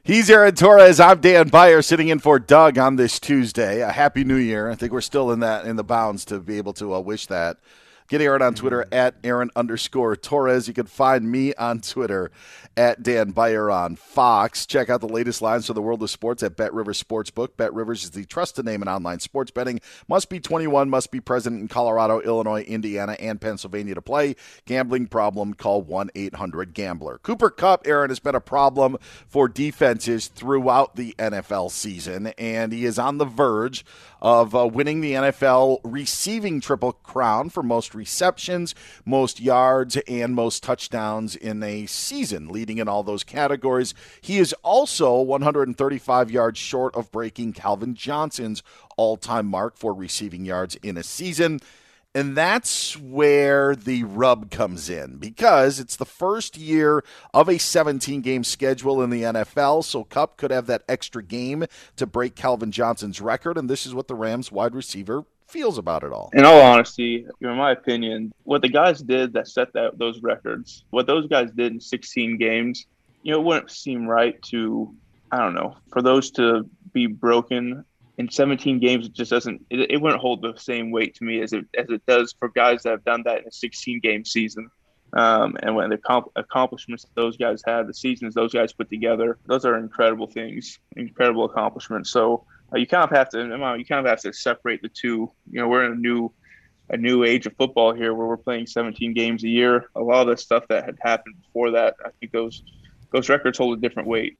He's 0.04 0.30
Aaron 0.30 0.54
Torres. 0.54 1.00
I'm 1.00 1.20
Dan 1.20 1.48
Beyer, 1.48 1.82
sitting 1.82 2.06
in 2.06 2.20
for 2.20 2.38
Doug 2.38 2.78
on 2.78 2.94
this 2.94 3.18
Tuesday. 3.18 3.80
A 3.80 3.90
happy 3.90 4.22
New 4.22 4.36
Year. 4.36 4.70
I 4.70 4.76
think 4.76 4.92
we're 4.92 5.00
still 5.00 5.32
in 5.32 5.40
that 5.40 5.66
in 5.66 5.74
the 5.74 5.82
bounds 5.82 6.24
to 6.26 6.38
be 6.38 6.58
able 6.58 6.74
to 6.74 6.94
uh, 6.94 7.00
wish 7.00 7.26
that. 7.26 7.56
Get 8.12 8.20
Aaron 8.20 8.42
on 8.42 8.52
Twitter 8.52 8.84
at 8.92 9.14
Aaron 9.24 9.50
underscore 9.56 10.16
Torres. 10.16 10.68
You 10.68 10.74
can 10.74 10.84
find 10.84 11.32
me 11.32 11.54
on 11.54 11.80
Twitter 11.80 12.30
at 12.76 13.02
Dan 13.02 13.30
Beyer 13.30 13.70
on 13.70 13.96
Fox. 13.96 14.66
Check 14.66 14.90
out 14.90 15.00
the 15.00 15.08
latest 15.08 15.40
lines 15.40 15.66
for 15.66 15.72
the 15.72 15.80
world 15.80 16.02
of 16.02 16.10
sports 16.10 16.42
at 16.42 16.54
Bet 16.54 16.74
Rivers 16.74 17.02
Sportsbook. 17.02 17.56
Bet 17.56 17.72
Rivers 17.72 18.04
is 18.04 18.10
the 18.10 18.26
trusted 18.26 18.66
name 18.66 18.82
in 18.82 18.88
online 18.88 19.20
sports 19.20 19.50
betting. 19.50 19.80
Must 20.08 20.28
be 20.28 20.40
21, 20.40 20.90
must 20.90 21.10
be 21.10 21.20
present 21.20 21.58
in 21.58 21.68
Colorado, 21.68 22.20
Illinois, 22.20 22.62
Indiana, 22.64 23.16
and 23.18 23.40
Pennsylvania 23.40 23.94
to 23.94 24.02
play. 24.02 24.36
Gambling 24.66 25.06
problem, 25.06 25.54
call 25.54 25.80
1 25.80 26.10
800 26.14 26.74
Gambler. 26.74 27.16
Cooper 27.22 27.48
Kupp, 27.48 27.86
Aaron, 27.86 28.10
has 28.10 28.20
been 28.20 28.34
a 28.34 28.40
problem 28.40 28.98
for 29.26 29.48
defenses 29.48 30.28
throughout 30.28 30.96
the 30.96 31.14
NFL 31.18 31.70
season, 31.70 32.26
and 32.36 32.72
he 32.72 32.84
is 32.84 32.98
on 32.98 33.16
the 33.16 33.24
verge 33.24 33.86
of 34.20 34.54
uh, 34.54 34.66
winning 34.66 35.00
the 35.00 35.14
NFL 35.14 35.80
receiving 35.82 36.60
triple 36.60 36.92
crown 36.92 37.48
for 37.48 37.62
most 37.62 37.94
receptions, 38.02 38.74
most 39.04 39.40
yards, 39.40 39.96
and 40.08 40.34
most 40.34 40.64
touchdowns 40.64 41.36
in 41.36 41.62
a 41.62 41.86
season, 41.86 42.48
leading 42.48 42.78
in 42.78 42.88
all 42.88 43.04
those 43.04 43.22
categories. 43.22 43.94
He 44.20 44.38
is 44.38 44.52
also 44.64 45.20
135 45.20 46.28
yards 46.32 46.58
short 46.58 46.96
of 46.96 47.12
breaking 47.12 47.52
Calvin 47.52 47.94
Johnson's 47.94 48.64
all 48.96 49.16
time 49.16 49.46
mark 49.46 49.76
for 49.76 49.94
receiving 49.94 50.44
yards 50.44 50.74
in 50.82 50.96
a 50.96 51.04
season. 51.04 51.60
And 52.12 52.36
that's 52.36 52.98
where 52.98 53.76
the 53.76 54.02
rub 54.02 54.50
comes 54.50 54.90
in 54.90 55.16
because 55.16 55.78
it's 55.78 55.96
the 55.96 56.04
first 56.04 56.58
year 56.58 57.04
of 57.32 57.48
a 57.48 57.56
17 57.56 58.20
game 58.20 58.42
schedule 58.42 59.00
in 59.00 59.10
the 59.10 59.22
NFL. 59.22 59.84
So 59.84 60.02
Kupp 60.02 60.36
could 60.36 60.50
have 60.50 60.66
that 60.66 60.82
extra 60.88 61.22
game 61.22 61.66
to 61.96 62.06
break 62.06 62.34
Calvin 62.34 62.72
Johnson's 62.72 63.20
record. 63.20 63.56
And 63.56 63.70
this 63.70 63.86
is 63.86 63.94
what 63.94 64.08
the 64.08 64.16
Rams 64.16 64.50
wide 64.50 64.74
receiver 64.74 65.24
feels 65.52 65.78
about 65.78 66.02
it 66.02 66.12
all. 66.12 66.30
In 66.32 66.44
all 66.44 66.60
honesty, 66.60 67.26
in 67.40 67.56
my 67.56 67.72
opinion, 67.72 68.32
what 68.44 68.62
the 68.62 68.68
guys 68.68 69.00
did 69.00 69.34
that 69.34 69.46
set 69.46 69.72
that 69.74 69.98
those 69.98 70.22
records, 70.22 70.84
what 70.90 71.06
those 71.06 71.26
guys 71.26 71.50
did 71.52 71.72
in 71.72 71.80
16 71.80 72.38
games, 72.38 72.86
you 73.22 73.32
know, 73.32 73.40
it 73.40 73.44
wouldn't 73.44 73.70
seem 73.70 74.06
right 74.06 74.40
to, 74.44 74.94
I 75.30 75.38
don't 75.38 75.54
know, 75.54 75.76
for 75.92 76.02
those 76.02 76.30
to 76.32 76.68
be 76.92 77.06
broken 77.06 77.84
in 78.18 78.30
17 78.30 78.80
games. 78.80 79.06
It 79.06 79.12
just 79.12 79.30
doesn't, 79.30 79.64
it, 79.70 79.92
it 79.92 80.00
wouldn't 80.00 80.20
hold 80.20 80.42
the 80.42 80.54
same 80.56 80.90
weight 80.90 81.14
to 81.16 81.24
me 81.24 81.40
as 81.42 81.52
it 81.52 81.66
as 81.78 81.88
it 81.90 82.04
does 82.06 82.34
for 82.38 82.48
guys 82.48 82.82
that 82.82 82.90
have 82.90 83.04
done 83.04 83.22
that 83.24 83.42
in 83.42 83.48
a 83.48 83.52
16 83.52 84.00
game 84.00 84.24
season. 84.24 84.70
Um, 85.14 85.58
and 85.62 85.76
when 85.76 85.90
the 85.90 85.98
comp- 85.98 86.32
accomplishments 86.36 87.06
those 87.14 87.36
guys 87.36 87.62
had, 87.66 87.86
the 87.86 87.92
seasons 87.94 88.34
those 88.34 88.54
guys 88.54 88.72
put 88.72 88.88
together, 88.88 89.38
those 89.44 89.66
are 89.66 89.76
incredible 89.76 90.26
things, 90.26 90.78
incredible 90.96 91.44
accomplishments. 91.44 92.10
So 92.10 92.46
Uh, 92.72 92.78
you 92.78 92.86
kind 92.86 93.04
of 93.04 93.10
have 93.10 93.28
to, 93.30 93.38
you 93.38 93.84
kind 93.84 94.04
of 94.04 94.06
have 94.06 94.20
to 94.20 94.32
separate 94.32 94.82
the 94.82 94.88
two. 94.88 95.30
You 95.50 95.60
know, 95.60 95.68
we're 95.68 95.84
in 95.84 95.92
a 95.92 95.96
new, 95.96 96.32
a 96.88 96.96
new 96.96 97.24
age 97.24 97.46
of 97.46 97.54
football 97.56 97.92
here 97.92 98.14
where 98.14 98.26
we're 98.26 98.36
playing 98.36 98.66
17 98.66 99.12
games 99.12 99.44
a 99.44 99.48
year. 99.48 99.90
A 99.96 100.00
lot 100.00 100.22
of 100.22 100.28
the 100.28 100.36
stuff 100.36 100.64
that 100.68 100.84
had 100.84 100.96
happened 101.00 101.36
before 101.42 101.72
that, 101.72 101.96
I 102.04 102.10
think 102.20 102.32
those, 102.32 102.62
those 103.12 103.28
records 103.28 103.58
hold 103.58 103.78
a 103.78 103.80
different 103.80 104.08
weight. 104.08 104.38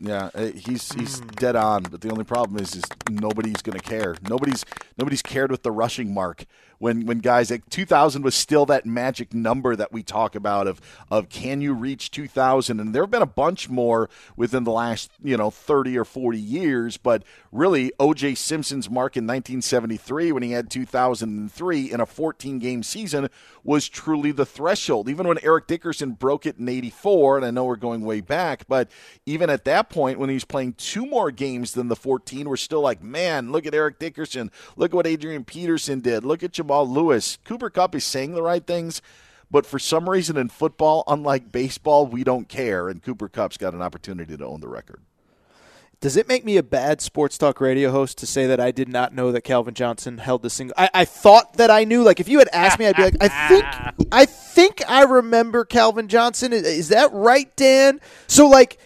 Yeah, 0.00 0.30
uh, 0.34 0.46
he's 0.54 0.92
he's 0.92 1.20
dead 1.20 1.56
on, 1.56 1.82
but 1.84 2.00
the 2.00 2.10
only 2.10 2.24
problem 2.24 2.62
is 2.62 2.76
is 2.76 2.84
nobody's 3.10 3.62
going 3.62 3.78
to 3.78 3.84
care. 3.84 4.16
Nobody's 4.28 4.64
nobody's 4.96 5.22
cared 5.22 5.50
with 5.50 5.62
the 5.62 5.72
rushing 5.72 6.14
mark. 6.14 6.44
When 6.78 7.06
when 7.06 7.18
guys 7.18 7.50
like 7.50 7.68
2000 7.68 8.22
was 8.22 8.36
still 8.36 8.64
that 8.66 8.86
magic 8.86 9.34
number 9.34 9.74
that 9.74 9.92
we 9.92 10.04
talk 10.04 10.36
about 10.36 10.68
of 10.68 10.80
of 11.10 11.28
can 11.28 11.60
you 11.60 11.74
reach 11.74 12.12
2000 12.12 12.78
and 12.78 12.94
there 12.94 13.02
have 13.02 13.10
been 13.10 13.20
a 13.20 13.26
bunch 13.26 13.68
more 13.68 14.08
within 14.36 14.62
the 14.62 14.70
last 14.70 15.10
you 15.20 15.36
know 15.36 15.50
30 15.50 15.98
or 15.98 16.04
40 16.04 16.38
years 16.38 16.96
but 16.96 17.24
really 17.50 17.90
OJ 17.98 18.36
Simpson's 18.36 18.88
mark 18.88 19.16
in 19.16 19.24
1973 19.24 20.30
when 20.30 20.44
he 20.44 20.52
had 20.52 20.70
2003 20.70 21.90
in 21.90 22.00
a 22.00 22.06
14 22.06 22.60
game 22.60 22.84
season 22.84 23.28
was 23.64 23.88
truly 23.88 24.30
the 24.30 24.46
threshold. 24.46 25.08
Even 25.08 25.26
when 25.26 25.38
Eric 25.42 25.66
Dickerson 25.66 26.12
broke 26.12 26.46
it 26.46 26.58
in 26.58 26.68
84 26.68 27.38
and 27.38 27.46
I 27.46 27.50
know 27.50 27.64
we're 27.64 27.74
going 27.74 28.02
way 28.02 28.20
back 28.20 28.68
but 28.68 28.88
even 29.26 29.47
at 29.50 29.64
that 29.64 29.90
point 29.90 30.18
when 30.18 30.28
he 30.28 30.34
was 30.34 30.44
playing 30.44 30.74
two 30.74 31.06
more 31.06 31.30
games 31.30 31.72
than 31.72 31.88
the 31.88 31.96
14 31.96 32.48
we're 32.48 32.56
still 32.56 32.80
like 32.80 33.02
man 33.02 33.52
look 33.52 33.66
at 33.66 33.74
Eric 33.74 33.98
Dickerson 33.98 34.50
look 34.76 34.92
at 34.92 34.96
what 34.96 35.06
Adrian 35.06 35.44
Peterson 35.44 36.00
did 36.00 36.24
look 36.24 36.42
at 36.42 36.52
Jamal 36.52 36.88
Lewis. 36.88 37.38
Cooper 37.44 37.70
Kupp 37.70 37.94
is 37.94 38.04
saying 38.04 38.34
the 38.34 38.42
right 38.42 38.66
things, 38.66 39.02
but 39.50 39.66
for 39.66 39.78
some 39.78 40.08
reason 40.08 40.36
in 40.36 40.48
football, 40.48 41.04
unlike 41.06 41.50
baseball, 41.50 42.06
we 42.06 42.24
don't 42.24 42.48
care, 42.48 42.88
and 42.88 43.02
Cooper 43.02 43.28
Kupp's 43.28 43.56
got 43.56 43.74
an 43.74 43.82
opportunity 43.82 44.36
to 44.36 44.44
own 44.46 44.60
the 44.60 44.68
record. 44.68 45.00
Does 46.00 46.16
it 46.16 46.28
make 46.28 46.44
me 46.44 46.56
a 46.56 46.62
bad 46.62 47.00
sports 47.00 47.36
talk 47.36 47.60
radio 47.60 47.90
host 47.90 48.18
to 48.18 48.26
say 48.26 48.46
that 48.46 48.60
I 48.60 48.70
did 48.70 48.88
not 48.88 49.12
know 49.12 49.32
that 49.32 49.40
Calvin 49.40 49.74
Johnson 49.74 50.18
held 50.18 50.42
the 50.42 50.50
single? 50.50 50.74
I, 50.78 50.90
I 50.94 51.04
thought 51.04 51.54
that 51.54 51.72
I 51.72 51.82
knew. 51.82 52.04
Like 52.04 52.20
if 52.20 52.28
you 52.28 52.38
had 52.38 52.48
asked 52.52 52.78
me, 52.78 52.86
I'd 52.86 52.94
be 52.94 53.02
like, 53.02 53.16
I 53.20 53.48
think, 53.48 53.64
I 54.12 54.24
think 54.24 54.82
I 54.88 55.02
remember 55.02 55.64
Calvin 55.64 56.06
Johnson. 56.06 56.52
Is 56.52 56.90
that 56.90 57.12
right, 57.12 57.54
Dan? 57.56 58.00
So 58.28 58.46
like, 58.46 58.78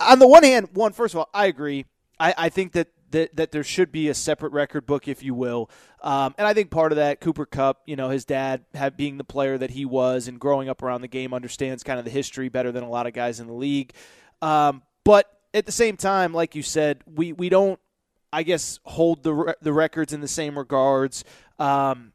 on 0.00 0.18
the 0.18 0.26
one 0.26 0.42
hand, 0.42 0.70
one 0.72 0.92
first 0.92 1.14
of 1.14 1.18
all, 1.18 1.30
I 1.32 1.46
agree. 1.46 1.86
I, 2.18 2.34
I 2.36 2.48
think 2.48 2.72
that 2.72 2.88
that, 3.10 3.34
that 3.36 3.50
there 3.50 3.64
should 3.64 3.90
be 3.92 4.08
a 4.08 4.14
separate 4.14 4.52
record 4.52 4.86
book, 4.86 5.08
if 5.08 5.22
you 5.22 5.34
will. 5.34 5.70
Um, 6.02 6.34
and 6.38 6.46
I 6.46 6.54
think 6.54 6.70
part 6.70 6.92
of 6.92 6.96
that, 6.96 7.20
Cooper 7.20 7.46
Kupp, 7.46 7.82
you 7.86 7.96
know, 7.96 8.08
his 8.08 8.24
dad 8.24 8.64
have, 8.74 8.96
being 8.96 9.18
the 9.18 9.24
player 9.24 9.58
that 9.58 9.70
he 9.70 9.84
was 9.84 10.28
and 10.28 10.38
growing 10.38 10.68
up 10.68 10.82
around 10.82 11.00
the 11.00 11.08
game, 11.08 11.34
understands 11.34 11.82
kind 11.82 11.98
of 11.98 12.04
the 12.04 12.10
history 12.10 12.48
better 12.48 12.72
than 12.72 12.84
a 12.84 12.88
lot 12.88 13.06
of 13.06 13.12
guys 13.12 13.40
in 13.40 13.46
the 13.46 13.52
league. 13.52 13.92
Um, 14.40 14.82
but 15.04 15.26
at 15.52 15.66
the 15.66 15.72
same 15.72 15.96
time, 15.96 16.32
like 16.32 16.54
you 16.54 16.62
said, 16.62 17.02
we, 17.06 17.32
we 17.32 17.48
don't, 17.48 17.80
I 18.32 18.44
guess, 18.44 18.78
hold 18.84 19.24
the, 19.24 19.56
the 19.60 19.72
records 19.72 20.12
in 20.12 20.20
the 20.20 20.28
same 20.28 20.56
regards. 20.56 21.24
Um, 21.58 22.12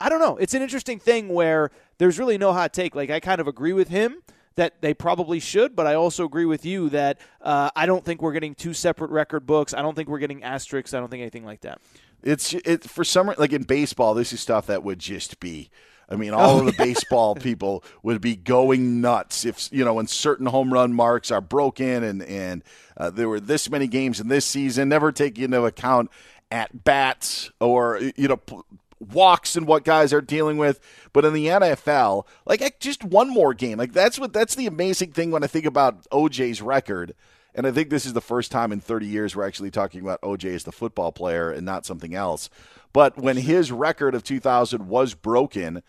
I 0.00 0.08
don't 0.08 0.20
know. 0.20 0.36
It's 0.38 0.54
an 0.54 0.62
interesting 0.62 0.98
thing 0.98 1.28
where 1.28 1.70
there's 1.98 2.18
really 2.18 2.38
no 2.38 2.52
hot 2.52 2.72
take. 2.72 2.94
Like, 2.94 3.10
I 3.10 3.20
kind 3.20 3.40
of 3.40 3.48
agree 3.48 3.74
with 3.74 3.88
him 3.88 4.22
that 4.56 4.80
they 4.82 4.94
probably 4.94 5.40
should, 5.40 5.76
but 5.76 5.86
I 5.86 5.94
also 5.94 6.24
agree 6.24 6.44
with 6.44 6.64
you 6.64 6.88
that 6.90 7.18
uh, 7.40 7.70
I 7.76 7.86
don't 7.86 8.04
think 8.04 8.22
we're 8.22 8.32
getting 8.32 8.54
two 8.54 8.74
separate 8.74 9.10
record 9.10 9.46
books. 9.46 9.74
I 9.74 9.82
don't 9.82 9.94
think 9.94 10.08
we're 10.08 10.18
getting 10.18 10.42
asterisks. 10.42 10.94
I 10.94 11.00
don't 11.00 11.10
think 11.10 11.20
anything 11.20 11.44
like 11.44 11.60
that. 11.62 11.80
It's 12.22 12.52
it 12.52 12.84
for 12.84 13.04
some 13.04 13.32
like 13.38 13.52
in 13.52 13.62
baseball, 13.62 14.14
this 14.14 14.32
is 14.32 14.40
stuff 14.40 14.66
that 14.66 14.82
would 14.82 14.98
just 14.98 15.38
be. 15.40 15.70
I 16.10 16.16
mean, 16.16 16.32
all 16.32 16.56
Oh, 16.56 16.60
of 16.60 16.66
the 16.66 16.72
baseball 16.72 17.34
people 17.36 17.84
would 18.02 18.20
be 18.20 18.34
going 18.34 19.00
nuts 19.00 19.44
if 19.44 19.68
you 19.70 19.84
know 19.84 19.94
when 19.94 20.06
certain 20.06 20.46
home 20.46 20.72
run 20.72 20.92
marks 20.92 21.30
are 21.30 21.40
broken 21.40 22.02
and 22.02 22.22
and 22.22 22.64
uh, 22.96 23.10
there 23.10 23.28
were 23.28 23.40
this 23.40 23.70
many 23.70 23.86
games 23.86 24.18
in 24.18 24.28
this 24.28 24.46
season. 24.46 24.88
Never 24.88 25.12
take 25.12 25.38
into 25.38 25.64
account 25.64 26.10
at 26.50 26.82
bats 26.82 27.50
or 27.60 28.00
you 28.16 28.26
know. 28.28 28.36
P- 28.38 28.56
walks 29.00 29.56
and 29.56 29.66
what 29.66 29.84
guys 29.84 30.12
are 30.12 30.20
dealing 30.20 30.58
with. 30.58 30.80
But 31.12 31.24
in 31.24 31.32
the 31.32 31.46
NFL 31.46 32.26
like 32.46 32.80
just 32.80 33.04
one 33.04 33.28
more 33.28 33.54
game. 33.54 33.78
Like 33.78 33.92
that's 33.92 34.18
what 34.18 34.32
that's 34.32 34.54
the 34.54 34.66
amazing 34.66 35.12
thing 35.12 35.30
when 35.30 35.44
I 35.44 35.46
think 35.46 35.66
about 35.66 36.08
OJ's 36.10 36.62
record. 36.62 37.14
And 37.54 37.66
I 37.66 37.72
think 37.72 37.90
this 37.90 38.06
is 38.06 38.12
the 38.12 38.20
first 38.20 38.52
time 38.52 38.72
in 38.72 38.80
30 38.80 39.06
years 39.06 39.34
we're 39.34 39.46
actually 39.46 39.70
talking 39.70 40.00
about 40.00 40.20
OJ 40.22 40.54
as 40.54 40.64
the 40.64 40.72
football 40.72 41.12
player 41.12 41.50
and 41.50 41.64
not 41.64 41.86
something 41.86 42.14
else. 42.14 42.50
But 42.92 43.18
when 43.18 43.36
his 43.36 43.72
record 43.72 44.14
of 44.14 44.22
2000 44.22 44.88
was 44.88 45.14
broken, 45.14 45.82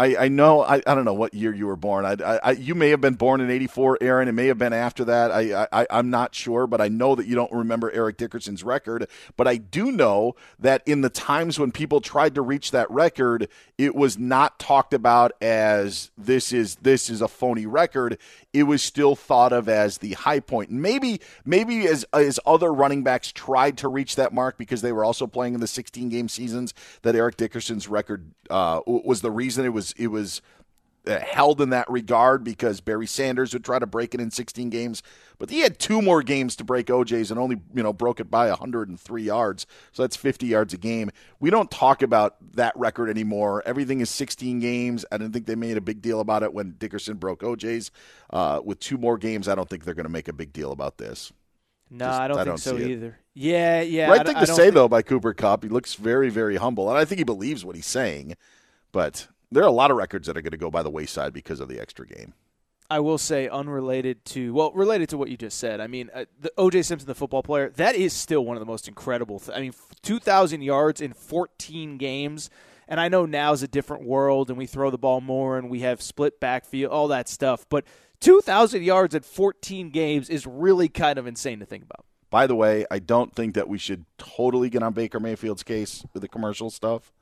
I, 0.00 0.16
I 0.24 0.28
know 0.28 0.62
I, 0.62 0.76
I 0.86 0.94
don't 0.94 1.04
know 1.04 1.12
what 1.12 1.34
year 1.34 1.52
you 1.52 1.66
were 1.66 1.76
born. 1.76 2.06
I, 2.06 2.14
I, 2.42 2.50
you 2.52 2.74
may 2.74 2.88
have 2.88 3.02
been 3.02 3.16
born 3.16 3.42
in 3.42 3.50
'84, 3.50 3.98
Aaron. 4.00 4.28
It 4.28 4.32
may 4.32 4.46
have 4.46 4.56
been 4.56 4.72
after 4.72 5.04
that. 5.04 5.30
I, 5.30 5.66
I 5.70 5.86
I'm 5.90 6.08
not 6.08 6.34
sure, 6.34 6.66
but 6.66 6.80
I 6.80 6.88
know 6.88 7.14
that 7.14 7.26
you 7.26 7.34
don't 7.34 7.52
remember 7.52 7.90
Eric 7.90 8.16
Dickerson's 8.16 8.64
record. 8.64 9.06
But 9.36 9.46
I 9.46 9.58
do 9.58 9.92
know 9.92 10.36
that 10.58 10.82
in 10.86 11.02
the 11.02 11.10
times 11.10 11.58
when 11.58 11.70
people 11.70 12.00
tried 12.00 12.34
to 12.36 12.40
reach 12.40 12.70
that 12.70 12.90
record, 12.90 13.48
it 13.76 13.94
was 13.94 14.18
not 14.18 14.58
talked 14.58 14.94
about 14.94 15.32
as 15.42 16.10
this 16.16 16.50
is 16.50 16.76
this 16.76 17.10
is 17.10 17.20
a 17.20 17.28
phony 17.28 17.66
record. 17.66 18.16
It 18.54 18.62
was 18.62 18.82
still 18.82 19.14
thought 19.14 19.52
of 19.52 19.68
as 19.68 19.98
the 19.98 20.14
high 20.14 20.40
point. 20.40 20.70
Maybe 20.70 21.20
maybe 21.44 21.86
as 21.86 22.04
as 22.14 22.40
other 22.46 22.72
running 22.72 23.02
backs 23.02 23.30
tried 23.32 23.76
to 23.78 23.88
reach 23.88 24.16
that 24.16 24.32
mark 24.32 24.56
because 24.56 24.80
they 24.80 24.92
were 24.92 25.04
also 25.04 25.26
playing 25.26 25.52
in 25.52 25.60
the 25.60 25.66
16 25.66 26.08
game 26.08 26.30
seasons 26.30 26.72
that 27.02 27.14
Eric 27.14 27.36
Dickerson's 27.36 27.86
record 27.86 28.32
uh, 28.48 28.80
was 28.86 29.20
the 29.20 29.30
reason 29.30 29.66
it 29.66 29.74
was 29.74 29.89
it 29.96 30.08
was 30.08 30.42
uh, 31.06 31.18
held 31.18 31.60
in 31.62 31.70
that 31.70 31.88
regard 31.90 32.44
because 32.44 32.80
Barry 32.82 33.06
Sanders 33.06 33.52
would 33.54 33.64
try 33.64 33.78
to 33.78 33.86
break 33.86 34.14
it 34.14 34.20
in 34.20 34.30
16 34.30 34.68
games, 34.68 35.02
but 35.38 35.48
he 35.48 35.60
had 35.60 35.78
two 35.78 36.02
more 36.02 36.22
games 36.22 36.54
to 36.56 36.64
break 36.64 36.88
OJ's 36.88 37.30
and 37.30 37.40
only 37.40 37.56
you 37.74 37.82
know 37.82 37.92
broke 37.94 38.20
it 38.20 38.30
by 38.30 38.48
103 38.50 39.22
yards, 39.22 39.66
so 39.92 40.02
that's 40.02 40.16
50 40.16 40.46
yards 40.46 40.74
a 40.74 40.76
game. 40.76 41.10
We 41.40 41.48
don't 41.48 41.70
talk 41.70 42.02
about 42.02 42.36
that 42.54 42.76
record 42.76 43.08
anymore. 43.08 43.62
Everything 43.64 44.00
is 44.00 44.10
16 44.10 44.60
games. 44.60 45.06
I 45.10 45.16
didn't 45.16 45.32
think 45.32 45.46
they 45.46 45.54
made 45.54 45.78
a 45.78 45.80
big 45.80 46.02
deal 46.02 46.20
about 46.20 46.42
it 46.42 46.52
when 46.52 46.72
Dickerson 46.78 47.16
broke 47.16 47.40
OJ's. 47.40 47.90
Uh, 48.28 48.60
with 48.62 48.78
two 48.78 48.98
more 48.98 49.16
games, 49.16 49.48
I 49.48 49.54
don't 49.54 49.68
think 49.70 49.84
they're 49.84 49.94
going 49.94 50.04
to 50.04 50.10
make 50.12 50.28
a 50.28 50.32
big 50.34 50.52
deal 50.52 50.70
about 50.70 50.98
this. 50.98 51.32
No, 51.90 52.04
Just- 52.04 52.20
I 52.20 52.28
don't 52.28 52.36
I 52.36 52.40
think 52.40 52.46
don't 52.50 52.58
so 52.58 52.76
see 52.76 52.84
it. 52.84 52.90
either. 52.90 53.18
Yeah, 53.34 53.80
yeah. 53.80 54.08
Right 54.10 54.16
don't- 54.18 54.26
thing 54.26 54.36
I 54.36 54.40
to 54.40 54.46
say 54.48 54.64
think- 54.64 54.74
though 54.74 54.86
by 54.88 55.00
Cooper 55.02 55.32
Kupp. 55.32 55.62
He 55.64 55.70
looks 55.70 55.94
very 55.94 56.28
very 56.28 56.56
humble, 56.56 56.90
and 56.90 56.98
I 56.98 57.06
think 57.06 57.18
he 57.18 57.24
believes 57.24 57.64
what 57.64 57.74
he's 57.74 57.86
saying. 57.86 58.36
But 58.92 59.28
there 59.50 59.62
are 59.62 59.68
a 59.68 59.72
lot 59.72 59.90
of 59.90 59.96
records 59.96 60.26
that 60.26 60.36
are 60.36 60.42
going 60.42 60.52
to 60.52 60.56
go 60.56 60.70
by 60.70 60.82
the 60.82 60.90
wayside 60.90 61.32
because 61.32 61.60
of 61.60 61.68
the 61.68 61.80
extra 61.80 62.06
game. 62.06 62.34
I 62.88 62.98
will 62.98 63.18
say, 63.18 63.48
unrelated 63.48 64.24
to 64.26 64.52
well, 64.52 64.72
related 64.72 65.08
to 65.10 65.18
what 65.18 65.30
you 65.30 65.36
just 65.36 65.58
said. 65.58 65.80
I 65.80 65.86
mean, 65.86 66.10
uh, 66.12 66.24
the 66.40 66.52
O.J. 66.58 66.82
Simpson, 66.82 67.06
the 67.06 67.14
football 67.14 67.42
player, 67.42 67.70
that 67.76 67.94
is 67.94 68.12
still 68.12 68.44
one 68.44 68.56
of 68.56 68.60
the 68.60 68.66
most 68.66 68.88
incredible. 68.88 69.38
Th- 69.38 69.56
I 69.56 69.60
mean, 69.60 69.72
two 70.02 70.18
thousand 70.18 70.62
yards 70.62 71.00
in 71.00 71.12
fourteen 71.12 71.98
games. 71.98 72.50
And 72.88 72.98
I 72.98 73.06
know 73.06 73.24
now 73.24 73.52
is 73.52 73.62
a 73.62 73.68
different 73.68 74.02
world, 74.02 74.48
and 74.48 74.58
we 74.58 74.66
throw 74.66 74.90
the 74.90 74.98
ball 74.98 75.20
more, 75.20 75.56
and 75.56 75.70
we 75.70 75.80
have 75.82 76.02
split 76.02 76.40
backfield, 76.40 76.90
all 76.90 77.06
that 77.06 77.28
stuff. 77.28 77.64
But 77.68 77.84
2,000 78.20 78.82
yards 78.82 79.14
in 79.14 79.22
14 79.22 79.90
games 79.90 80.28
is 80.28 80.46
really 80.46 80.88
kind 80.88 81.16
of 81.16 81.26
insane 81.26 81.60
to 81.60 81.66
think 81.66 81.84
about. 81.84 82.04
By 82.30 82.46
the 82.46 82.54
way, 82.54 82.86
I 82.90 82.98
don't 82.98 83.34
think 83.34 83.54
that 83.54 83.68
we 83.68 83.78
should 83.78 84.06
totally 84.18 84.68
get 84.70 84.82
on 84.82 84.92
Baker 84.92 85.18
Mayfield's 85.18 85.62
case 85.62 86.04
with 86.12 86.22
the 86.22 86.28
commercial 86.28 86.68
stuff. 86.68 87.12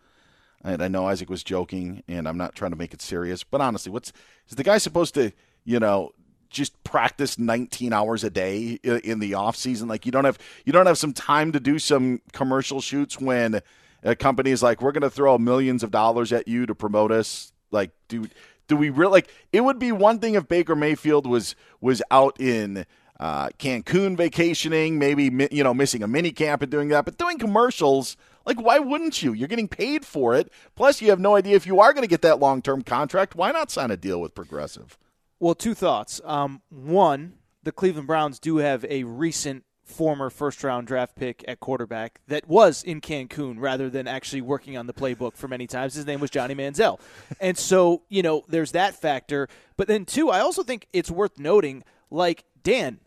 And 0.64 0.83
I 0.83 0.88
know 0.88 1.07
Isaac 1.07 1.31
was 1.31 1.44
joking, 1.44 2.03
and 2.09 2.27
I'm 2.29 2.37
not 2.37 2.55
trying 2.55 2.73
to 2.73 2.77
make 2.77 2.92
it 2.92 3.01
serious. 3.01 3.44
But 3.44 3.61
honestly, 3.61 3.92
what's 3.92 4.12
is 4.49 4.57
the 4.57 4.64
guy 4.64 4.79
supposed 4.79 5.14
to, 5.14 5.33
you 5.64 5.79
know, 5.79 6.11
just 6.51 6.83
practice 6.83 7.38
19 7.38 7.92
hours 7.92 8.25
a 8.25 8.31
day 8.31 8.79
in 8.83 9.21
the 9.21 9.35
off 9.35 9.57
season? 9.57 9.88
Like 9.88 10.05
you 10.05 10.12
don't 10.12 10.25
have 10.25 10.38
you 10.64 10.73
don't 10.73 10.87
have 10.87 10.99
some 10.99 11.12
time 11.12 11.53
to 11.53 11.61
do 11.61 11.79
some 11.79 12.21
commercial 12.33 12.81
shoots 12.81 13.21
when 13.21 13.61
a 14.03 14.14
company 14.14 14.51
is 14.51 14.62
like, 14.62 14.81
we're 14.81 14.92
going 14.92 15.03
to 15.03 15.11
throw 15.11 15.38
millions 15.38 15.83
of 15.83 15.90
dollars 15.90 16.33
at 16.33 16.49
you 16.49 16.66
to 16.66 16.75
promote 16.75 17.12
us. 17.12 17.53
Like, 17.71 17.90
do 18.09 18.29
do 18.66 18.77
we 18.77 18.90
really 18.90 19.12
like? 19.12 19.31
It 19.53 19.62
would 19.62 19.79
be 19.79 19.92
one 19.92 20.18
thing 20.18 20.35
if 20.35 20.49
Baker 20.49 20.77
Mayfield 20.77 21.27
was 21.27 21.55
was 21.81 22.03
out 22.11 22.40
in 22.40 22.87
uh, 23.18 23.49
Cancun 23.59 24.16
vacationing, 24.16 24.99
maybe 24.99 25.25
you 25.51 25.64
know 25.64 25.75
missing 25.75 26.03
a 26.03 26.09
mini 26.09 26.31
camp 26.31 26.62
and 26.62 26.71
doing 26.71 26.88
that, 26.88 27.05
but 27.05 27.18
doing 27.18 27.38
commercials. 27.38 28.16
Like, 28.49 28.63
why 28.63 28.79
wouldn't 28.79 29.23
you? 29.23 29.35
You're 29.35 29.47
getting 29.47 29.69
paid 29.69 30.07
for 30.07 30.35
it. 30.35 30.51
Plus, 30.75 31.03
you 31.03 31.11
have 31.11 31.21
no 31.21 31.37
idea 31.37 31.55
if 31.55 31.67
you 31.67 31.81
are 31.81 31.93
going 31.93 32.03
to 32.03 32.09
get 32.09 32.23
that 32.23 32.41
long 32.41 32.63
term 32.63 32.81
contract. 32.81 33.37
Why 33.37 33.53
not 33.53 33.71
sign 33.71 33.91
a 33.91 33.97
deal 33.97 34.23
with 34.23 34.35
Progressive? 34.35 34.97
Well, 35.39 35.55
two 35.55 35.75
thoughts. 35.75 36.19
Um, 36.25 36.63
one, 36.71 37.35
the 37.63 37.73
Cleveland 37.73 38.07
Browns 38.07 38.39
do 38.39 38.57
have 38.57 38.87
a 38.89 39.05
recent 39.05 39.65
former 39.85 40.31
first 40.31 40.65
round 40.65 40.87
draft 40.87 41.15
pick 41.15 41.45
at 41.47 41.61
quarterback 41.61 42.21
that 42.29 42.49
was 42.49 42.83
in 42.83 43.03
Cancun 43.03 43.57
rather 43.59 43.91
than 43.91 44.09
actually 44.09 44.41
working 44.41 44.79
on 44.79 44.87
the 44.87 44.95
playbook 44.95 45.37
for 45.37 45.47
many 45.47 45.67
times. 45.67 45.93
His 45.93 46.07
name 46.07 46.19
was 46.19 46.31
Johnny 46.31 46.55
Manziel. 46.55 46.99
And 47.43 47.59
so, 47.59 48.03
you 48.09 48.23
know, 48.23 48.45
there's 48.49 48.73
that 48.73 48.95
factor. 48.95 49.49
But 49.77 49.89
then, 49.89 50.07
two, 50.07 50.31
I 50.31 50.41
also 50.41 50.63
think 50.63 50.89
it's 50.95 51.11
worth 51.11 51.39
noting 51.39 51.85
like, 52.11 52.45
Dan, 52.63 53.01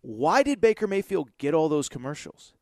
why 0.00 0.42
did 0.42 0.60
Baker 0.60 0.88
Mayfield 0.88 1.30
get 1.38 1.54
all 1.54 1.68
those 1.68 1.88
commercials? 1.88 2.52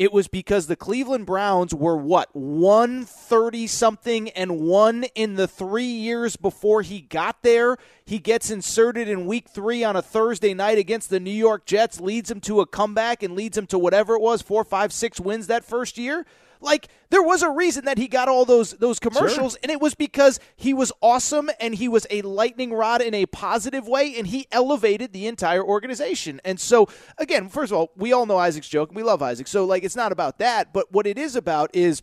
It 0.00 0.14
was 0.14 0.28
because 0.28 0.66
the 0.66 0.76
Cleveland 0.76 1.26
Browns 1.26 1.74
were 1.74 1.94
what, 1.94 2.30
130 2.32 3.66
something 3.66 4.30
and 4.30 4.58
one 4.58 5.04
in 5.14 5.34
the 5.34 5.46
three 5.46 5.84
years 5.84 6.36
before 6.36 6.80
he 6.80 7.02
got 7.02 7.42
there. 7.42 7.76
He 8.06 8.18
gets 8.18 8.50
inserted 8.50 9.10
in 9.10 9.26
week 9.26 9.50
three 9.50 9.84
on 9.84 9.96
a 9.96 10.00
Thursday 10.00 10.54
night 10.54 10.78
against 10.78 11.10
the 11.10 11.20
New 11.20 11.30
York 11.30 11.66
Jets, 11.66 12.00
leads 12.00 12.30
him 12.30 12.40
to 12.40 12.62
a 12.62 12.66
comeback 12.66 13.22
and 13.22 13.36
leads 13.36 13.58
him 13.58 13.66
to 13.66 13.78
whatever 13.78 14.14
it 14.14 14.22
was, 14.22 14.40
four, 14.40 14.64
five, 14.64 14.90
six 14.90 15.20
wins 15.20 15.48
that 15.48 15.66
first 15.66 15.98
year. 15.98 16.24
Like 16.60 16.88
there 17.10 17.22
was 17.22 17.42
a 17.42 17.50
reason 17.50 17.86
that 17.86 17.98
he 17.98 18.06
got 18.06 18.28
all 18.28 18.44
those 18.44 18.72
those 18.72 18.98
commercials, 18.98 19.52
sure. 19.52 19.60
and 19.62 19.72
it 19.72 19.80
was 19.80 19.94
because 19.94 20.38
he 20.56 20.74
was 20.74 20.92
awesome 21.00 21.50
and 21.58 21.74
he 21.74 21.88
was 21.88 22.06
a 22.10 22.22
lightning 22.22 22.72
rod 22.72 23.00
in 23.00 23.14
a 23.14 23.26
positive 23.26 23.88
way, 23.88 24.14
and 24.16 24.26
he 24.26 24.46
elevated 24.52 25.12
the 25.12 25.26
entire 25.26 25.64
organization. 25.64 26.40
And 26.44 26.60
so, 26.60 26.88
again, 27.18 27.48
first 27.48 27.72
of 27.72 27.78
all, 27.78 27.92
we 27.96 28.12
all 28.12 28.26
know 28.26 28.38
Isaac's 28.38 28.68
joke, 28.68 28.90
and 28.90 28.96
we 28.96 29.02
love 29.02 29.22
Isaac. 29.22 29.48
So, 29.48 29.64
like, 29.64 29.84
it's 29.84 29.96
not 29.96 30.12
about 30.12 30.38
that, 30.38 30.72
but 30.72 30.92
what 30.92 31.06
it 31.06 31.18
is 31.18 31.36
about 31.36 31.70
is 31.74 32.02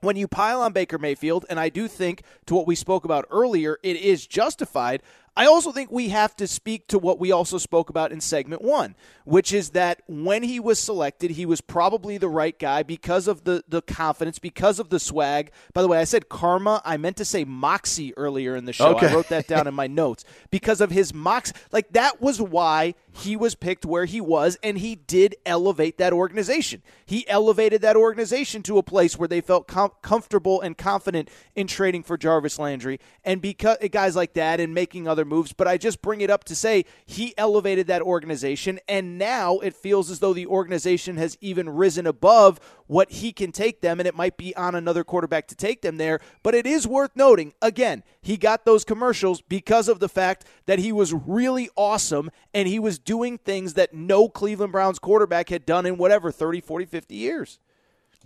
when 0.00 0.16
you 0.16 0.28
pile 0.28 0.60
on 0.60 0.72
Baker 0.72 0.98
Mayfield, 0.98 1.46
and 1.48 1.58
I 1.58 1.68
do 1.68 1.88
think 1.88 2.22
to 2.46 2.54
what 2.54 2.66
we 2.66 2.74
spoke 2.74 3.04
about 3.04 3.26
earlier, 3.30 3.78
it 3.82 3.96
is 3.96 4.26
justified. 4.26 5.02
I 5.36 5.46
also 5.46 5.70
think 5.70 5.92
we 5.92 6.08
have 6.08 6.34
to 6.36 6.46
speak 6.46 6.86
to 6.88 6.98
what 6.98 7.18
we 7.18 7.30
also 7.30 7.58
spoke 7.58 7.90
about 7.90 8.10
in 8.10 8.22
segment 8.22 8.62
one, 8.62 8.94
which 9.24 9.52
is 9.52 9.70
that 9.70 10.02
when 10.06 10.42
he 10.42 10.58
was 10.58 10.78
selected, 10.78 11.32
he 11.32 11.44
was 11.44 11.60
probably 11.60 12.16
the 12.16 12.28
right 12.28 12.58
guy 12.58 12.82
because 12.82 13.28
of 13.28 13.44
the, 13.44 13.62
the 13.68 13.82
confidence, 13.82 14.38
because 14.38 14.78
of 14.78 14.88
the 14.88 14.98
swag. 14.98 15.50
By 15.74 15.82
the 15.82 15.88
way, 15.88 15.98
I 15.98 16.04
said 16.04 16.30
karma. 16.30 16.80
I 16.86 16.96
meant 16.96 17.18
to 17.18 17.24
say 17.24 17.44
moxie 17.44 18.16
earlier 18.16 18.56
in 18.56 18.64
the 18.64 18.72
show. 18.72 18.96
Okay. 18.96 19.08
I 19.08 19.14
wrote 19.14 19.28
that 19.28 19.46
down 19.46 19.66
in 19.66 19.74
my 19.74 19.86
notes 19.96 20.24
because 20.50 20.80
of 20.80 20.90
his 20.90 21.12
mox. 21.12 21.52
Like 21.70 21.92
that 21.92 22.22
was 22.22 22.40
why 22.40 22.94
he 23.16 23.34
was 23.34 23.54
picked 23.54 23.86
where 23.86 24.04
he 24.04 24.20
was, 24.20 24.58
and 24.62 24.78
he 24.78 24.94
did 24.94 25.36
elevate 25.46 25.96
that 25.98 26.12
organization. 26.12 26.82
He 27.06 27.26
elevated 27.28 27.80
that 27.80 27.96
organization 27.96 28.62
to 28.64 28.76
a 28.78 28.82
place 28.82 29.16
where 29.16 29.28
they 29.28 29.40
felt 29.40 29.66
com- 29.66 29.92
comfortable 30.02 30.60
and 30.60 30.76
confident 30.76 31.30
in 31.54 31.66
trading 31.66 32.02
for 32.02 32.18
Jarvis 32.18 32.58
Landry, 32.58 33.00
and 33.24 33.40
because 33.40 33.78
eh, 33.80 33.88
guys 33.88 34.16
like 34.16 34.34
that 34.34 34.60
and 34.60 34.74
making 34.74 35.08
other 35.08 35.24
moves, 35.24 35.52
but 35.52 35.66
I 35.66 35.78
just 35.78 36.02
bring 36.02 36.20
it 36.20 36.30
up 36.30 36.44
to 36.44 36.54
say 36.54 36.84
he 37.06 37.32
elevated 37.38 37.86
that 37.86 38.02
organization, 38.02 38.78
and 38.86 39.18
now 39.18 39.58
it 39.60 39.74
feels 39.74 40.10
as 40.10 40.20
though 40.20 40.34
the 40.34 40.46
organization 40.46 41.16
has 41.16 41.38
even 41.40 41.70
risen 41.70 42.06
above 42.06 42.60
what 42.86 43.10
he 43.10 43.32
can 43.32 43.52
take 43.52 43.80
them, 43.80 43.98
and 44.00 44.06
it 44.06 44.14
might 44.14 44.36
be 44.36 44.54
on 44.56 44.74
another 44.74 45.04
quarterback 45.04 45.46
to 45.48 45.54
take 45.54 45.82
them 45.82 45.96
there. 45.96 46.20
But 46.42 46.54
it 46.54 46.66
is 46.66 46.86
worth 46.86 47.10
noting, 47.14 47.52
again, 47.60 48.02
he 48.20 48.36
got 48.36 48.64
those 48.64 48.84
commercials 48.84 49.40
because 49.40 49.88
of 49.88 50.00
the 50.00 50.08
fact 50.08 50.44
that 50.66 50.78
he 50.78 50.92
was 50.92 51.12
really 51.12 51.68
awesome 51.76 52.30
and 52.54 52.68
he 52.68 52.78
was 52.78 52.98
doing 52.98 53.38
things 53.38 53.74
that 53.74 53.94
no 53.94 54.28
Cleveland 54.28 54.72
Browns 54.72 54.98
quarterback 54.98 55.48
had 55.48 55.66
done 55.66 55.86
in 55.86 55.96
whatever 55.96 56.30
30, 56.30 56.60
40, 56.60 56.86
50 56.86 57.14
years. 57.14 57.58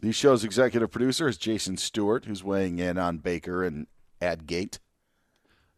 The 0.00 0.12
show's 0.12 0.44
executive 0.44 0.90
producer 0.90 1.28
is 1.28 1.36
Jason 1.36 1.76
Stewart, 1.76 2.24
who's 2.24 2.42
weighing 2.42 2.78
in 2.78 2.96
on 2.96 3.18
Baker 3.18 3.64
and 3.64 3.86
Adgate 4.22 4.78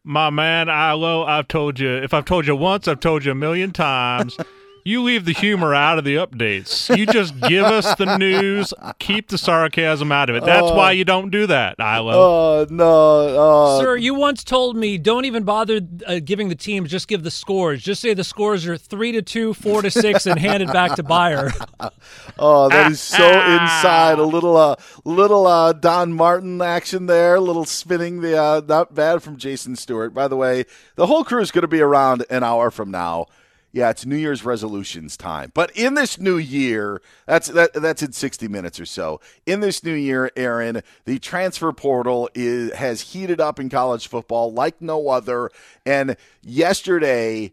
my 0.05 0.31
man 0.31 0.69
I 0.69 0.91
Ilo, 0.91 1.25
I've 1.25 1.49
told 1.49 1.79
you, 1.79 1.89
if 1.89 2.13
I've 2.13 2.25
told 2.25 2.47
you 2.47 2.57
once, 2.57 2.89
I've 2.89 3.01
told 3.01 3.25
you 3.25 3.33
a 3.33 3.37
million 3.37 3.73
times. 3.73 4.37
You 4.85 5.03
leave 5.03 5.25
the 5.27 5.33
humor 5.33 5.75
out 5.75 5.99
of 5.99 6.05
the 6.05 6.17
updates. 6.17 6.97
You 6.97 7.07
just 7.07 7.39
give 7.41 7.65
us 7.65 7.95
the 7.95 8.19
news, 8.19 8.75
keep 8.99 9.29
the 9.29 9.39
sarcasm 9.39 10.11
out 10.11 10.29
of 10.29 10.35
it. 10.35 10.45
That's 10.45 10.71
uh, 10.71 10.75
why 10.75 10.91
you 10.91 11.05
don't 11.05 11.31
do 11.31 11.47
that, 11.47 11.77
Ilo. 11.79 12.13
Oh, 12.13 12.63
uh, 12.63 12.67
no. 12.69 13.77
Uh, 13.79 13.81
Sir, 13.81 13.97
you 13.97 14.15
once 14.15 14.43
told 14.43 14.77
me 14.77 14.99
don't 14.99 15.25
even 15.25 15.45
bother 15.45 15.81
uh, 16.07 16.19
giving 16.25 16.49
the 16.49 16.57
teams, 16.57 16.91
just 16.91 17.07
give 17.07 17.23
the 17.23 17.31
scores. 17.31 17.81
Just 17.81 18.01
say 18.01 18.13
the 18.13 18.25
scores 18.25 18.67
are 18.67 18.77
3 18.77 19.13
to 19.13 19.23
2, 19.23 19.55
4 19.55 19.83
to 19.83 19.91
6 19.91 20.27
and 20.27 20.41
hand 20.41 20.65
it 20.65 20.73
back 20.73 20.97
to 20.97 21.05
Beyer. 21.05 21.53
oh, 22.41 22.69
that 22.69 22.91
is 22.91 23.01
so 23.01 23.25
inside. 23.25 24.19
A 24.19 24.25
little 24.25 24.57
uh 24.57 24.75
little 25.05 25.47
uh 25.47 25.73
Don 25.73 26.13
Martin 26.13 26.61
action 26.61 27.07
there, 27.07 27.37
a 27.37 27.41
little 27.41 27.65
spinning 27.65 28.21
the 28.21 28.37
uh 28.37 28.61
not 28.67 28.95
bad 28.95 29.23
from 29.23 29.37
Jason 29.37 29.77
Stewart. 29.77 30.13
By 30.13 30.27
the 30.27 30.37
way, 30.37 30.65
the 30.97 31.07
whole 31.07 31.23
crew 31.23 31.41
is 31.41 31.53
going 31.53 31.63
to 31.63 31.69
be 31.69 31.81
around 31.81 32.25
an 32.31 32.43
hour 32.43 32.73
from 32.73 32.91
now 32.91 33.27
yeah, 33.73 33.89
it's 33.89 34.05
New 34.05 34.17
Year's 34.17 34.45
resolutions 34.45 35.17
time. 35.17 35.51
But 35.55 35.71
in 35.75 35.95
this 35.95 36.19
new 36.19 36.37
year, 36.37 37.01
that's 37.27 37.49
that, 37.49 37.73
that's 37.73 38.03
in 38.03 38.13
60 38.13 38.47
minutes 38.49 38.79
or 38.79 38.85
so. 38.87 39.21
In 39.47 39.61
this 39.61 39.83
new 39.83 39.95
year, 39.95 40.31
Aaron, 40.37 40.83
the 41.07 41.19
transfer 41.19 41.73
portal 41.73 42.29
is 42.35 42.73
has 42.75 43.01
heated 43.01 43.41
up 43.41 43.59
in 43.59 43.71
college 43.71 44.07
football 44.07 44.53
like 44.53 44.81
no 44.83 45.09
other. 45.09 45.51
And 45.87 46.17
yesterday, 46.43 47.53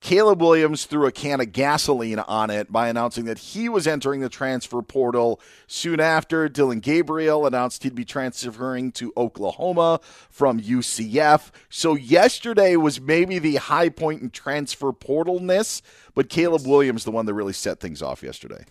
Caleb 0.00 0.40
Williams 0.40 0.86
threw 0.86 1.06
a 1.06 1.12
can 1.12 1.40
of 1.40 1.52
gasoline 1.52 2.18
on 2.20 2.48
it 2.48 2.72
by 2.72 2.88
announcing 2.88 3.26
that 3.26 3.38
he 3.38 3.68
was 3.68 3.86
entering 3.86 4.20
the 4.20 4.30
transfer 4.30 4.80
portal. 4.80 5.40
Soon 5.66 6.00
after, 6.00 6.48
Dillon 6.48 6.80
Gabriel 6.80 7.46
announced 7.46 7.82
he'd 7.82 7.94
be 7.94 8.06
transferring 8.06 8.92
to 8.92 9.12
Oklahoma 9.14 10.00
from 10.30 10.58
UCF. 10.58 11.50
So 11.68 11.94
yesterday 11.94 12.76
was 12.76 12.98
maybe 12.98 13.38
the 13.38 13.56
high 13.56 13.90
point 13.90 14.22
in 14.22 14.30
transfer 14.30 14.90
portalness, 14.90 15.82
but 16.14 16.30
Caleb 16.30 16.66
Williams, 16.66 17.04
the 17.04 17.10
one 17.10 17.26
that 17.26 17.34
really 17.34 17.52
set 17.52 17.78
things 17.78 18.00
off 18.00 18.22
yesterday. 18.22 18.64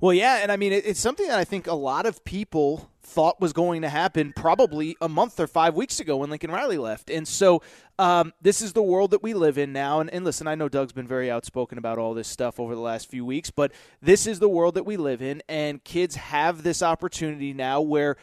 Well, 0.00 0.14
yeah, 0.14 0.36
and 0.36 0.52
I 0.52 0.56
mean, 0.56 0.72
it's 0.72 1.00
something 1.00 1.26
that 1.26 1.38
I 1.38 1.44
think 1.44 1.66
a 1.66 1.74
lot 1.74 2.06
of 2.06 2.24
people 2.24 2.89
thought 3.02 3.40
was 3.40 3.52
going 3.52 3.82
to 3.82 3.88
happen 3.88 4.32
probably 4.34 4.96
a 5.00 5.08
month 5.08 5.40
or 5.40 5.46
five 5.46 5.74
weeks 5.74 6.00
ago 6.00 6.18
when 6.18 6.30
Lincoln 6.30 6.50
Riley 6.50 6.78
left. 6.78 7.10
And 7.10 7.26
so 7.26 7.62
um, 7.98 8.32
this 8.40 8.62
is 8.62 8.72
the 8.72 8.82
world 8.82 9.10
that 9.10 9.22
we 9.22 9.34
live 9.34 9.58
in 9.58 9.72
now. 9.72 10.00
And, 10.00 10.10
and, 10.10 10.24
listen, 10.24 10.46
I 10.46 10.54
know 10.54 10.68
Doug's 10.68 10.92
been 10.92 11.08
very 11.08 11.30
outspoken 11.30 11.78
about 11.78 11.98
all 11.98 12.14
this 12.14 12.28
stuff 12.28 12.60
over 12.60 12.74
the 12.74 12.80
last 12.80 13.08
few 13.10 13.24
weeks, 13.24 13.50
but 13.50 13.72
this 14.00 14.26
is 14.26 14.38
the 14.38 14.48
world 14.48 14.74
that 14.74 14.84
we 14.84 14.96
live 14.96 15.22
in. 15.22 15.42
And 15.48 15.82
kids 15.82 16.16
have 16.16 16.62
this 16.62 16.82
opportunity 16.82 17.52
now 17.52 17.80
where, 17.80 18.16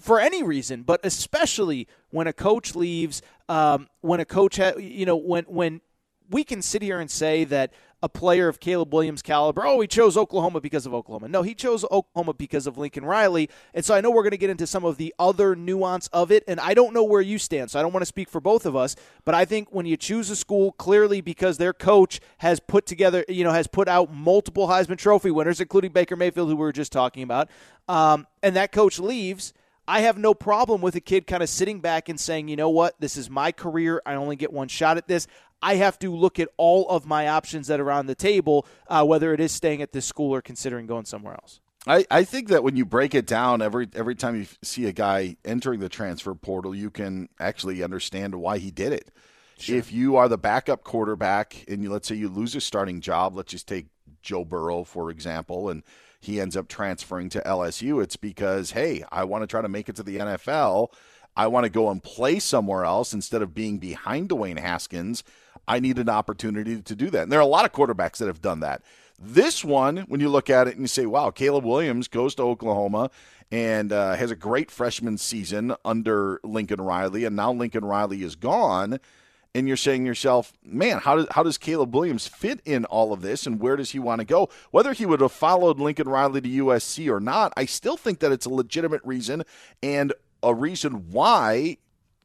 for 0.00 0.18
any 0.18 0.42
reason, 0.42 0.82
but 0.82 1.00
especially 1.04 1.86
when 2.10 2.26
a 2.26 2.32
coach 2.32 2.74
leaves, 2.74 3.22
um, 3.48 3.88
when 4.00 4.20
a 4.20 4.24
coach, 4.24 4.56
ha- 4.56 4.76
you 4.78 5.06
know, 5.06 5.16
when, 5.16 5.44
when 5.44 5.80
we 6.30 6.44
can 6.44 6.62
sit 6.62 6.82
here 6.82 7.00
and 7.00 7.10
say 7.10 7.44
that 7.44 7.72
a 8.02 8.08
player 8.08 8.48
of 8.48 8.58
Caleb 8.58 8.92
Williams' 8.92 9.22
caliber, 9.22 9.64
oh, 9.64 9.80
he 9.80 9.86
chose 9.86 10.16
Oklahoma 10.16 10.60
because 10.60 10.86
of 10.86 10.94
Oklahoma. 10.94 11.28
No, 11.28 11.42
he 11.42 11.54
chose 11.54 11.84
Oklahoma 11.90 12.34
because 12.34 12.66
of 12.66 12.76
Lincoln 12.76 13.04
Riley. 13.04 13.48
And 13.74 13.84
so 13.84 13.94
I 13.94 14.00
know 14.00 14.10
we're 14.10 14.22
going 14.22 14.32
to 14.32 14.38
get 14.38 14.50
into 14.50 14.66
some 14.66 14.84
of 14.84 14.96
the 14.96 15.14
other 15.18 15.54
nuance 15.54 16.08
of 16.08 16.32
it. 16.32 16.42
And 16.48 16.58
I 16.58 16.74
don't 16.74 16.92
know 16.92 17.04
where 17.04 17.20
you 17.20 17.38
stand, 17.38 17.70
so 17.70 17.78
I 17.78 17.82
don't 17.82 17.92
want 17.92 18.02
to 18.02 18.06
speak 18.06 18.28
for 18.28 18.40
both 18.40 18.66
of 18.66 18.74
us. 18.74 18.96
But 19.24 19.34
I 19.34 19.44
think 19.44 19.68
when 19.72 19.86
you 19.86 19.96
choose 19.96 20.30
a 20.30 20.36
school 20.36 20.72
clearly 20.72 21.20
because 21.20 21.58
their 21.58 21.72
coach 21.72 22.20
has 22.38 22.58
put 22.58 22.86
together, 22.86 23.24
you 23.28 23.44
know, 23.44 23.52
has 23.52 23.68
put 23.68 23.88
out 23.88 24.12
multiple 24.12 24.66
Heisman 24.66 24.98
Trophy 24.98 25.30
winners, 25.30 25.60
including 25.60 25.92
Baker 25.92 26.16
Mayfield, 26.16 26.48
who 26.48 26.56
we 26.56 26.60
were 26.60 26.72
just 26.72 26.92
talking 26.92 27.22
about, 27.22 27.48
um, 27.88 28.26
and 28.42 28.56
that 28.56 28.72
coach 28.72 28.98
leaves. 28.98 29.52
I 29.86 30.02
have 30.02 30.16
no 30.16 30.32
problem 30.32 30.80
with 30.80 30.94
a 30.94 31.00
kid 31.00 31.26
kind 31.26 31.42
of 31.42 31.48
sitting 31.48 31.80
back 31.80 32.08
and 32.08 32.18
saying, 32.18 32.46
you 32.46 32.54
know 32.54 32.68
what, 32.68 32.94
this 33.00 33.16
is 33.16 33.28
my 33.28 33.50
career. 33.50 34.00
I 34.06 34.14
only 34.14 34.36
get 34.36 34.52
one 34.52 34.68
shot 34.68 34.96
at 34.96 35.08
this. 35.08 35.26
I 35.62 35.76
have 35.76 35.98
to 36.00 36.14
look 36.14 36.38
at 36.40 36.48
all 36.56 36.88
of 36.88 37.06
my 37.06 37.28
options 37.28 37.68
that 37.68 37.80
are 37.80 37.90
on 37.90 38.06
the 38.06 38.14
table, 38.14 38.66
uh, 38.88 39.04
whether 39.04 39.32
it 39.32 39.40
is 39.40 39.52
staying 39.52 39.80
at 39.80 39.92
this 39.92 40.06
school 40.06 40.34
or 40.34 40.42
considering 40.42 40.86
going 40.86 41.04
somewhere 41.04 41.34
else. 41.34 41.60
I, 41.86 42.04
I 42.10 42.24
think 42.24 42.48
that 42.48 42.62
when 42.62 42.76
you 42.76 42.84
break 42.84 43.14
it 43.14 43.26
down, 43.26 43.60
every 43.60 43.88
every 43.94 44.14
time 44.14 44.36
you 44.36 44.46
see 44.62 44.86
a 44.86 44.92
guy 44.92 45.36
entering 45.44 45.80
the 45.80 45.88
transfer 45.88 46.34
portal, 46.34 46.74
you 46.74 46.90
can 46.90 47.28
actually 47.40 47.82
understand 47.82 48.36
why 48.36 48.58
he 48.58 48.70
did 48.70 48.92
it. 48.92 49.10
Sure. 49.58 49.76
If 49.76 49.92
you 49.92 50.16
are 50.16 50.28
the 50.28 50.38
backup 50.38 50.84
quarterback 50.84 51.64
and 51.68 51.82
you, 51.82 51.90
let's 51.90 52.08
say 52.08 52.14
you 52.14 52.28
lose 52.28 52.54
a 52.54 52.60
starting 52.60 53.00
job, 53.00 53.36
let's 53.36 53.50
just 53.50 53.68
take 53.68 53.86
Joe 54.22 54.44
Burrow 54.44 54.84
for 54.84 55.10
example, 55.10 55.68
and 55.68 55.82
he 56.20 56.40
ends 56.40 56.56
up 56.56 56.68
transferring 56.68 57.28
to 57.30 57.40
LSU, 57.40 58.02
it's 58.02 58.16
because 58.16 58.72
hey, 58.72 59.02
I 59.10 59.24
want 59.24 59.42
to 59.42 59.48
try 59.48 59.60
to 59.60 59.68
make 59.68 59.88
it 59.88 59.96
to 59.96 60.04
the 60.04 60.18
NFL. 60.18 60.92
I 61.36 61.46
want 61.48 61.64
to 61.64 61.70
go 61.70 61.90
and 61.90 62.02
play 62.02 62.38
somewhere 62.38 62.84
else 62.84 63.12
instead 63.12 63.42
of 63.42 63.54
being 63.54 63.78
behind 63.78 64.28
Dwayne 64.28 64.58
Haskins. 64.58 65.24
I 65.68 65.80
need 65.80 65.98
an 65.98 66.08
opportunity 66.08 66.80
to 66.82 66.96
do 66.96 67.10
that. 67.10 67.24
And 67.24 67.32
there 67.32 67.38
are 67.38 67.42
a 67.42 67.46
lot 67.46 67.64
of 67.64 67.72
quarterbacks 67.72 68.18
that 68.18 68.26
have 68.26 68.42
done 68.42 68.60
that. 68.60 68.82
This 69.18 69.64
one, 69.64 69.98
when 70.08 70.20
you 70.20 70.28
look 70.28 70.50
at 70.50 70.66
it 70.66 70.72
and 70.72 70.82
you 70.82 70.88
say, 70.88 71.06
wow, 71.06 71.30
Caleb 71.30 71.64
Williams 71.64 72.08
goes 72.08 72.34
to 72.34 72.42
Oklahoma 72.42 73.10
and 73.52 73.92
uh, 73.92 74.16
has 74.16 74.30
a 74.30 74.36
great 74.36 74.70
freshman 74.70 75.18
season 75.18 75.76
under 75.84 76.40
Lincoln 76.42 76.80
Riley, 76.80 77.24
and 77.24 77.36
now 77.36 77.52
Lincoln 77.52 77.84
Riley 77.84 78.22
is 78.22 78.34
gone. 78.34 78.98
And 79.54 79.68
you're 79.68 79.76
saying 79.76 80.02
to 80.02 80.06
yourself, 80.06 80.54
man, 80.64 80.98
how 80.98 81.16
does, 81.16 81.26
how 81.30 81.42
does 81.42 81.58
Caleb 81.58 81.94
Williams 81.94 82.26
fit 82.26 82.60
in 82.64 82.86
all 82.86 83.12
of 83.12 83.20
this 83.20 83.46
and 83.46 83.60
where 83.60 83.76
does 83.76 83.90
he 83.90 83.98
want 83.98 84.20
to 84.20 84.24
go? 84.24 84.48
Whether 84.70 84.94
he 84.94 85.04
would 85.04 85.20
have 85.20 85.30
followed 85.30 85.78
Lincoln 85.78 86.08
Riley 86.08 86.40
to 86.40 86.48
USC 86.48 87.12
or 87.12 87.20
not, 87.20 87.52
I 87.54 87.66
still 87.66 87.98
think 87.98 88.20
that 88.20 88.32
it's 88.32 88.46
a 88.46 88.50
legitimate 88.50 89.02
reason 89.04 89.44
and 89.82 90.14
a 90.42 90.54
reason 90.54 91.10
why 91.10 91.76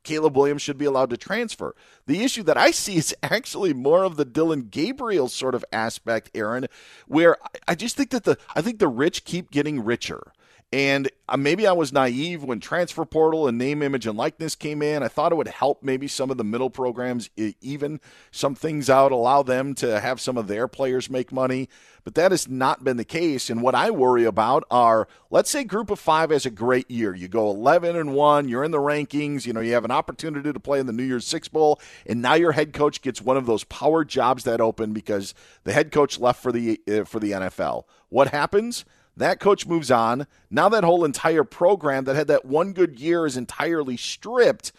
Caleb 0.07 0.37
Williams 0.37 0.61
should 0.61 0.77
be 0.77 0.85
allowed 0.85 1.09
to 1.09 1.17
transfer. 1.17 1.75
The 2.05 2.23
issue 2.23 2.41
that 2.43 2.55
I 2.55 2.71
see 2.71 2.95
is 2.95 3.13
actually 3.21 3.73
more 3.73 4.05
of 4.05 4.15
the 4.15 4.23
Dillon 4.23 4.69
Gabriel 4.71 5.27
sort 5.27 5.53
of 5.53 5.65
aspect, 5.73 6.31
Aaron, 6.33 6.67
where 7.07 7.35
I 7.67 7.75
just 7.75 7.97
think 7.97 8.11
that 8.11 8.23
the 8.23 8.37
I 8.55 8.61
think 8.61 8.79
the 8.79 8.87
rich 8.87 9.25
keep 9.25 9.51
getting 9.51 9.83
richer. 9.83 10.31
And 10.73 11.09
uh, 11.29 11.37
maybe 11.37 11.65
I 11.65 11.71
was 11.71 11.93
naive 11.93 12.43
when 12.43 12.59
transfer 12.59 13.05
portal 13.05 13.47
and 13.47 13.57
name, 13.57 13.81
image, 13.81 14.05
and 14.05 14.17
likeness 14.17 14.53
came 14.53 14.81
in. 14.81 15.01
I 15.01 15.07
thought 15.07 15.31
it 15.31 15.35
would 15.35 15.47
help 15.47 15.81
maybe 15.81 16.09
some 16.09 16.29
of 16.29 16.35
the 16.35 16.43
middle 16.43 16.69
programs 16.69 17.29
even 17.61 18.01
some 18.31 18.53
things 18.53 18.89
out, 18.89 19.13
allow 19.13 19.43
them 19.43 19.75
to 19.75 20.01
have 20.01 20.19
some 20.19 20.35
of 20.35 20.47
their 20.47 20.67
players 20.67 21.09
make 21.09 21.31
money. 21.31 21.69
But 22.03 22.15
that 22.15 22.31
has 22.31 22.49
not 22.49 22.83
been 22.83 22.97
the 22.97 23.05
case. 23.05 23.49
And 23.49 23.61
what 23.61 23.75
I 23.75 23.91
worry 23.91 24.25
about 24.25 24.65
are, 24.69 25.07
let's 25.29 25.49
say, 25.49 25.63
Group 25.63 25.89
of 25.89 25.99
Five 25.99 26.31
has 26.31 26.45
a 26.45 26.49
great 26.49 26.91
year. 26.91 27.15
You 27.15 27.29
go 27.29 27.49
11 27.49 27.95
and 27.95 28.13
one. 28.13 28.49
You're 28.49 28.65
in 28.65 28.71
the 28.71 28.77
rankings. 28.77 29.45
You 29.45 29.53
know 29.53 29.61
you 29.61 29.73
have 29.73 29.85
an 29.85 29.91
opportunity 29.91 30.51
to 30.51 30.59
play 30.59 30.79
in 30.79 30.85
the 30.85 30.93
New 30.93 31.03
Year's 31.03 31.27
Six 31.27 31.47
Bowl, 31.47 31.79
and 32.05 32.21
now 32.21 32.33
your 32.33 32.51
head 32.51 32.73
coach 32.73 33.01
gets 33.01 33.21
one 33.21 33.37
of 33.37 33.45
those 33.45 33.63
power 33.65 34.03
jobs 34.03 34.43
that 34.43 34.59
open 34.59 34.91
because 34.91 35.33
the 35.63 35.71
head 35.71 35.91
coach 35.93 36.19
left 36.19 36.43
for 36.43 36.51
the 36.51 36.81
uh, 36.89 37.05
for 37.05 37.19
the 37.21 37.31
NFL. 37.31 37.85
What 38.09 38.29
happens? 38.29 38.83
That 39.17 39.39
coach 39.39 39.65
moves 39.65 39.91
on. 39.91 40.27
Now 40.49 40.69
that 40.69 40.83
whole 40.83 41.03
entire 41.03 41.43
program 41.43 42.05
that 42.05 42.15
had 42.15 42.27
that 42.27 42.45
one 42.45 42.73
good 42.73 42.99
year 42.99 43.25
is 43.25 43.35
entirely 43.35 43.97
stripped, 43.97 44.71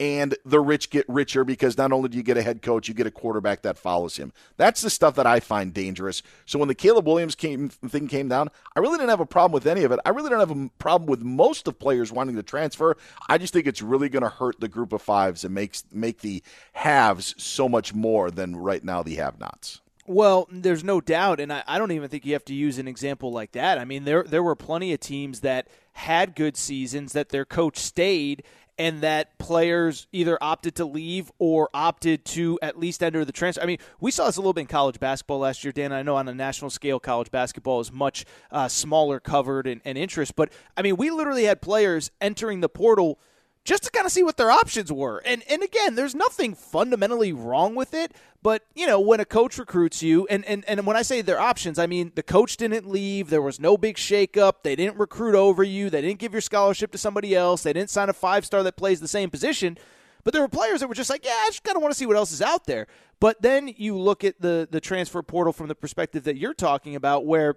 and 0.00 0.34
the 0.44 0.58
rich 0.58 0.90
get 0.90 1.08
richer 1.08 1.44
because 1.44 1.78
not 1.78 1.92
only 1.92 2.08
do 2.08 2.16
you 2.16 2.24
get 2.24 2.36
a 2.36 2.42
head 2.42 2.62
coach, 2.62 2.88
you 2.88 2.94
get 2.94 3.06
a 3.06 3.12
quarterback 3.12 3.62
that 3.62 3.78
follows 3.78 4.16
him. 4.16 4.32
That's 4.56 4.80
the 4.80 4.90
stuff 4.90 5.14
that 5.14 5.26
I 5.26 5.38
find 5.38 5.72
dangerous. 5.72 6.24
So 6.46 6.58
when 6.58 6.66
the 6.66 6.74
Caleb 6.74 7.06
Williams 7.06 7.36
came, 7.36 7.68
thing 7.68 8.08
came 8.08 8.28
down, 8.28 8.50
I 8.74 8.80
really 8.80 8.98
didn't 8.98 9.10
have 9.10 9.20
a 9.20 9.26
problem 9.26 9.52
with 9.52 9.66
any 9.66 9.84
of 9.84 9.92
it. 9.92 10.00
I 10.04 10.10
really 10.10 10.30
don't 10.30 10.40
have 10.40 10.50
a 10.50 10.68
problem 10.78 11.08
with 11.08 11.22
most 11.22 11.68
of 11.68 11.78
players 11.78 12.10
wanting 12.10 12.34
to 12.34 12.42
transfer. 12.42 12.96
I 13.28 13.38
just 13.38 13.52
think 13.52 13.68
it's 13.68 13.82
really 13.82 14.08
going 14.08 14.24
to 14.24 14.28
hurt 14.28 14.58
the 14.58 14.68
group 14.68 14.92
of 14.92 15.00
fives 15.00 15.44
and 15.44 15.54
makes 15.54 15.84
make 15.92 16.22
the 16.22 16.42
haves 16.72 17.36
so 17.38 17.68
much 17.68 17.94
more 17.94 18.32
than 18.32 18.56
right 18.56 18.82
now 18.82 19.04
the 19.04 19.14
have-nots. 19.14 19.80
Well, 20.06 20.46
there's 20.50 20.84
no 20.84 21.00
doubt, 21.00 21.40
and 21.40 21.50
I, 21.50 21.62
I, 21.66 21.78
don't 21.78 21.90
even 21.92 22.10
think 22.10 22.26
you 22.26 22.34
have 22.34 22.44
to 22.46 22.54
use 22.54 22.78
an 22.78 22.86
example 22.86 23.32
like 23.32 23.52
that. 23.52 23.78
I 23.78 23.86
mean, 23.86 24.04
there 24.04 24.22
there 24.22 24.42
were 24.42 24.54
plenty 24.54 24.92
of 24.92 25.00
teams 25.00 25.40
that 25.40 25.68
had 25.92 26.34
good 26.34 26.58
seasons 26.58 27.14
that 27.14 27.30
their 27.30 27.46
coach 27.46 27.78
stayed, 27.78 28.42
and 28.78 29.00
that 29.00 29.38
players 29.38 30.06
either 30.12 30.36
opted 30.42 30.74
to 30.74 30.84
leave 30.84 31.32
or 31.38 31.70
opted 31.72 32.26
to 32.26 32.58
at 32.60 32.78
least 32.78 33.02
enter 33.02 33.24
the 33.24 33.32
transfer. 33.32 33.62
I 33.62 33.66
mean, 33.66 33.78
we 33.98 34.10
saw 34.10 34.26
this 34.26 34.36
a 34.36 34.40
little 34.40 34.52
bit 34.52 34.62
in 34.62 34.66
college 34.66 35.00
basketball 35.00 35.38
last 35.38 35.64
year, 35.64 35.72
Dan. 35.72 35.90
I 35.90 36.02
know 36.02 36.16
on 36.16 36.28
a 36.28 36.34
national 36.34 36.68
scale, 36.68 37.00
college 37.00 37.30
basketball 37.30 37.80
is 37.80 37.90
much 37.90 38.26
uh, 38.50 38.68
smaller 38.68 39.20
covered 39.20 39.66
and, 39.66 39.80
and 39.86 39.96
interest, 39.96 40.36
but 40.36 40.52
I 40.76 40.82
mean, 40.82 40.96
we 40.96 41.10
literally 41.10 41.44
had 41.44 41.62
players 41.62 42.10
entering 42.20 42.60
the 42.60 42.68
portal– 42.68 43.18
just 43.64 43.82
to 43.84 43.90
kind 43.90 44.04
of 44.04 44.12
see 44.12 44.22
what 44.22 44.36
their 44.36 44.50
options 44.50 44.92
were. 44.92 45.22
And 45.24 45.42
and 45.48 45.62
again, 45.62 45.94
there's 45.94 46.14
nothing 46.14 46.54
fundamentally 46.54 47.32
wrong 47.32 47.74
with 47.74 47.94
it, 47.94 48.12
but 48.42 48.62
you 48.74 48.86
know, 48.86 49.00
when 49.00 49.20
a 49.20 49.24
coach 49.24 49.58
recruits 49.58 50.02
you 50.02 50.26
and 50.28 50.44
and, 50.44 50.64
and 50.68 50.86
when 50.86 50.96
I 50.96 51.02
say 51.02 51.22
their 51.22 51.40
options, 51.40 51.78
I 51.78 51.86
mean 51.86 52.12
the 52.14 52.22
coach 52.22 52.56
didn't 52.56 52.88
leave, 52.88 53.30
there 53.30 53.42
was 53.42 53.58
no 53.58 53.76
big 53.76 53.96
shakeup, 53.96 54.62
they 54.62 54.76
didn't 54.76 54.98
recruit 54.98 55.34
over 55.34 55.62
you, 55.62 55.90
they 55.90 56.02
didn't 56.02 56.18
give 56.18 56.32
your 56.32 56.42
scholarship 56.42 56.92
to 56.92 56.98
somebody 56.98 57.34
else, 57.34 57.62
they 57.62 57.72
didn't 57.72 57.90
sign 57.90 58.08
a 58.08 58.12
five 58.12 58.44
star 58.44 58.62
that 58.62 58.76
plays 58.76 59.00
the 59.00 59.08
same 59.08 59.30
position. 59.30 59.78
But 60.24 60.32
there 60.32 60.40
were 60.40 60.48
players 60.48 60.80
that 60.80 60.88
were 60.88 60.94
just 60.94 61.10
like, 61.10 61.22
yeah, 61.24 61.32
I 61.32 61.48
just 61.48 61.64
kind 61.64 61.76
of 61.76 61.82
want 61.82 61.92
to 61.92 61.98
see 61.98 62.06
what 62.06 62.16
else 62.16 62.32
is 62.32 62.40
out 62.40 62.64
there. 62.64 62.86
But 63.20 63.42
then 63.42 63.68
you 63.76 63.98
look 63.98 64.24
at 64.24 64.40
the 64.40 64.68
the 64.70 64.80
transfer 64.80 65.22
portal 65.22 65.52
from 65.52 65.68
the 65.68 65.74
perspective 65.74 66.24
that 66.24 66.36
you're 66.36 66.54
talking 66.54 66.96
about, 66.96 67.24
where 67.24 67.56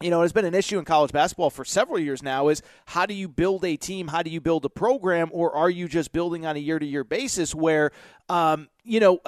you 0.00 0.10
know, 0.10 0.22
it's 0.22 0.32
been 0.32 0.44
an 0.44 0.54
issue 0.54 0.78
in 0.78 0.84
college 0.84 1.10
basketball 1.10 1.50
for 1.50 1.64
several 1.64 1.98
years 1.98 2.22
now 2.22 2.48
is 2.48 2.62
how 2.86 3.04
do 3.04 3.14
you 3.14 3.26
build 3.26 3.64
a 3.64 3.76
team? 3.76 4.06
How 4.06 4.22
do 4.22 4.30
you 4.30 4.40
build 4.40 4.64
a 4.64 4.68
program? 4.68 5.28
Or 5.32 5.52
are 5.52 5.68
you 5.68 5.88
just 5.88 6.12
building 6.12 6.46
on 6.46 6.54
a 6.54 6.60
year 6.60 6.78
to 6.78 6.86
year 6.86 7.02
basis 7.02 7.52
where, 7.52 7.90
um, 8.28 8.68
you 8.84 9.00
know, 9.00 9.18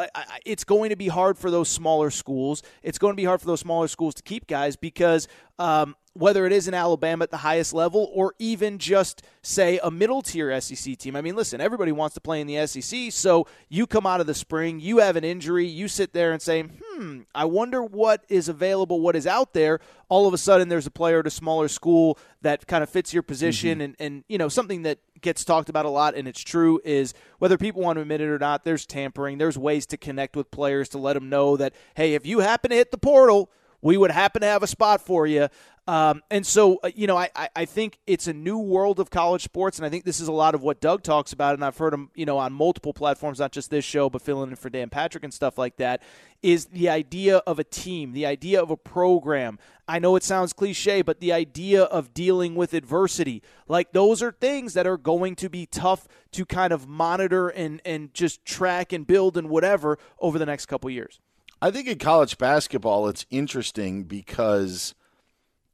it's 0.47 0.63
going 0.63 0.91
to 0.91 0.97
be 0.97 1.09
hard 1.09 1.37
for 1.37 1.51
those 1.51 1.69
smaller 1.69 2.11
schools. 2.11 2.63
It's 2.85 2.99
going 2.99 3.13
to 3.13 3.17
be 3.17 3.25
hard 3.25 3.41
for 3.41 3.49
those 3.49 3.61
smaller 3.61 3.89
schools 3.89 4.15
to 4.15 4.23
keep 4.23 4.47
guys 4.47 4.77
because 4.77 5.27
um, 5.59 5.97
whether 6.15 6.45
it 6.45 6.53
is 6.53 6.67
in 6.67 6.75
Alabama 6.75 7.23
at 7.23 7.31
the 7.31 7.39
highest 7.39 7.73
level 7.73 8.11
or 8.13 8.35
even 8.39 8.79
just, 8.79 9.23
say, 9.43 9.79
a 9.83 9.91
middle 9.91 10.23
tier 10.23 10.61
SEC 10.61 10.97
team. 10.99 11.15
I 11.15 11.21
mean, 11.21 11.37
listen, 11.37 11.61
everybody 11.61 11.93
wants 11.93 12.15
to 12.15 12.21
play 12.21 12.41
in 12.41 12.49
the 12.49 12.67
SEC. 12.67 13.13
So 13.13 13.47
you 13.69 13.87
come 13.87 14.07
out 14.07 14.21
of 14.21 14.27
the 14.27 14.35
spring, 14.35 14.81
you 14.81 14.99
have 14.99 15.15
an 15.15 15.23
injury, 15.23 15.67
you 15.67 15.87
sit 15.87 16.13
there 16.13 16.33
and 16.33 16.43
say, 16.43 16.63
hmm, 16.63 17.21
I 17.33 17.45
wonder 17.45 17.83
what 17.83 18.25
is 18.29 18.49
available, 18.49 19.01
what 19.01 19.15
is 19.15 19.27
out 19.27 19.55
there. 19.55 19.79
All 20.09 20.27
of 20.27 20.35
a 20.35 20.39
sudden, 20.39 20.69
there's 20.69 20.87
a 20.87 20.91
player 20.91 21.21
at 21.21 21.27
a 21.29 21.31
smaller 21.31 21.69
school 21.69 22.19
that 22.43 22.67
kind 22.67 22.83
of 22.83 22.91
fits 22.91 23.15
your 23.15 23.23
position. 23.23 23.79
Mm-hmm. 23.79 23.81
And, 23.81 23.97
and, 24.01 24.25
you 24.29 24.39
know, 24.39 24.49
something 24.49 24.83
that 24.83 24.99
gets 25.21 25.45
talked 25.45 25.69
about 25.69 25.85
a 25.85 25.91
lot, 25.91 26.17
and 26.17 26.27
it's 26.27 26.43
true, 26.43 26.81
is 26.85 27.15
whether 27.39 27.57
people 27.57 27.83
want 27.83 27.99
to 27.99 28.03
admit 28.03 28.21
it 28.21 28.29
or 28.29 28.39
not, 28.39 28.65
there's 28.65 28.85
tampering. 28.85 29.39
There's 29.39 29.57
ways 29.57 29.87
to 29.87 29.97
connect 29.97 30.35
with 30.35 30.51
players 30.51 30.89
to 30.91 30.99
let 30.99 31.13
them 31.13 31.29
know 31.29 31.57
that, 31.57 31.73
hey, 31.95 32.15
if 32.15 32.27
you 32.27 32.41
happen 32.41 32.71
to 32.71 32.77
hit 32.77 32.91
the 32.91 32.99
portal, 32.99 33.51
we 33.83 33.97
would 33.97 34.11
happen 34.11 34.43
to 34.43 34.47
have 34.47 34.63
a 34.63 34.67
spot 34.67 35.01
for 35.01 35.27
you. 35.27 35.49
Um, 35.87 36.23
and 36.31 36.47
so, 36.47 36.79
uh, 36.85 36.91
you 36.95 37.09
know, 37.09 37.17
I, 37.17 37.31
I 37.57 37.65
think 37.65 37.99
it's 38.07 38.29
a 38.29 38.33
new 38.33 38.59
world 38.59 39.01
of 39.01 39.11
college 39.11 39.43
sports, 39.43 39.77
and 39.77 39.85
I 39.85 39.89
think 39.89 40.05
this 40.05 40.21
is 40.21 40.29
a 40.29 40.33
lot 40.33 40.55
of 40.55 40.63
what 40.63 40.81
Doug 40.81 41.03
talks 41.03 41.33
about, 41.33 41.55
and 41.55 41.65
I've 41.65 41.79
heard 41.79 41.93
him, 41.93 42.11
you 42.15 42.27
know, 42.27 42.39
on 42.39 42.53
multiple 42.53 42.93
platforms, 42.93 43.41
not 43.41 43.51
just 43.51 43.71
this 43.71 43.85
show, 43.85 44.09
but 44.09 44.23
filling 44.23 44.51
in 44.51 44.57
for 44.57 44.71
Dan 44.71 44.89
Patrick 44.89 45.25
and 45.25 45.35
stuff 45.35 45.59
like 45.59 45.79
that, 45.79 46.03
is 46.43 46.67
the 46.67 46.89
idea 46.89 47.39
of 47.39 47.59
a 47.59 47.65
team, 47.65 48.13
the 48.13 48.25
idea 48.25 48.63
of 48.63 48.71
a 48.71 48.77
program. 48.77 49.59
I 49.89 49.99
know 49.99 50.15
it 50.15 50.23
sounds 50.23 50.53
cliche, 50.53 51.03
but 51.03 51.19
the 51.19 51.33
idea 51.33 51.83
of 51.83 52.15
dealing 52.15 52.55
with 52.55 52.73
adversity, 52.73 53.43
like 53.67 53.91
those 53.91 54.23
are 54.23 54.31
things 54.31 54.75
that 54.75 54.87
are 54.87 54.99
going 54.99 55.35
to 55.37 55.49
be 55.49 55.67
tough 55.67 56.07
to 56.33 56.47
kind 56.47 56.73
of 56.73 56.87
monitor 56.87 57.49
and, 57.49 57.83
and 57.85 58.15
just 58.15 58.45
track 58.45 58.93
and 58.93 59.09
build 59.09 59.37
and 59.37 59.49
whatever 59.49 59.99
over 60.21 60.39
the 60.39 60.47
next 60.47 60.67
couple 60.67 60.89
years. 60.89 61.19
I 61.63 61.71
think 61.71 61.89
in 61.89 61.99
college 61.99 62.39
basketball, 62.39 63.09
it's 63.09 63.27
interesting 63.31 64.05
because 64.05 64.95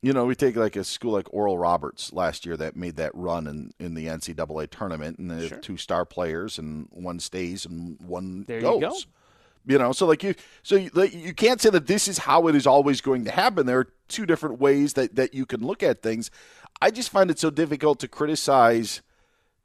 you 0.02 0.12
know, 0.12 0.26
we 0.26 0.34
take 0.34 0.54
like 0.54 0.76
a 0.76 0.84
school 0.84 1.12
like 1.12 1.26
Oral 1.32 1.58
Roberts 1.58 2.12
last 2.12 2.46
year 2.46 2.56
that 2.58 2.76
made 2.76 2.94
that 2.94 3.10
run 3.14 3.48
in, 3.48 3.72
in 3.80 3.94
the 3.94 4.06
NCAA 4.06 4.70
tournament, 4.70 5.18
and 5.18 5.30
they 5.30 5.48
sure. 5.48 5.56
have 5.56 5.60
two 5.62 5.76
star 5.76 6.04
players, 6.04 6.58
and 6.58 6.86
one 6.90 7.18
stays 7.18 7.66
and 7.66 7.98
one 8.00 8.44
there 8.46 8.60
goes. 8.60 8.74
You, 8.74 8.88
go. 8.88 8.94
you 9.66 9.78
know, 9.78 9.92
so 9.92 10.06
like 10.06 10.22
you, 10.22 10.34
so 10.62 10.76
you, 10.76 10.90
you 11.10 11.34
can't 11.34 11.60
say 11.60 11.70
that 11.70 11.88
this 11.88 12.06
is 12.08 12.18
how 12.18 12.46
it 12.46 12.54
is 12.54 12.68
always 12.68 13.00
going 13.00 13.24
to 13.24 13.32
happen. 13.32 13.66
There 13.66 13.80
are 13.80 13.92
two 14.06 14.26
different 14.26 14.60
ways 14.60 14.92
that 14.92 15.16
that 15.16 15.34
you 15.34 15.46
can 15.46 15.66
look 15.66 15.82
at 15.82 16.02
things. 16.02 16.30
I 16.80 16.92
just 16.92 17.10
find 17.10 17.30
it 17.30 17.38
so 17.38 17.50
difficult 17.50 17.98
to 18.00 18.08
criticize 18.08 19.02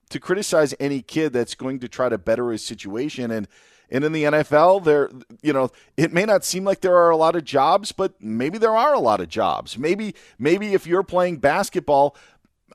to 0.10 0.20
criticize 0.20 0.74
any 0.80 1.02
kid 1.02 1.34
that's 1.34 1.56
going 1.56 1.80
to 1.80 1.88
try 1.88 2.10
to 2.10 2.18
better 2.18 2.52
his 2.52 2.66
situation 2.66 3.32
and 3.32 3.48
and 3.92 4.06
in 4.06 4.14
the 4.14 4.24
NFL, 4.24 4.86
there, 4.86 5.10
you 5.42 5.52
know, 5.52 5.70
it 5.98 6.14
may 6.14 6.26
not 6.26 6.46
seem 6.46 6.64
like 6.64 6.80
there 6.80 6.96
are 6.96 7.10
a 7.10 7.18
lot 7.18 7.36
of 7.36 7.44
jobs, 7.44 7.92
but 7.92 8.14
maybe 8.22 8.58
there 8.58 8.76
are 8.76 8.94
a 8.94 9.00
lot 9.00 9.20
of 9.20 9.28
jobs. 9.28 9.78
Maybe, 9.78 10.16
maybe 10.40 10.74
if 10.74 10.88
you're 10.88 11.04
playing 11.04 11.38
basketball, 11.38 12.16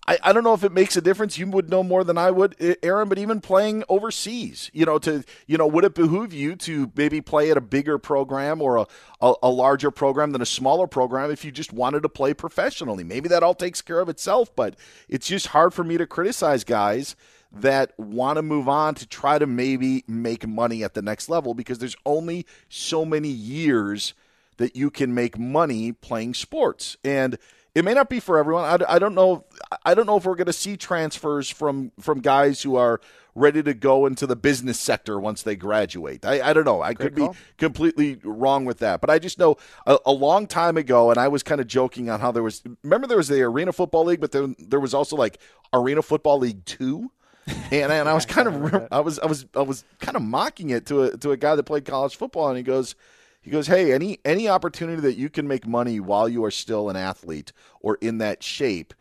I, 0.07 0.19
I 0.23 0.33
don't 0.33 0.45
know 0.45 0.53
if 0.53 0.63
it 0.63 0.73
makes 0.73 0.97
a 0.97 1.01
difference. 1.01 1.39
You 1.39 1.49
would 1.49 1.71
know 1.71 1.83
more 1.83 2.05
than 2.05 2.19
I 2.19 2.31
would, 2.31 2.55
Aaron, 2.83 3.09
but 3.09 3.19
even 3.19 3.41
playing 3.41 3.83
overseas, 3.89 4.71
you 4.73 4.85
know, 4.85 4.99
to, 4.99 5.25
you 5.47 5.57
know, 5.57 5.67
would 5.67 5.85
it 5.85 5.95
behoove 5.95 6.33
you 6.33 6.55
to 6.57 6.93
maybe 6.95 7.21
play 7.21 7.51
at 7.51 7.57
a 7.57 7.63
bigger 7.63 7.99
program 7.99 8.61
or 8.61 8.77
a, 8.77 8.87
a, 9.21 9.35
a, 9.43 9.51
larger 9.51 9.91
program 9.91 10.33
than 10.33 10.43
a 10.43 10.47
smaller 10.47 10.87
program 10.87 11.31
if 11.31 11.45
you 11.45 11.51
just 11.51 11.73
wanted 11.73 12.03
to 12.03 12.09
play 12.09 12.35
professionally? 12.35 13.05
Maybe 13.05 13.29
that 13.31 13.43
all 13.43 13.55
takes 13.55 13.81
care 13.81 14.01
of 14.01 14.09
itself, 14.09 14.55
but 14.55 14.77
it's 15.09 15.27
just 15.27 15.49
hard 15.49 15.73
for 15.73 15.83
me 15.83 15.97
to 15.97 16.07
criticize 16.07 16.63
guys 16.63 17.17
that 17.61 17.93
want 17.99 18.37
to 18.37 18.43
move 18.43 18.69
on 18.69 18.95
to 18.97 19.07
try 19.07 19.39
to 19.39 19.47
maybe 19.47 20.05
make 20.07 20.47
money 20.47 20.85
at 20.85 20.95
the 20.95 21.03
next 21.03 21.29
level 21.29 21.55
because 21.55 21.79
there's 21.79 21.97
only 22.05 22.47
so 22.69 23.05
many 23.05 23.29
years 23.29 24.15
that 24.57 24.75
you 24.75 24.91
can 24.91 25.15
make 25.15 25.39
money 25.39 25.93
playing 25.93 26.35
sports. 26.35 26.97
And 27.05 27.39
it 27.75 27.85
may 27.85 27.93
not 27.93 28.09
be 28.09 28.21
for 28.21 28.39
everyone. 28.39 28.65
I, 28.65 28.95
I 28.95 28.99
don't 28.99 29.15
know. 29.15 29.45
I 29.85 29.95
don't 29.95 30.07
know 30.07 30.17
if 30.17 30.25
we're 30.25 30.35
going 30.35 30.47
to 30.47 30.53
see 30.53 30.79
transfers 30.79 31.51
from 31.51 31.93
from 32.01 32.21
guys 32.21 32.63
who 32.63 32.77
are 32.77 33.01
ready 33.35 33.63
to 33.63 33.75
go 33.75 34.07
into 34.07 34.27
the 34.27 34.35
business 34.35 34.81
sector 34.81 35.21
once 35.21 35.43
they 35.43 35.55
graduate. 35.55 36.25
I, 36.25 36.41
I 36.41 36.53
don't 36.55 36.65
know. 36.65 36.81
I 36.81 36.95
Great 36.95 37.15
could 37.15 37.17
call. 37.19 37.33
be 37.33 37.39
completely 37.59 38.19
wrong 38.25 38.65
with 38.65 38.79
that, 38.79 39.03
but 39.03 39.11
I 39.11 39.19
just 39.19 39.39
know 39.39 39.59
a, 39.85 39.99
a 40.07 40.13
long 40.13 40.47
time 40.47 40.79
ago, 40.79 41.11
and 41.11 41.19
I 41.19 41.29
was 41.29 41.43
kind 41.43 41.61
of 41.61 41.67
joking 41.67 42.09
on 42.09 42.21
how 42.21 42.33
there 42.33 42.43
was. 42.43 42.63
Remember, 42.83 43.07
there 43.07 43.19
was 43.19 43.29
the 43.29 43.43
Arena 43.43 43.75
Football 43.75 44.07
League, 44.07 44.21
but 44.21 44.33
then 44.33 44.57
there 44.59 44.81
was 44.81 44.95
also 44.95 45.15
like 45.15 45.39
Arena 45.75 46.01
Football 46.01 46.39
League 46.39 46.65
Two. 46.65 47.13
And, 47.47 47.93
and 47.93 48.09
I 48.09 48.15
was 48.15 48.27
kind 48.27 48.49
of 48.49 48.89
I 48.93 49.01
was 49.01 49.19
I 49.19 49.27
was 49.27 49.47
I 49.55 49.63
was 49.63 49.85
kind 50.01 50.17
of 50.17 50.23
mocking 50.23 50.71
it 50.71 50.87
to 50.87 51.03
a 51.05 51.17
to 51.19 51.33
a 51.33 51.37
guy 51.37 51.55
that 51.55 51.63
played 51.63 51.85
college 51.85 52.17
football, 52.17 52.49
and 52.49 52.57
he 52.57 52.63
goes, 52.63 52.95
he 53.41 53.51
goes, 53.51 53.67
"Hey, 53.67 53.93
any 53.93 54.19
any 54.25 54.49
opportunity 54.49 55.01
that 55.03 55.17
you 55.17 55.29
can 55.29 55.47
make 55.47 55.67
money 55.67 56.01
while 56.01 56.29
you 56.29 56.45
are 56.45 56.51
still 56.51 56.89
an 56.91 56.97
athlete 56.97 57.53
or 57.81 57.99
in 58.01 58.19
that 58.19 58.43
shape 58.43 58.95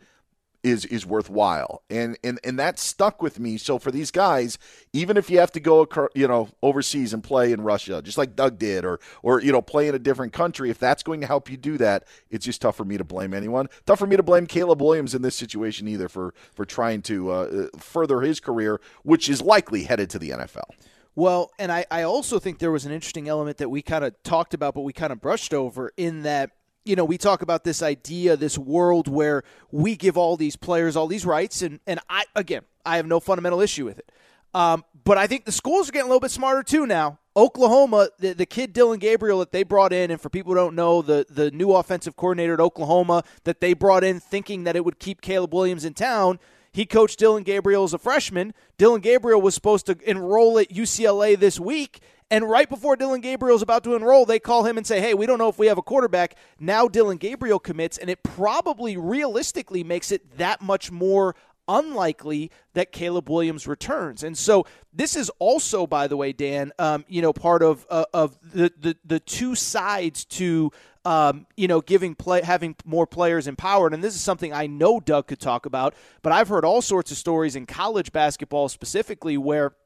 is 0.66 0.84
is 0.84 1.06
worthwhile." 1.06 1.82
And 1.88 2.18
and 2.24 2.38
and 2.44 2.58
that 2.58 2.78
stuck 2.78 3.22
with 3.22 3.38
me. 3.38 3.56
So 3.56 3.78
for 3.78 3.90
these 3.90 4.10
guys, 4.10 4.58
even 4.92 5.16
if 5.16 5.30
you 5.30 5.38
have 5.38 5.52
to 5.52 5.60
go, 5.60 5.86
you 6.14 6.28
know, 6.28 6.48
overseas 6.62 7.14
and 7.14 7.22
play 7.22 7.52
in 7.52 7.60
Russia, 7.62 8.02
just 8.02 8.18
like 8.18 8.36
Doug 8.36 8.58
did, 8.58 8.84
or 8.84 9.00
or 9.22 9.40
you 9.40 9.52
know, 9.52 9.62
play 9.62 9.88
in 9.88 9.94
a 9.94 9.98
different 9.98 10.32
country, 10.32 10.70
if 10.70 10.78
that's 10.78 11.02
going 11.02 11.20
to 11.20 11.26
help 11.26 11.50
you 11.50 11.56
do 11.56 11.78
that, 11.78 12.04
it's 12.30 12.44
just 12.44 12.60
tough 12.62 12.76
for 12.76 12.84
me 12.84 12.98
to 12.98 13.04
blame 13.04 13.32
anyone. 13.32 13.68
Tough 13.86 13.98
for 13.98 14.06
me 14.06 14.16
to 14.16 14.22
blame 14.22 14.46
Caleb 14.46 14.82
Williams 14.82 15.14
in 15.14 15.22
this 15.22 15.36
situation 15.36 15.88
either 15.88 16.08
for 16.08 16.34
for 16.54 16.64
trying 16.64 17.02
to 17.02 17.30
uh, 17.30 17.66
further 17.78 18.20
his 18.20 18.40
career, 18.40 18.80
which 19.02 19.28
is 19.28 19.40
likely 19.40 19.84
headed 19.84 20.10
to 20.10 20.18
the 20.18 20.30
NFL. 20.30 20.70
Well, 21.16 21.50
and 21.58 21.72
I, 21.72 21.86
I 21.90 22.02
also 22.02 22.38
think 22.38 22.58
there 22.58 22.70
was 22.70 22.84
an 22.84 22.92
interesting 22.92 23.26
element 23.26 23.56
that 23.56 23.70
we 23.70 23.80
kind 23.80 24.04
of 24.04 24.22
talked 24.22 24.52
about, 24.52 24.74
but 24.74 24.82
we 24.82 24.92
kind 24.92 25.12
of 25.12 25.20
brushed 25.20 25.54
over 25.54 25.90
in 25.96 26.22
that, 26.22 26.50
you 26.86 26.96
know, 26.96 27.04
we 27.04 27.18
talk 27.18 27.42
about 27.42 27.64
this 27.64 27.82
idea, 27.82 28.36
this 28.36 28.56
world 28.56 29.08
where 29.08 29.42
we 29.70 29.96
give 29.96 30.16
all 30.16 30.36
these 30.36 30.56
players 30.56 30.96
all 30.96 31.06
these 31.06 31.26
rights. 31.26 31.62
And, 31.62 31.80
and 31.86 32.00
I, 32.08 32.24
again, 32.34 32.62
I 32.84 32.96
have 32.96 33.06
no 33.06 33.20
fundamental 33.20 33.60
issue 33.60 33.84
with 33.84 33.98
it. 33.98 34.10
Um, 34.54 34.84
but 35.04 35.18
I 35.18 35.26
think 35.26 35.44
the 35.44 35.52
schools 35.52 35.88
are 35.88 35.92
getting 35.92 36.06
a 36.06 36.08
little 36.08 36.20
bit 36.20 36.30
smarter 36.30 36.62
too 36.62 36.86
now. 36.86 37.18
Oklahoma, 37.36 38.08
the, 38.18 38.32
the 38.32 38.46
kid 38.46 38.72
Dillon 38.72 38.98
Gabriel 38.98 39.40
that 39.40 39.52
they 39.52 39.62
brought 39.62 39.92
in, 39.92 40.10
and 40.10 40.18
for 40.18 40.30
people 40.30 40.52
who 40.52 40.56
don't 40.56 40.74
know, 40.74 41.02
the, 41.02 41.26
the 41.28 41.50
new 41.50 41.72
offensive 41.72 42.16
coordinator 42.16 42.54
at 42.54 42.60
Oklahoma 42.60 43.22
that 43.44 43.60
they 43.60 43.74
brought 43.74 44.02
in 44.02 44.18
thinking 44.20 44.64
that 44.64 44.74
it 44.74 44.84
would 44.84 44.98
keep 44.98 45.20
Caleb 45.20 45.52
Williams 45.52 45.84
in 45.84 45.92
town, 45.92 46.38
he 46.76 46.84
coached 46.84 47.18
Dillon 47.18 47.42
Gabriel 47.42 47.84
as 47.84 47.94
a 47.94 47.98
freshman. 47.98 48.52
Dillon 48.76 49.00
Gabriel 49.00 49.40
was 49.40 49.54
supposed 49.54 49.86
to 49.86 49.96
enroll 50.04 50.58
at 50.58 50.68
UCLA 50.68 51.34
this 51.34 51.58
week. 51.58 52.00
And 52.30 52.46
right 52.46 52.68
before 52.68 52.96
Dillon 52.96 53.22
Gabriel's 53.22 53.62
about 53.62 53.82
to 53.84 53.94
enroll, 53.94 54.26
they 54.26 54.38
call 54.38 54.66
him 54.66 54.76
and 54.76 54.86
say, 54.86 55.00
Hey, 55.00 55.14
we 55.14 55.24
don't 55.24 55.38
know 55.38 55.48
if 55.48 55.58
we 55.58 55.68
have 55.68 55.78
a 55.78 55.82
quarterback. 55.82 56.36
Now 56.60 56.86
Dillon 56.86 57.16
Gabriel 57.16 57.58
commits, 57.58 57.96
and 57.96 58.10
it 58.10 58.22
probably 58.22 58.98
realistically 58.98 59.84
makes 59.84 60.12
it 60.12 60.36
that 60.36 60.60
much 60.60 60.90
more 60.90 61.34
unlikely 61.66 62.50
that 62.74 62.92
Caleb 62.92 63.30
Williams 63.30 63.66
returns. 63.66 64.22
And 64.22 64.36
so 64.36 64.66
this 64.92 65.16
is 65.16 65.30
also, 65.38 65.86
by 65.86 66.08
the 66.08 66.16
way, 66.18 66.34
Dan, 66.34 66.72
um, 66.78 67.06
you 67.08 67.22
know, 67.22 67.32
part 67.32 67.62
of 67.62 67.86
uh, 67.88 68.04
of 68.12 68.38
the, 68.52 68.70
the 68.78 68.96
the 69.02 69.20
two 69.20 69.54
sides 69.54 70.26
to 70.26 70.72
um, 71.06 71.46
you 71.56 71.68
know 71.68 71.80
giving 71.80 72.16
play 72.16 72.42
having 72.42 72.74
more 72.84 73.06
players 73.06 73.46
empowered. 73.46 73.94
And 73.94 74.02
this 74.02 74.14
is 74.14 74.20
something 74.20 74.52
I 74.52 74.66
know 74.66 74.98
Doug 74.98 75.28
could 75.28 75.40
talk 75.40 75.64
about, 75.64 75.94
but 76.20 76.32
I've 76.32 76.48
heard 76.48 76.64
all 76.64 76.82
sorts 76.82 77.12
of 77.12 77.16
stories 77.16 77.54
in 77.54 77.64
college 77.64 78.12
basketball 78.12 78.68
specifically 78.68 79.38
where 79.38 79.76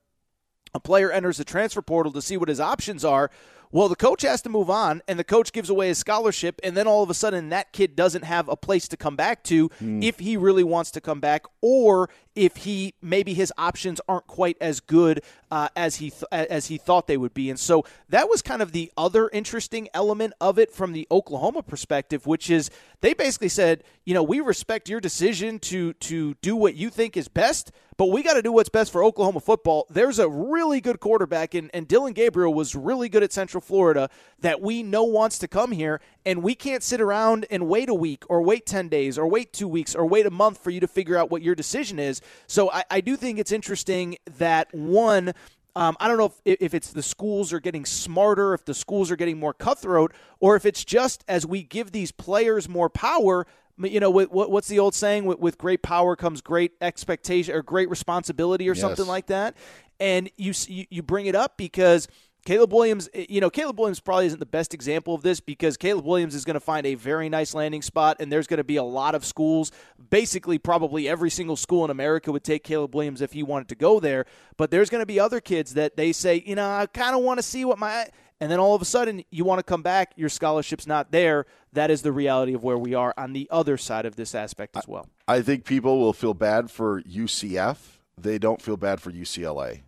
a 0.72 0.80
player 0.80 1.12
enters 1.12 1.36
the 1.36 1.44
transfer 1.44 1.82
portal 1.82 2.12
to 2.12 2.22
see 2.22 2.38
what 2.38 2.48
his 2.48 2.60
options 2.60 3.04
are. 3.04 3.30
Well, 3.72 3.88
the 3.88 3.96
coach 3.96 4.22
has 4.22 4.42
to 4.42 4.48
move 4.48 4.68
on, 4.68 5.00
and 5.06 5.16
the 5.16 5.24
coach 5.24 5.52
gives 5.52 5.70
away 5.70 5.88
his 5.88 5.98
scholarship, 5.98 6.60
and 6.64 6.76
then 6.76 6.88
all 6.88 7.04
of 7.04 7.10
a 7.10 7.14
sudden 7.14 7.50
that 7.50 7.72
kid 7.72 7.94
doesn't 7.94 8.24
have 8.24 8.48
a 8.48 8.56
place 8.56 8.88
to 8.88 8.96
come 8.96 9.14
back 9.14 9.44
to 9.44 9.70
if 10.02 10.18
he 10.18 10.36
really 10.36 10.64
wants 10.64 10.90
to 10.92 11.00
come 11.00 11.20
back, 11.20 11.44
or 11.60 12.10
if 12.34 12.56
he 12.56 12.94
maybe 13.00 13.32
his 13.34 13.52
options 13.58 14.00
aren't 14.08 14.26
quite 14.26 14.56
as 14.60 14.80
good 14.80 15.22
uh, 15.52 15.68
as 15.76 15.96
he 15.96 16.10
th- 16.10 16.24
as 16.32 16.66
he 16.66 16.78
thought 16.78 17.06
they 17.06 17.16
would 17.16 17.34
be. 17.34 17.48
And 17.48 17.58
so 17.58 17.84
that 18.08 18.28
was 18.28 18.42
kind 18.42 18.60
of 18.62 18.72
the 18.72 18.90
other 18.96 19.28
interesting 19.32 19.88
element 19.94 20.32
of 20.40 20.58
it 20.58 20.72
from 20.72 20.92
the 20.92 21.06
Oklahoma 21.10 21.62
perspective, 21.62 22.26
which 22.26 22.50
is 22.50 22.70
they 23.02 23.14
basically 23.14 23.48
said, 23.48 23.84
you 24.04 24.14
know, 24.14 24.22
we 24.22 24.40
respect 24.40 24.88
your 24.88 25.00
decision 25.00 25.58
to 25.60 25.92
to 25.94 26.34
do 26.42 26.56
what 26.56 26.74
you 26.74 26.90
think 26.90 27.16
is 27.16 27.28
best, 27.28 27.70
but 28.00 28.06
we 28.06 28.22
got 28.22 28.32
to 28.32 28.40
do 28.40 28.50
what's 28.50 28.70
best 28.70 28.90
for 28.90 29.04
Oklahoma 29.04 29.40
football. 29.40 29.86
There's 29.90 30.18
a 30.18 30.26
really 30.26 30.80
good 30.80 31.00
quarterback, 31.00 31.52
and, 31.52 31.70
and 31.74 31.86
Dillon 31.86 32.14
Gabriel 32.14 32.54
was 32.54 32.74
really 32.74 33.10
good 33.10 33.22
at 33.22 33.30
Central 33.30 33.60
Florida 33.60 34.08
that 34.38 34.62
we 34.62 34.82
know 34.82 35.04
wants 35.04 35.38
to 35.40 35.46
come 35.46 35.70
here, 35.70 36.00
and 36.24 36.42
we 36.42 36.54
can't 36.54 36.82
sit 36.82 37.02
around 37.02 37.44
and 37.50 37.68
wait 37.68 37.90
a 37.90 37.94
week 37.94 38.24
or 38.30 38.40
wait 38.40 38.64
10 38.64 38.88
days 38.88 39.18
or 39.18 39.26
wait 39.26 39.52
two 39.52 39.68
weeks 39.68 39.94
or 39.94 40.06
wait 40.06 40.24
a 40.24 40.30
month 40.30 40.56
for 40.64 40.70
you 40.70 40.80
to 40.80 40.88
figure 40.88 41.14
out 41.14 41.30
what 41.30 41.42
your 41.42 41.54
decision 41.54 41.98
is. 41.98 42.22
So 42.46 42.70
I, 42.70 42.84
I 42.90 43.00
do 43.02 43.16
think 43.16 43.38
it's 43.38 43.52
interesting 43.52 44.16
that 44.38 44.72
one, 44.72 45.34
um, 45.76 45.94
I 46.00 46.08
don't 46.08 46.16
know 46.16 46.32
if, 46.46 46.56
if 46.58 46.72
it's 46.72 46.94
the 46.94 47.02
schools 47.02 47.52
are 47.52 47.60
getting 47.60 47.84
smarter, 47.84 48.54
if 48.54 48.64
the 48.64 48.72
schools 48.72 49.10
are 49.10 49.16
getting 49.16 49.38
more 49.38 49.52
cutthroat, 49.52 50.14
or 50.38 50.56
if 50.56 50.64
it's 50.64 50.86
just 50.86 51.22
as 51.28 51.44
we 51.44 51.64
give 51.64 51.92
these 51.92 52.12
players 52.12 52.66
more 52.66 52.88
power. 52.88 53.46
You 53.82 54.00
know, 54.00 54.10
what, 54.10 54.30
what's 54.50 54.68
the 54.68 54.78
old 54.78 54.94
saying? 54.94 55.24
With, 55.24 55.38
with 55.38 55.58
great 55.58 55.82
power 55.82 56.16
comes 56.16 56.40
great 56.40 56.72
expectation 56.80 57.54
or 57.54 57.62
great 57.62 57.88
responsibility 57.90 58.68
or 58.68 58.74
Yes. 58.74 58.80
something 58.80 59.06
like 59.06 59.26
that. 59.26 59.56
And 59.98 60.30
you, 60.36 60.52
you 60.66 60.86
you 60.90 61.02
bring 61.02 61.26
it 61.26 61.34
up 61.34 61.56
because 61.56 62.08
Caleb 62.46 62.72
Williams, 62.72 63.08
eh, 63.12 63.26
you 63.28 63.40
know, 63.40 63.50
Caleb 63.50 63.78
Williams 63.78 64.00
probably 64.00 64.26
isn't 64.26 64.38
the 64.38 64.46
best 64.46 64.72
example 64.72 65.14
of 65.14 65.22
this 65.22 65.40
because 65.40 65.76
Caleb 65.76 66.06
Williams 66.06 66.34
is 66.34 66.44
going 66.46 66.54
to 66.54 66.60
find 66.60 66.86
a 66.86 66.94
very 66.94 67.28
nice 67.28 67.52
landing 67.52 67.82
spot, 67.82 68.16
and 68.18 68.32
there's 68.32 68.46
going 68.46 68.58
to 68.58 68.64
be 68.64 68.76
a 68.76 68.82
lot 68.82 69.14
of 69.14 69.24
schools. 69.26 69.70
Basically, 70.08 70.56
probably 70.58 71.06
every 71.06 71.28
single 71.28 71.56
school 71.56 71.84
in 71.84 71.90
America 71.90 72.32
would 72.32 72.44
take 72.44 72.64
Caleb 72.64 72.94
Williams 72.94 73.20
if 73.20 73.32
he 73.32 73.42
wanted 73.42 73.68
to 73.68 73.74
go 73.74 74.00
there. 74.00 74.24
But 74.56 74.70
there's 74.70 74.88
going 74.88 75.02
to 75.02 75.06
be 75.06 75.20
other 75.20 75.40
kids 75.40 75.74
that 75.74 75.96
they 75.96 76.12
say, 76.12 76.42
you 76.46 76.54
know, 76.54 76.66
I 76.68 76.86
kind 76.86 77.14
of 77.14 77.22
want 77.22 77.38
to 77.38 77.42
see 77.42 77.64
what 77.64 77.78
my. 77.78 78.06
And 78.40 78.50
then 78.50 78.58
all 78.58 78.74
of 78.74 78.80
a 78.80 78.86
sudden, 78.86 79.22
you 79.30 79.44
want 79.44 79.58
to 79.58 79.62
come 79.62 79.82
back, 79.82 80.12
your 80.16 80.30
scholarship's 80.30 80.86
not 80.86 81.12
there. 81.12 81.44
That 81.74 81.90
is 81.90 82.02
the 82.02 82.10
reality 82.10 82.54
of 82.54 82.64
where 82.64 82.78
we 82.78 82.94
are 82.94 83.12
on 83.18 83.34
the 83.34 83.46
other 83.50 83.76
side 83.76 84.06
of 84.06 84.16
this 84.16 84.34
aspect 84.34 84.76
as 84.76 84.88
well. 84.88 85.06
I 85.28 85.42
think 85.42 85.64
people 85.64 86.00
will 86.00 86.14
feel 86.14 86.32
bad 86.32 86.70
for 86.70 87.02
UCF. 87.02 87.76
They 88.16 88.38
don't 88.38 88.62
feel 88.62 88.78
bad 88.78 89.00
for 89.00 89.12
UCLA. 89.12 89.82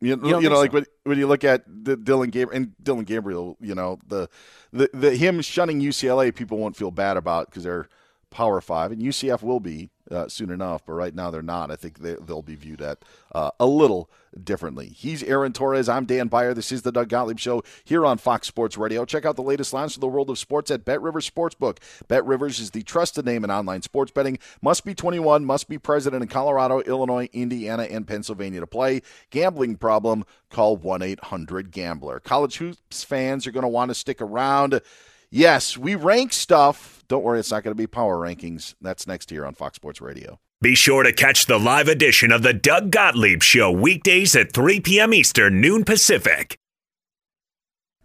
You, 0.00 0.20
You 0.22 0.40
you 0.40 0.50
know, 0.50 0.58
like 0.58 0.72
so? 0.72 0.74
when, 0.74 0.86
when 1.04 1.18
you 1.18 1.26
look 1.26 1.44
at 1.44 1.62
the 1.66 1.96
Dillon 1.96 2.30
Gabriel 2.30 2.56
and 2.56 2.72
Dillon 2.82 3.04
Gabriel, 3.04 3.56
you 3.60 3.74
know 3.74 3.98
the 4.06 4.28
the, 4.72 4.90
the 4.92 5.16
him 5.16 5.40
shunning 5.40 5.80
UCLA, 5.80 6.34
people 6.34 6.58
won't 6.58 6.76
feel 6.76 6.90
bad 6.90 7.16
about 7.16 7.46
because 7.46 7.64
they're 7.64 7.88
Power 8.36 8.60
Five, 8.60 8.92
and 8.92 9.00
UCF 9.00 9.42
will 9.42 9.60
be 9.60 9.88
uh, 10.10 10.28
soon 10.28 10.50
enough. 10.50 10.84
But 10.84 10.92
right 10.92 11.14
now 11.14 11.30
they're 11.30 11.40
not. 11.40 11.70
I 11.70 11.76
think 11.76 12.00
they, 12.00 12.16
they'll 12.20 12.42
be 12.42 12.54
viewed 12.54 12.82
at 12.82 12.98
uh, 13.34 13.50
a 13.58 13.64
little 13.64 14.10
differently. 14.44 14.88
He's 14.88 15.22
Aaron 15.22 15.54
Torres. 15.54 15.88
I'm 15.88 16.04
Dan 16.04 16.28
Beyer. 16.28 16.52
This 16.52 16.70
is 16.70 16.82
the 16.82 16.92
Doug 16.92 17.08
Gottlieb 17.08 17.38
Show 17.38 17.62
here 17.82 18.04
on 18.04 18.18
Fox 18.18 18.46
Sports 18.46 18.76
Radio. 18.76 19.06
Check 19.06 19.24
out 19.24 19.36
the 19.36 19.42
latest 19.42 19.72
lines 19.72 19.94
for 19.94 20.00
the 20.00 20.06
world 20.06 20.28
of 20.28 20.38
sports 20.38 20.70
at 20.70 20.84
Bet 20.84 21.00
Rivers 21.00 21.30
Sportsbook. 21.30 21.78
Bet 22.08 22.26
Rivers 22.26 22.60
is 22.60 22.72
the 22.72 22.82
trusted 22.82 23.24
name 23.24 23.42
in 23.42 23.50
online 23.50 23.80
sports 23.80 24.12
betting. 24.12 24.38
Must 24.60 24.84
be 24.84 24.94
21. 24.94 25.46
Must 25.46 25.66
be 25.66 25.78
president 25.78 26.22
in 26.22 26.28
Colorado, 26.28 26.80
Illinois, 26.80 27.30
Indiana, 27.32 27.84
and 27.84 28.06
Pennsylvania 28.06 28.60
to 28.60 28.66
play. 28.66 29.00
Gambling 29.30 29.76
problem? 29.76 30.26
Call 30.50 30.76
1 30.76 31.00
800 31.00 31.70
Gambler. 31.70 32.20
College 32.20 32.58
hoops 32.58 33.02
fans 33.02 33.46
are 33.46 33.50
going 33.50 33.62
to 33.62 33.68
want 33.68 33.88
to 33.88 33.94
stick 33.94 34.20
around. 34.20 34.82
Yes, 35.30 35.78
we 35.78 35.94
rank 35.94 36.34
stuff. 36.34 36.95
Don't 37.08 37.22
worry, 37.24 37.38
it's 37.38 37.50
not 37.50 37.62
going 37.62 37.74
to 37.74 37.80
be 37.80 37.86
power 37.86 38.18
rankings. 38.18 38.74
That's 38.80 39.06
next 39.06 39.30
here 39.30 39.46
on 39.46 39.54
Fox 39.54 39.76
Sports 39.76 40.00
Radio. 40.00 40.40
Be 40.60 40.74
sure 40.74 41.02
to 41.02 41.12
catch 41.12 41.46
the 41.46 41.58
live 41.58 41.86
edition 41.86 42.32
of 42.32 42.42
the 42.42 42.54
Doug 42.54 42.90
Gottlieb 42.90 43.42
Show 43.42 43.70
weekdays 43.70 44.34
at 44.34 44.52
3 44.52 44.80
p.m. 44.80 45.12
Eastern, 45.12 45.60
noon 45.60 45.84
Pacific. 45.84 46.58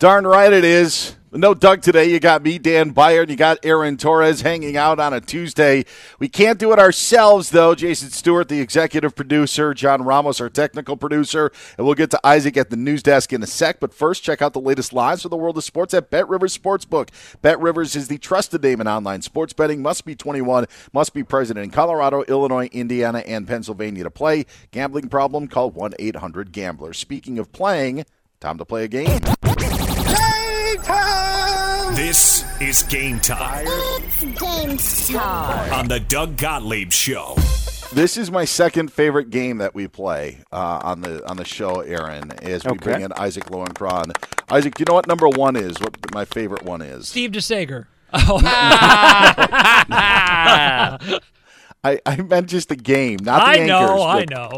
Darn 0.02 0.26
right 0.26 0.52
it 0.52 0.66
is. 0.66 1.16
No 1.32 1.54
Doug 1.54 1.84
today. 1.84 2.10
You 2.10 2.20
got 2.20 2.42
me, 2.42 2.58
Dan 2.58 2.90
Beyer, 2.90 3.22
and 3.22 3.30
you 3.30 3.36
got 3.36 3.60
Aaron 3.64 3.98
Torres 3.98 4.42
hanging 4.42 4.76
out 4.76 5.00
on 5.00 5.14
a 5.14 5.22
Tuesday. 5.22 5.86
We 6.18 6.28
can't 6.28 6.58
do 6.58 6.74
it 6.74 6.80
ourselves, 6.80 7.52
though. 7.52 7.76
Jason 7.76 8.10
Stewart, 8.10 8.50
the 8.50 8.62
executive 8.62 9.16
producer, 9.16 9.76
John 9.76 10.02
Ramos, 10.02 10.42
our 10.42 10.50
technical 10.50 10.98
producer, 10.98 11.52
and 11.78 11.86
we'll 11.86 11.94
get 11.94 12.10
to 12.10 12.20
Isaac 12.24 12.58
at 12.58 12.72
the 12.72 12.78
news 12.78 13.04
desk 13.04 13.32
in 13.32 13.44
a 13.44 13.46
sec. 13.46 13.80
But 13.80 13.94
first, 13.94 14.24
check 14.24 14.42
out 14.42 14.54
the 14.54 14.60
latest 14.60 14.92
lines 14.92 15.22
for 15.22 15.30
the 15.30 15.38
world 15.38 15.56
of 15.56 15.64
sports 15.64 15.94
at 15.94 16.10
Bet 16.10 16.28
Rivers 16.28 16.58
Sportsbook. 16.58 17.10
Bet 17.44 17.60
Rivers 17.60 17.96
is 17.96 18.08
the 18.08 18.18
trusted 18.18 18.64
name 18.64 18.82
in 18.82 18.88
online 18.88 19.22
sports 19.22 19.54
betting. 19.54 19.84
Must 19.84 20.04
be 20.04 20.16
21. 20.16 20.66
Must 20.94 21.14
be 21.14 21.24
present 21.24 21.60
in 21.60 21.70
Colorado, 21.70 22.24
Illinois, 22.24 22.70
Indiana, 22.72 23.20
and 23.20 23.48
Pennsylvania 23.48 24.06
to 24.06 24.10
play. 24.10 24.48
Gambling 24.72 25.10
problem? 25.10 25.48
Call 25.48 25.70
1 25.70 25.94
800 26.00 26.52
Gambler. 26.52 26.94
Speaking 26.94 27.38
of 27.38 27.52
playing, 27.52 28.04
time 28.40 28.58
to 28.58 28.66
play 28.66 28.86
a 28.86 28.88
game. 28.88 29.20
This 31.96 32.44
is 32.62 32.84
game 32.84 33.20
time 33.20 33.66
It's 33.68 34.24
game 34.24 34.78
time. 35.20 35.74
on 35.74 35.88
the 35.88 36.00
Doug 36.00 36.38
Gottlieb 36.38 36.92
Show. 36.92 37.36
This 37.94 38.18
is 38.18 38.32
my 38.32 38.46
second 38.46 38.92
favorite 38.92 39.30
game 39.30 39.58
that 39.60 39.76
we 39.76 39.88
play 39.88 40.40
uh, 40.52 40.80
on 40.84 41.02
the 41.02 41.28
on 41.30 41.38
the 41.38 41.44
show, 41.46 41.82
Aaron. 41.82 42.32
As 42.42 42.64
we 42.64 42.72
Okay. 42.72 42.80
bring 42.84 43.02
in 43.02 43.12
Isaac 43.14 43.46
Lowenkron. 43.46 44.12
Isaac, 44.50 44.76
do 44.76 44.82
you 44.82 44.86
know 44.88 44.94
what 44.96 45.08
number 45.08 45.28
one 45.28 45.56
is? 45.56 45.78
What 45.80 45.96
my 46.14 46.24
favorite 46.26 46.64
one 46.64 46.82
is? 46.82 47.08
Steve 47.10 47.32
DeSager. 47.32 47.86
Oh, 48.14 48.42
I, 51.84 52.00
I 52.06 52.16
meant 52.22 52.48
just 52.48 52.68
the 52.70 52.76
game, 52.76 53.20
not 53.24 53.46
the 53.54 53.60
game. 53.60 53.70
I 53.72 53.74
anchors. 53.74 53.90
know, 53.90 54.04
I 54.04 54.26
know. 54.30 54.58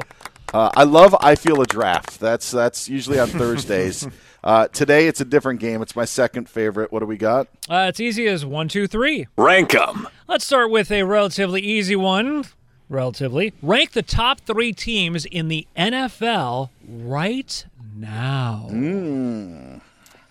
Uh, 0.54 0.70
I 0.76 0.84
love 0.84 1.16
I 1.22 1.36
feel 1.36 1.62
a 1.62 1.66
draft. 1.66 2.20
That's 2.20 2.50
that's 2.52 2.90
usually 2.90 3.20
on 3.20 3.28
Thursdays. 3.30 4.08
uh, 4.44 4.68
today 4.68 5.08
it's 5.08 5.22
a 5.22 5.26
different 5.26 5.60
game. 5.60 5.82
It's 5.82 5.96
my 5.96 6.06
second 6.06 6.50
favorite. 6.50 6.92
What 6.92 7.00
do 7.00 7.06
we 7.06 7.18
got? 7.18 7.48
Uh, 7.70 7.86
it's 7.90 8.00
easy 8.00 8.28
as 8.28 8.46
one, 8.46 8.68
two, 8.68 8.88
three. 8.88 9.28
Rank 9.38 9.74
'em. 9.76 10.08
Let's 10.28 10.46
start 10.46 10.70
with 10.72 10.92
a 10.92 11.04
relatively 11.04 11.62
easy 11.62 11.96
one. 11.96 12.46
Relatively. 12.90 13.54
Rank 13.62 13.92
the 13.94 14.02
top 14.02 14.42
three 14.42 14.74
teams 14.74 15.26
in 15.26 15.48
the 15.48 15.66
NFL 15.78 16.70
right 16.88 17.66
now. 17.96 18.68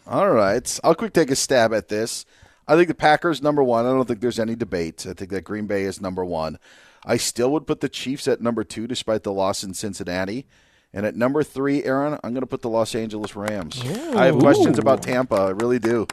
All 0.06 0.30
right, 0.30 0.80
I'll 0.84 0.94
quick 0.94 1.12
take 1.12 1.30
a 1.30 1.36
stab 1.36 1.72
at 1.72 1.88
this. 1.88 2.26
I 2.68 2.76
think 2.76 2.88
the 2.88 2.94
Packers 2.94 3.42
number 3.42 3.62
one. 3.62 3.86
I 3.86 3.90
don't 3.90 4.06
think 4.06 4.20
there's 4.20 4.38
any 4.38 4.54
debate. 4.54 5.06
I 5.08 5.14
think 5.14 5.30
that 5.30 5.42
Green 5.44 5.66
Bay 5.66 5.82
is 5.82 6.00
number 6.00 6.24
one. 6.24 6.58
I 7.04 7.16
still 7.16 7.50
would 7.52 7.66
put 7.66 7.80
the 7.80 7.88
Chiefs 7.88 8.28
at 8.28 8.40
number 8.40 8.62
two, 8.62 8.86
despite 8.86 9.22
the 9.24 9.32
loss 9.32 9.64
in 9.64 9.74
Cincinnati. 9.74 10.46
And 10.94 11.06
at 11.06 11.16
number 11.16 11.42
three, 11.42 11.84
Aaron, 11.84 12.18
I'm 12.22 12.32
going 12.32 12.42
to 12.42 12.46
put 12.46 12.60
the 12.60 12.68
Los 12.68 12.94
Angeles 12.94 13.34
Rams. 13.34 13.80
I 14.14 14.26
have 14.26 14.38
questions 14.38 14.78
about 14.78 15.02
Tampa. 15.02 15.36
I 15.36 15.50
really 15.50 15.78
do. 15.78 16.06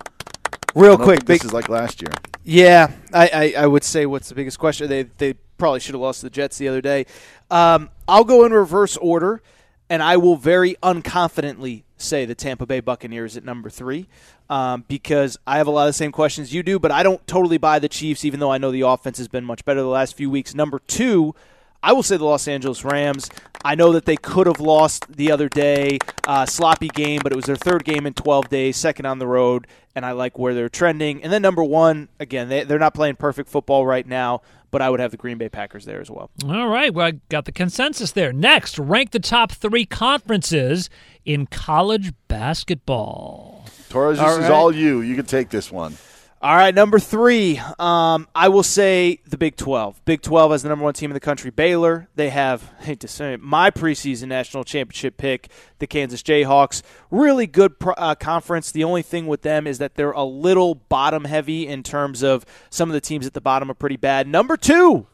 Real 0.75 0.97
quick, 0.97 1.25
big 1.25 1.39
this 1.39 1.45
is 1.45 1.53
like 1.53 1.67
last 1.67 2.01
year. 2.01 2.11
Yeah, 2.43 2.91
I, 3.13 3.27
I, 3.27 3.63
I 3.63 3.67
would 3.67 3.83
say 3.83 4.05
what's 4.05 4.29
the 4.29 4.35
biggest 4.35 4.59
question? 4.59 4.87
They 4.87 5.03
they 5.03 5.33
probably 5.57 5.79
should 5.79 5.95
have 5.95 6.01
lost 6.01 6.21
to 6.21 6.27
the 6.27 6.29
Jets 6.29 6.57
the 6.57 6.67
other 6.67 6.81
day. 6.81 7.05
Um, 7.51 7.89
I'll 8.07 8.23
go 8.23 8.45
in 8.45 8.53
reverse 8.53 8.95
order, 8.97 9.41
and 9.89 10.01
I 10.01 10.17
will 10.17 10.37
very 10.37 10.75
unconfidently 10.81 11.83
say 11.97 12.25
the 12.25 12.35
Tampa 12.35 12.65
Bay 12.65 12.79
Buccaneers 12.79 13.35
at 13.35 13.43
number 13.43 13.69
three 13.69 14.07
um, 14.49 14.85
because 14.87 15.37
I 15.45 15.57
have 15.57 15.67
a 15.67 15.71
lot 15.71 15.83
of 15.83 15.89
the 15.89 15.93
same 15.93 16.13
questions 16.13 16.53
you 16.53 16.63
do, 16.63 16.79
but 16.79 16.91
I 16.91 17.03
don't 17.03 17.25
totally 17.27 17.57
buy 17.57 17.79
the 17.79 17.89
Chiefs, 17.89 18.23
even 18.23 18.39
though 18.39 18.51
I 18.51 18.57
know 18.57 18.71
the 18.71 18.81
offense 18.81 19.17
has 19.17 19.27
been 19.27 19.43
much 19.43 19.65
better 19.65 19.81
the 19.81 19.87
last 19.87 20.15
few 20.15 20.29
weeks. 20.29 20.55
Number 20.55 20.79
two. 20.79 21.35
I 21.81 21.93
will 21.93 22.03
say 22.03 22.17
the 22.17 22.25
Los 22.25 22.47
Angeles 22.47 22.83
Rams. 22.83 23.29
I 23.63 23.75
know 23.75 23.93
that 23.93 24.05
they 24.05 24.15
could 24.17 24.47
have 24.47 24.59
lost 24.59 25.05
the 25.13 25.31
other 25.31 25.49
day, 25.49 25.99
uh, 26.27 26.45
sloppy 26.45 26.87
game, 26.87 27.19
but 27.23 27.31
it 27.31 27.35
was 27.35 27.45
their 27.45 27.55
third 27.55 27.83
game 27.83 28.05
in 28.05 28.13
12 28.13 28.49
days, 28.49 28.77
second 28.77 29.05
on 29.05 29.19
the 29.19 29.27
road, 29.27 29.67
and 29.95 30.05
I 30.05 30.11
like 30.11 30.39
where 30.39 30.53
they're 30.53 30.69
trending. 30.69 31.23
And 31.23 31.31
then 31.31 31.41
number 31.41 31.63
one, 31.63 32.09
again, 32.19 32.47
they, 32.49 32.63
they're 32.63 32.79
not 32.79 32.93
playing 32.93 33.15
perfect 33.15 33.49
football 33.49 33.85
right 33.85 34.07
now, 34.07 34.41
but 34.71 34.81
I 34.81 34.89
would 34.89 34.99
have 34.99 35.11
the 35.11 35.17
Green 35.17 35.37
Bay 35.37 35.49
Packers 35.49 35.85
there 35.85 35.99
as 35.99 36.09
well. 36.09 36.29
All 36.47 36.67
right, 36.69 36.93
well, 36.93 37.07
I 37.07 37.11
got 37.29 37.45
the 37.45 37.51
consensus 37.51 38.11
there. 38.11 38.31
Next, 38.31 38.79
rank 38.79 39.11
the 39.11 39.19
top 39.19 39.51
three 39.51 39.85
conferences 39.85 40.89
in 41.25 41.47
college 41.47 42.13
basketball. 42.27 43.65
Torres, 43.89 44.19
this 44.19 44.27
All 44.27 44.37
is 44.37 44.49
all 44.49 44.75
you. 44.75 45.01
You 45.01 45.15
can 45.15 45.25
take 45.25 45.49
this 45.49 45.71
one. 45.71 45.97
All 46.41 46.55
right, 46.55 46.73
number 46.73 46.99
three. 46.99 47.61
Um, 47.79 48.25
I 48.33 48.47
will 48.47 48.63
say 48.63 49.19
the 49.27 49.37
Big 49.37 49.57
12. 49.57 50.05
Big 50.05 50.21
12 50.21 50.53
as 50.53 50.63
the 50.63 50.69
number 50.69 50.85
one 50.85 50.93
team 50.93 51.11
in 51.11 51.13
the 51.13 51.19
country. 51.19 51.51
Baylor. 51.51 52.07
They 52.15 52.29
have, 52.29 52.71
I 52.79 52.83
hate 52.85 53.01
to 53.01 53.09
say 53.09 53.33
it, 53.33 53.41
my 53.41 53.71
preseason 53.71 54.29
national 54.29 54.63
championship 54.63 55.17
pick, 55.17 55.49
the 55.79 55.87
Kansas 55.87 56.23
Jayhawks. 56.23 56.81
Really 57.11 57.45
good 57.45 57.77
pro- 57.77 57.93
uh, 57.95 58.15
conference. 58.15 58.71
The 58.71 58.85
only 58.85 59.01
thing 59.01 59.27
with 59.27 59.41
them 59.41 59.67
is 59.67 59.79
that 59.79 59.95
they're 59.95 60.11
a 60.11 60.23
little 60.23 60.75
bottom 60.75 61.25
heavy 61.25 61.67
in 61.67 61.83
terms 61.83 62.23
of 62.23 62.45
some 62.69 62.87
of 62.87 62.93
the 62.93 63.01
teams 63.01 63.27
at 63.27 63.33
the 63.33 63.41
bottom 63.41 63.69
are 63.69 63.73
pretty 63.73 63.97
bad. 63.97 64.25
Number 64.25 64.55
two. 64.55 65.07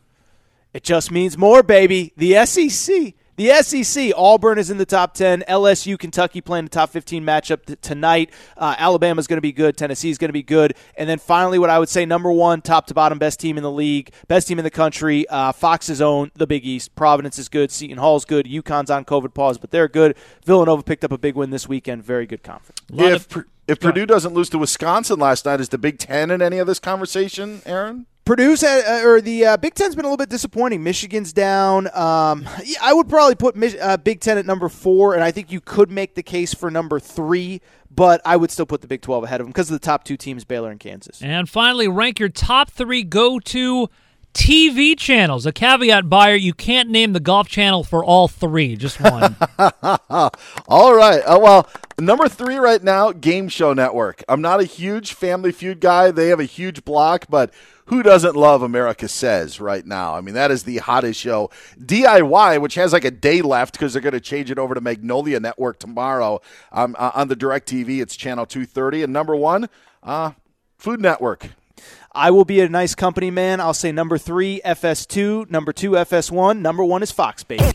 It 0.73 0.83
just 0.83 1.09
means 1.09 1.39
more, 1.39 1.63
baby. 1.63 2.13
The 2.17 2.45
SEC. 2.45 3.15
The 3.37 3.49
SEC. 3.61 4.13
Auburn 4.15 4.57
is 4.57 4.69
in 4.69 4.77
the 4.77 4.85
top 4.85 5.13
10. 5.13 5.41
LSU, 5.49 5.99
Kentucky 5.99 6.39
playing 6.39 6.65
the 6.65 6.69
top 6.69 6.89
15 6.89 7.21
matchup 7.23 7.65
t- 7.65 7.75
tonight. 7.81 8.29
Uh, 8.55 8.75
Alabama's 8.77 9.27
going 9.27 9.37
to 9.37 9.41
be 9.41 9.51
good. 9.51 9.75
Tennessee's 9.75 10.17
going 10.17 10.29
to 10.29 10.33
be 10.33 10.41
good. 10.43 10.73
And 10.97 11.09
then 11.09 11.19
finally, 11.19 11.59
what 11.59 11.69
I 11.69 11.77
would 11.77 11.89
say 11.89 12.05
number 12.05 12.31
one, 12.31 12.61
top 12.61 12.87
to 12.87 12.93
bottom, 12.93 13.19
best 13.19 13.39
team 13.41 13.57
in 13.57 13.63
the 13.63 13.71
league, 13.71 14.11
best 14.29 14.47
team 14.47 14.57
in 14.57 14.63
the 14.63 14.71
country. 14.71 15.27
Uh, 15.27 15.51
Fox's 15.51 16.01
own, 16.01 16.31
the 16.35 16.47
Big 16.47 16.65
East. 16.65 16.95
Providence 16.95 17.37
is 17.37 17.49
good. 17.49 17.71
Seton 17.71 17.97
Hall's 17.97 18.23
good. 18.23 18.45
UConn's 18.45 18.89
on 18.89 19.03
COVID 19.03 19.33
pause, 19.33 19.57
but 19.57 19.69
they're 19.71 19.89
good. 19.89 20.15
Villanova 20.45 20.81
picked 20.83 21.03
up 21.03 21.11
a 21.11 21.17
big 21.17 21.35
win 21.35 21.49
this 21.49 21.67
weekend. 21.67 22.03
Very 22.05 22.25
good 22.25 22.41
conference. 22.43 22.79
Lot 22.89 23.11
If 23.11 23.35
of- 23.35 23.45
if 23.67 23.79
Purdue 23.79 24.05
doesn't 24.05 24.33
lose 24.35 24.49
to 24.51 24.59
Wisconsin 24.59 25.19
last 25.19 25.43
night, 25.45 25.59
is 25.59 25.69
the 25.69 25.79
Big 25.79 25.97
Ten 25.97 26.29
in 26.29 26.39
any 26.39 26.59
of 26.59 26.67
this 26.67 26.79
conversation, 26.79 27.63
Aaron? 27.65 28.05
Purdue's 28.25 28.61
had, 28.61 28.83
uh, 28.85 29.07
or 29.07 29.21
the 29.21 29.45
uh, 29.45 29.57
Big 29.57 29.75
Ten's 29.75 29.95
been 29.95 30.03
a 30.03 30.07
little 30.07 30.17
bit 30.17 30.29
disappointing. 30.29 30.83
Michigan's 30.83 31.31
down. 31.31 31.87
Um, 31.95 32.47
yeah, 32.63 32.79
I 32.81 32.91
would 32.91 33.07
probably 33.07 33.35
put 33.35 33.55
Mich- 33.55 33.77
uh, 33.79 33.97
Big 33.97 34.19
Ten 34.19 34.39
at 34.39 34.47
number 34.47 34.67
four, 34.67 35.13
and 35.13 35.23
I 35.23 35.29
think 35.29 35.51
you 35.51 35.61
could 35.61 35.91
make 35.91 36.15
the 36.15 36.23
case 36.23 36.51
for 36.51 36.71
number 36.71 36.99
three, 36.99 37.61
but 37.93 38.21
I 38.25 38.35
would 38.35 38.49
still 38.49 38.65
put 38.65 38.81
the 38.81 38.87
Big 38.87 39.01
Twelve 39.01 39.23
ahead 39.23 39.41
of 39.41 39.45
them 39.45 39.51
because 39.51 39.69
of 39.69 39.79
the 39.79 39.85
top 39.85 40.03
two 40.03 40.17
teams, 40.17 40.43
Baylor 40.43 40.71
and 40.71 40.79
Kansas. 40.79 41.21
And 41.21 41.47
finally, 41.47 41.87
rank 41.87 42.19
your 42.19 42.29
top 42.29 42.71
three 42.71 43.03
go 43.03 43.39
to 43.39 43.89
TV 44.33 44.97
channels. 44.97 45.45
A 45.45 45.53
caveat 45.53 46.09
Beyer, 46.09 46.35
you 46.35 46.53
can't 46.53 46.89
name 46.89 47.13
the 47.13 47.19
golf 47.19 47.47
channel 47.47 47.83
for 47.83 48.03
all 48.03 48.27
three, 48.27 48.75
just 48.75 48.99
one. 48.99 49.37
All 50.67 50.93
right. 50.93 51.21
Uh, 51.21 51.39
well, 51.41 51.69
number 51.99 52.27
three 52.27 52.57
right 52.57 52.83
now, 52.83 53.11
Game 53.13 53.47
Show 53.47 53.73
Network. 53.73 54.23
I'm 54.27 54.41
not 54.41 54.59
a 54.59 54.65
huge 54.65 55.13
Family 55.13 55.53
Feud 55.53 55.79
guy. 55.79 56.11
They 56.11 56.27
have 56.27 56.41
a 56.41 56.45
huge 56.45 56.83
block, 56.83 57.27
but 57.29 57.53
who 57.85 58.01
doesn't 58.01 58.35
love 58.35 58.61
America 58.61 59.07
Says 59.07 59.59
right 59.59 59.85
now? 59.85 60.15
I 60.15 60.21
mean, 60.21 60.35
that 60.35 60.51
is 60.51 60.63
the 60.63 60.77
hottest 60.77 61.19
show. 61.19 61.51
DIY, 61.79 62.61
which 62.61 62.75
has 62.75 62.93
like 62.93 63.05
a 63.05 63.11
day 63.11 63.41
left 63.41 63.73
because 63.73 63.93
they're 63.93 64.01
going 64.01 64.13
to 64.13 64.19
change 64.19 64.49
it 64.49 64.57
over 64.57 64.73
to 64.73 64.81
Magnolia 64.81 65.39
Network 65.39 65.79
tomorrow 65.79 66.41
um, 66.71 66.95
uh, 66.97 67.11
on 67.13 67.27
the 67.27 67.35
DirecTV. 67.35 68.01
It's 68.01 68.15
channel 68.15 68.45
230. 68.45 69.03
And 69.03 69.13
number 69.13 69.35
one, 69.35 69.69
uh, 70.03 70.31
Food 70.77 70.99
Network. 70.99 71.49
I 72.13 72.31
will 72.31 72.45
be 72.45 72.61
a 72.61 72.69
nice 72.69 72.95
company 72.95 73.29
man. 73.29 73.59
I'll 73.59 73.73
say 73.73 73.91
number 73.91 74.17
three, 74.17 74.61
FS2, 74.65 75.51
number 75.51 75.73
two, 75.73 75.91
FS1, 75.91 76.59
number 76.59 76.83
one 76.83 77.03
is 77.03 77.11
Fox, 77.11 77.43
baby. 77.43 77.65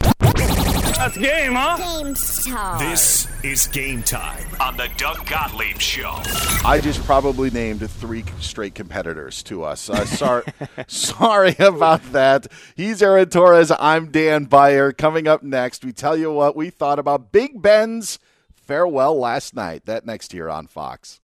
This 2.78 3.26
is 3.42 3.68
game 3.68 4.02
time 4.02 4.46
on 4.60 4.76
the 4.76 4.90
Doug 4.98 5.24
Gottlieb 5.24 5.78
Show. 5.78 6.20
I 6.62 6.78
just 6.82 7.02
probably 7.04 7.48
named 7.48 7.88
three 7.90 8.22
straight 8.38 8.74
competitors 8.74 9.42
to 9.44 9.64
us. 9.64 9.88
Uh, 9.88 10.04
sorry, 10.04 10.44
sorry 10.88 11.56
about 11.58 12.02
that. 12.12 12.48
He's 12.76 13.02
Aaron 13.02 13.30
Torres. 13.30 13.72
I'm 13.78 14.10
Dan 14.10 14.44
Beyer. 14.44 14.92
Coming 14.92 15.26
up 15.26 15.42
next, 15.42 15.86
we 15.86 15.94
tell 15.94 16.18
you 16.18 16.30
what 16.34 16.54
we 16.54 16.68
thought 16.68 16.98
about 16.98 17.32
Big 17.32 17.62
Ben's 17.62 18.18
farewell 18.52 19.18
last 19.18 19.56
night. 19.56 19.86
That 19.86 20.04
next 20.04 20.34
year 20.34 20.50
on 20.50 20.66
Fox. 20.66 21.18